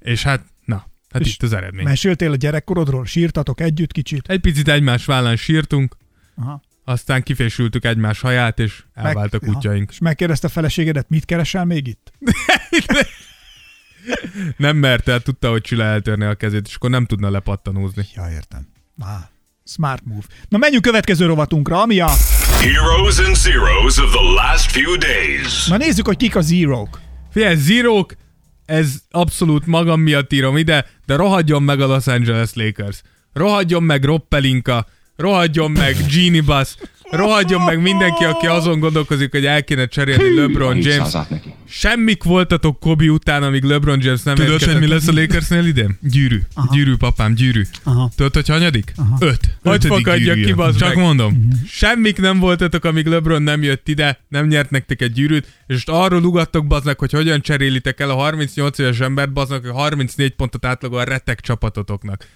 [0.00, 1.84] és hát, na, hát És itt az eredmény.
[1.84, 3.06] Meséltél a gyerekkorodról?
[3.06, 4.28] Sírtatok együtt kicsit?
[4.28, 5.96] Egy picit egymás vállán sírtunk,
[6.34, 6.62] Aha.
[6.88, 9.82] Aztán kifésültük egymás haját, és elváltak Meg- útjaink.
[9.82, 9.92] Aha.
[9.92, 12.12] És megkérdezte a feleségedet, mit keresel még itt?
[14.56, 18.06] Nem mert el, tudta, hogy Csilla eltörni a kezét, és akkor nem tudna lepattanózni.
[18.14, 18.68] Ja, értem.
[18.98, 19.06] Ah,
[19.64, 20.22] smart move.
[20.48, 22.10] Na menjünk következő rovatunkra, ami a...
[22.50, 25.66] Heroes and zeros of the last few days.
[25.66, 26.98] Na nézzük, hogy kik a zero-k.
[27.30, 28.14] Figyelj, zírók,
[28.64, 33.02] ez abszolút magam miatt írom ide, de rohadjon meg a Los Angeles Lakers.
[33.32, 34.86] Rohadjon meg Rob Pelinka,
[35.18, 36.74] rohadjon meg Genie Bass,
[37.10, 41.08] rohadjon meg mindenki, aki azon gondolkozik, hogy el kéne cserélni LeBron James.
[41.12, 41.54] 700-át neki.
[41.68, 44.72] Semmik voltatok Kobe után, amíg LeBron James nem Tudod, érkezett.
[44.74, 45.98] hogy mi lesz a Lakersnél idén?
[46.02, 46.40] Gyűrű.
[46.54, 46.74] Aha.
[46.74, 47.62] Gyűrű, papám, gyűrű.
[47.82, 48.10] Aha.
[48.16, 48.92] Tudod, hogy hanyadik?
[48.96, 49.16] Aha.
[49.20, 49.40] Öt.
[49.62, 51.04] Hogy Ötödik fakadjak ki, bazd Csak meg.
[51.04, 51.48] mondom.
[51.68, 55.88] Semmik nem voltatok, amíg LeBron nem jött ide, nem nyert nektek egy gyűrűt, és most
[55.88, 60.64] arról ugattok baznak, hogy hogyan cserélitek el a 38 éves embert baznak, hogy 34 pontot
[60.64, 62.26] átlagol a retek csapatotoknak.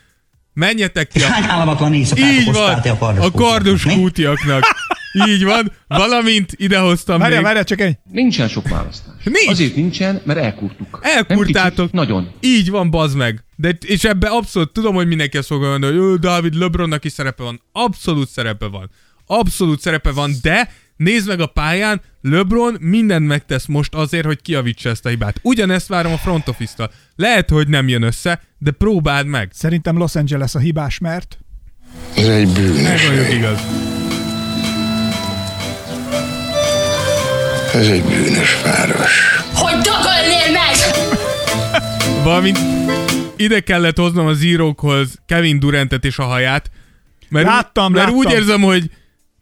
[0.54, 1.26] Menjetek ki a...
[1.26, 2.52] hány államatlan éjszakát Így
[2.98, 4.62] van, a kardos a kútiaknak.
[5.28, 7.44] Így van, valamint idehoztam Várjál, még.
[7.46, 7.96] várjál, csak egy...
[8.10, 9.14] Nincsen sok választás.
[9.24, 9.48] Nincs.
[9.48, 10.98] Azért nincsen, mert elkurtuk.
[11.02, 11.74] Elkurtátok.
[11.76, 12.30] Kicsit, nagyon.
[12.40, 13.44] Így van, bazd meg.
[13.56, 17.12] De, és ebbe abszolút tudom, hogy mindenki azt fogja mondani, hogy "Ö, Dávid LeBronnak is
[17.12, 17.62] szerepe van.
[17.72, 18.90] Abszolút szerepe van.
[19.26, 20.72] Abszolút szerepe van, de
[21.02, 25.38] nézd meg a pályán, LeBron mindent megtesz most azért, hogy kiavítsa ezt a hibát.
[25.42, 26.90] Ugyanezt várom a front office-tal.
[27.16, 29.50] Lehet, hogy nem jön össze, de próbáld meg.
[29.52, 31.38] Szerintem Los Angeles a hibás, mert...
[32.16, 33.60] Ez egy bűnös Ez igaz.
[37.74, 39.40] Ez egy bűnös város.
[39.54, 40.74] Hogy dögölnél meg!
[42.24, 42.58] Valamint
[43.36, 46.70] ide kellett hoznom a zírókhoz Kevin Durantet és a haját.
[47.28, 48.18] Mert, Láttam, mert láttam.
[48.18, 48.90] úgy érzem, hogy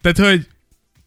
[0.00, 0.46] tehát, hogy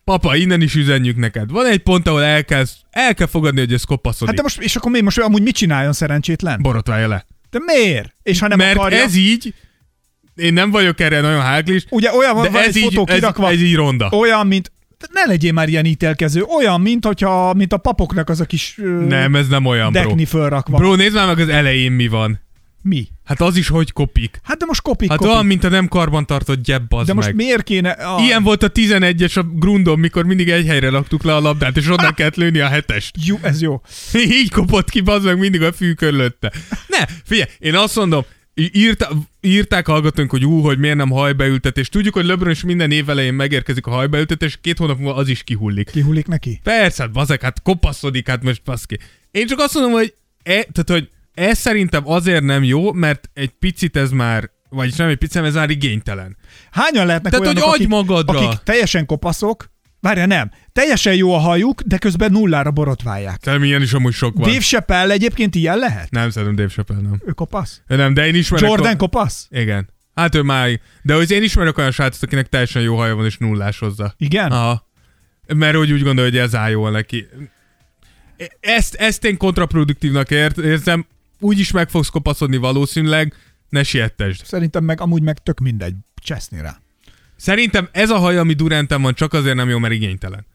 [0.04, 1.52] papa, innen is üzenjük neked.
[1.52, 4.28] Van egy pont, ahol el kell, el kell fogadni, hogy ez kopaszodik.
[4.28, 6.62] Hát de most, és akkor mi most amúgy mit csináljon szerencsétlen?
[6.62, 7.26] Borotválja le.
[7.50, 8.16] De miért?
[8.24, 9.54] És ha nem Mert akarja, ez így,
[10.36, 13.06] én nem vagyok erre nagyon háklis, ugye olyan van, de van ez egy így, fotó
[13.08, 14.10] ez, kirakva, ez így ronda.
[14.12, 14.72] olyan, mint
[15.12, 18.90] ne legyél már ilyen ítélkező, olyan, mint, hogyha, mint a papoknak az a kis ö,
[18.90, 20.02] Nem, ez nem olyan, bro.
[20.02, 20.78] dekni fölrakva.
[20.78, 22.40] Bro, nézd már meg az elején mi van.
[22.84, 23.08] Mi?
[23.24, 24.40] Hát az is, hogy kopik.
[24.44, 25.34] Hát de most kopik, Hát kopik.
[25.34, 27.36] olyan, mint a nem karban tartott gyebb, az de most meg.
[27.36, 27.90] miért kéne...
[27.90, 28.20] A...
[28.22, 31.88] Ilyen volt a 11-es a grundon, mikor mindig egy helyre laktuk le a labdát, és
[31.88, 33.16] onnan kellett lőni a hetest.
[33.26, 33.82] Jó, ez jó.
[34.42, 36.52] Így kopott ki, bazd meg mindig a fű körülötte.
[36.88, 38.24] Ne, figyelj, én azt mondom,
[38.56, 39.10] írta,
[39.42, 41.90] írták hallgatónk, hogy ú, hogy miért nem hajbeültetés.
[41.90, 45.44] Tudjuk, hogy LeBron is minden év elején megérkezik a hajbeültetés, két hónap múlva az is
[45.44, 45.90] kihullik.
[45.92, 46.60] Kihullik neki?
[46.64, 49.00] Persze, hát bazeg, hát kopaszodik, hát most baszki.
[49.32, 53.50] Én csak azt mondom, hogy, e, tehát, hogy ez szerintem azért nem jó, mert egy
[53.50, 56.38] picit ez már, vagyis nem egy picit, ez már igénytelen.
[56.72, 58.40] Hányan lehetnek Tehát, olyanok, hogy akik, magadra.
[58.40, 63.38] akik teljesen kopaszok, várja nem, teljesen jó a hajuk, de közben nullára borotválják.
[63.42, 64.48] Szerintem ilyen is amúgy sok van.
[64.50, 66.12] Dave Chappelle egyébként ilyen lehet?
[66.12, 67.22] Nem, szerintem Dave Chappelle nem.
[67.26, 67.82] Ő kopasz?
[67.88, 68.70] Ő nem, de én ismerek...
[68.70, 69.48] Jordan kopasz?
[69.52, 69.90] Igen.
[70.16, 70.80] Hát ő már...
[71.02, 74.14] De hogy én ismerek olyan srácot, akinek teljesen jó haja van, és nullás hozzá.
[74.18, 74.52] Igen?
[74.52, 74.88] Aha.
[75.56, 77.28] Mert úgy, úgy gondolja, hogy ez áll jól neki.
[78.60, 81.06] Ezt, ezt én kontraproduktívnak ért, érzem.
[81.44, 83.36] Úgy is meg fogsz kopaszodni valószínűleg,
[83.70, 84.46] ne siettesd.
[84.46, 86.82] Szerintem meg amúgy meg tök mindegy, cseszni rá.
[87.36, 90.46] Szerintem ez a haj, ami Duranten van, csak azért nem jó, mert igénytelen.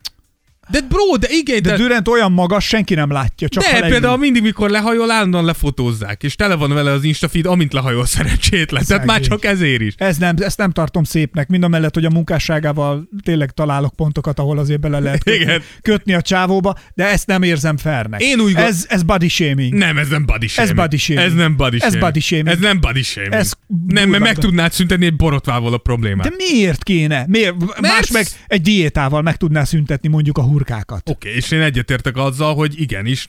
[0.71, 1.79] De bro, de De igénytelen.
[1.79, 6.35] Durant olyan magas, senki nem látja, csak de például mindig, mikor lehajol, állandóan lefotózzák, és
[6.35, 8.85] tele van vele az Instafeed, amint lehajol szerencsétlen.
[8.87, 9.95] Tehát már csak ezért is.
[9.97, 14.39] Ez nem, ezt nem tartom szépnek, mind a mellett, hogy a munkásságával tényleg találok pontokat,
[14.39, 15.63] ahol azért bele lehet kötni, Igen.
[15.83, 18.23] kötni a csávóba, de ezt nem érzem fairnek.
[18.23, 19.75] Én úgy ez, ez body shaming.
[19.75, 20.75] Nem, ez nem body shaming.
[20.77, 21.27] body shaming.
[21.27, 22.01] Ez nem body Ez shaming.
[22.01, 22.49] body shaming.
[22.49, 23.33] Ez nem body shaming.
[23.33, 23.53] Ez
[23.87, 26.29] nem, mert meg tudnád szüntetni egy borotvával a problémát.
[26.29, 27.25] De miért kéne?
[27.29, 27.81] Miért?
[27.81, 31.09] Más meg egy diétával meg tudná szüntetni mondjuk a hurkákat.
[31.09, 33.27] Oké, és én egyetértek azzal, hogy igenis,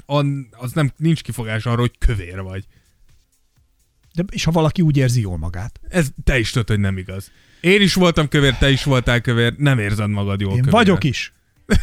[0.51, 2.63] az nem, nincs kifogás arra, hogy kövér vagy.
[4.13, 5.79] De, és ha valaki úgy érzi jól magát.
[5.89, 7.31] Ez te is tudod, hogy nem igaz.
[7.61, 10.79] Én is voltam kövér, te is voltál kövér, nem érzed magad jól Én kövéren.
[10.83, 11.33] vagyok is.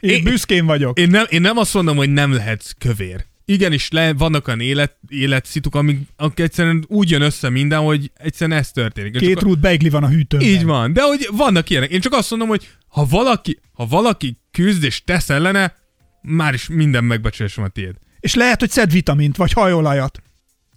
[0.00, 0.98] Én, Én- büszkén vagyok.
[0.98, 3.24] Én nem, én nem azt mondom, hogy nem lehetsz kövér.
[3.44, 8.58] Igenis, le, vannak olyan élet, életszituk, amik, amik egyszerűen úgy jön össze minden, hogy egyszerűen
[8.58, 9.14] ez történik.
[9.14, 10.46] Én Két csak- rút beigli van a hűtőben.
[10.46, 11.90] Így van, de hogy vannak ilyenek.
[11.90, 15.74] Én csak azt mondom, hogy ha valaki, ha valaki küzd és tesz ellene,
[16.22, 17.94] már is minden megbecsülésom a tiéd.
[18.20, 20.22] És lehet, hogy szed vitamint, vagy hajolajat.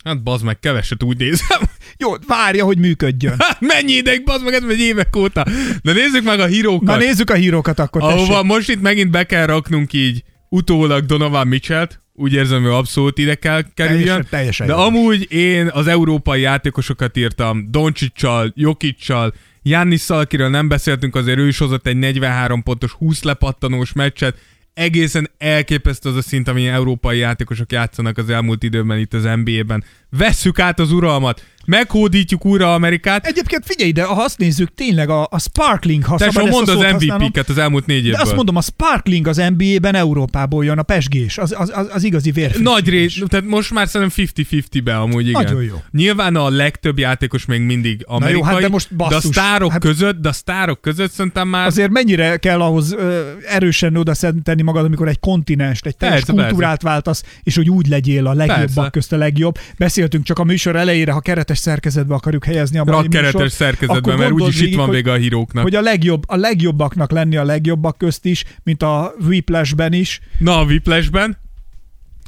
[0.03, 1.59] Hát bazd meg, keveset úgy nézem.
[1.97, 3.35] Jó, várja, hogy működjön.
[3.37, 5.45] Hát mennyi ideig, bazd meg, ez megy évek óta.
[5.83, 6.87] De nézzük meg a hírókat.
[6.87, 8.43] Na nézzük a hírókat akkor, Ahova tessék.
[8.43, 12.03] most itt megint be kell raknunk így utólag Donovan Mitchell-t.
[12.17, 13.99] Úgy érzem, hogy abszolút ide kell kerüljön.
[14.05, 14.79] Teljesen- teljesen De jó.
[14.79, 19.33] amúgy én az európai játékosokat írtam, Doncsicsal, Jokicsal,
[19.63, 24.37] Jannisszal, akiről nem beszéltünk, azért ő is hozott egy 43 pontos 20 lepattanós meccset.
[24.73, 29.83] Egészen elképesztő az a szint, amilyen európai játékosok játszanak az elmúlt időben itt az NBA-ben.
[30.09, 33.25] Vesszük át az uralmat, meghódítjuk újra Amerikát.
[33.25, 36.93] Egyébként figyelj ide, ha azt nézzük, tényleg a, a Sparkling, ha Tesó, szabad mondd az.
[36.93, 38.21] MVP-ket az elmúlt négy De évből.
[38.21, 42.31] azt mondom, a Sparkling az NBA-ben Európából jön, a pesgés, az, az, az, az igazi
[42.31, 42.71] vérfrissítés.
[42.73, 45.43] Nagy rész, tehát most már szerintem 50-50-be amúgy igen.
[45.43, 45.83] Nagyon jó.
[45.91, 49.81] Nyilván a legtöbb játékos még mindig amerikai, hát de most de a basszus, sztárok hát-
[49.81, 54.13] között, de a sztárok között szerintem már Azért mennyire kell ahhoz ö, erősen oda
[54.43, 58.33] tenni magad, amikor egy kontinenst, egy teljes Persze, kultúrát váltasz, és hogy úgy legyél a
[58.33, 58.89] legjobbak Persze.
[58.89, 59.57] közt a legjobb.
[59.77, 63.07] Beszéltünk csak a műsor elejére, ha keretes szerkezetbe akarjuk helyezni a mai
[63.49, 65.63] szerkezetben, akkor mert úgyis itt végig, van hogy- vége a híróknak.
[65.63, 70.19] Hogy a legjobb, a legjobbaknak lenni a legjobbak közt is, mint a Whiplashben is.
[70.39, 71.37] Na, a Whiplashben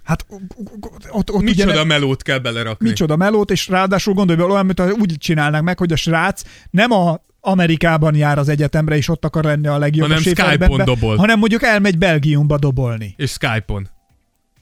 [0.03, 0.25] Hát
[1.09, 2.87] ott, ott micsoda ugye, melót kell belerakni.
[2.89, 6.91] micsoda melót, és ráadásul gondolj bele olyan, mint úgy csinálnák meg, hogy a srác nem
[6.91, 11.15] a Amerikában jár az egyetemre, és ott akar lenni a legjobb Hanem Skype-on dobol.
[11.15, 13.13] hanem mondjuk elmegy Belgiumba dobolni.
[13.17, 13.89] És Skype-on.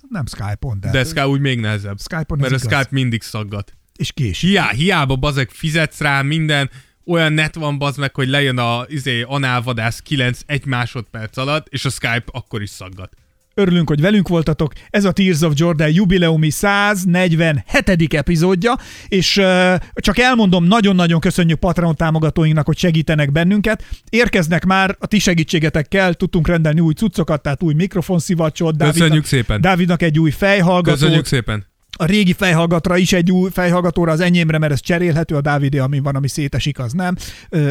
[0.10, 2.00] Nem Skype-on, de, De Skype úgy még nehezebb.
[2.00, 2.72] Skype-on Mert a igaz.
[2.74, 3.74] Skype mindig szaggat.
[3.96, 4.40] És kés.
[4.40, 6.70] Hiá, hiába bazeg fizetsz rá minden,
[7.06, 11.86] olyan net van bazd meg, hogy lejön a izé, análvadász 9 egy másodperc alatt, és
[11.86, 13.14] a Skype akkor is szaggat.
[13.58, 14.74] Örülünk, hogy velünk voltatok.
[14.90, 18.14] Ez a Tears of Jordan jubileumi 147.
[18.14, 18.78] epizódja,
[19.08, 23.86] és uh, csak elmondom, nagyon-nagyon köszönjük Patreon támogatóinknak, hogy segítenek bennünket.
[24.10, 29.62] Érkeznek már a ti segítségetekkel, tudtunk rendelni új cuccokat, tehát új mikrofonszivacsot, Köszönjük Dávidnak, szépen.
[29.62, 31.66] Dávidnak egy új fejhallgatót, Köszönjük szépen.
[31.98, 36.00] A régi fejhallgatra is egy új fejhallgatóra, az enyémre, mert ez cserélhető, a Dávidé, ami
[36.00, 37.16] van, ami szétesik, az nem.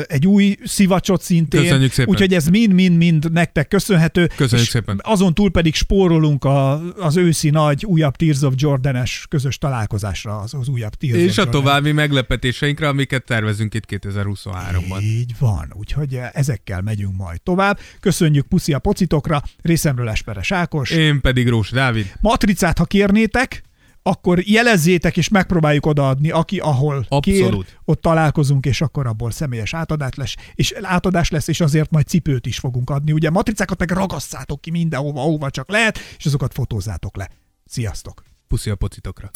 [0.07, 1.61] Egy új szivacsot szintén.
[1.61, 2.13] Köszönjük szépen.
[2.13, 4.31] Úgyhogy ez mind-mind-mind nektek köszönhető.
[4.37, 5.01] Köszönjük szépen.
[5.03, 10.55] Azon túl pedig spórolunk a, az őszi nagy újabb Tears of Jordan-es közös találkozásra, az,
[10.55, 15.03] az újabb Tears És of a további meglepetéseinkre, amiket tervezünk itt 2023-ban.
[15.03, 17.79] Így van, úgyhogy ezekkel megyünk majd tovább.
[18.01, 20.91] Köszönjük puszi a pocitokra, részemről Esperes Ákos.
[20.91, 22.13] Én pedig Rós Dávid.
[22.21, 23.63] Matricát, ha kérnétek,
[24.07, 27.23] akkor jelezzétek, és megpróbáljuk odaadni, aki ahol Abszolút.
[27.23, 32.07] kér, ott találkozunk, és akkor abból személyes átadás lesz, és átadás lesz, és azért majd
[32.07, 33.13] cipőt is fogunk adni.
[33.13, 37.31] Ugye matricákat meg ragasszátok ki mindenhova, ahova csak lehet, és azokat fotózzátok le.
[37.67, 38.23] Sziasztok!
[38.49, 39.31] Puszi a pocitokra.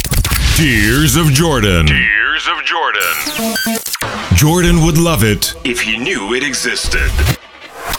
[0.56, 1.84] Tears of Jordan.
[1.84, 3.78] Tears of Jordan.
[4.36, 7.10] Jordan would love it if he knew it existed.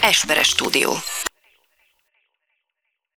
[0.02, 0.92] Esperes stúdió.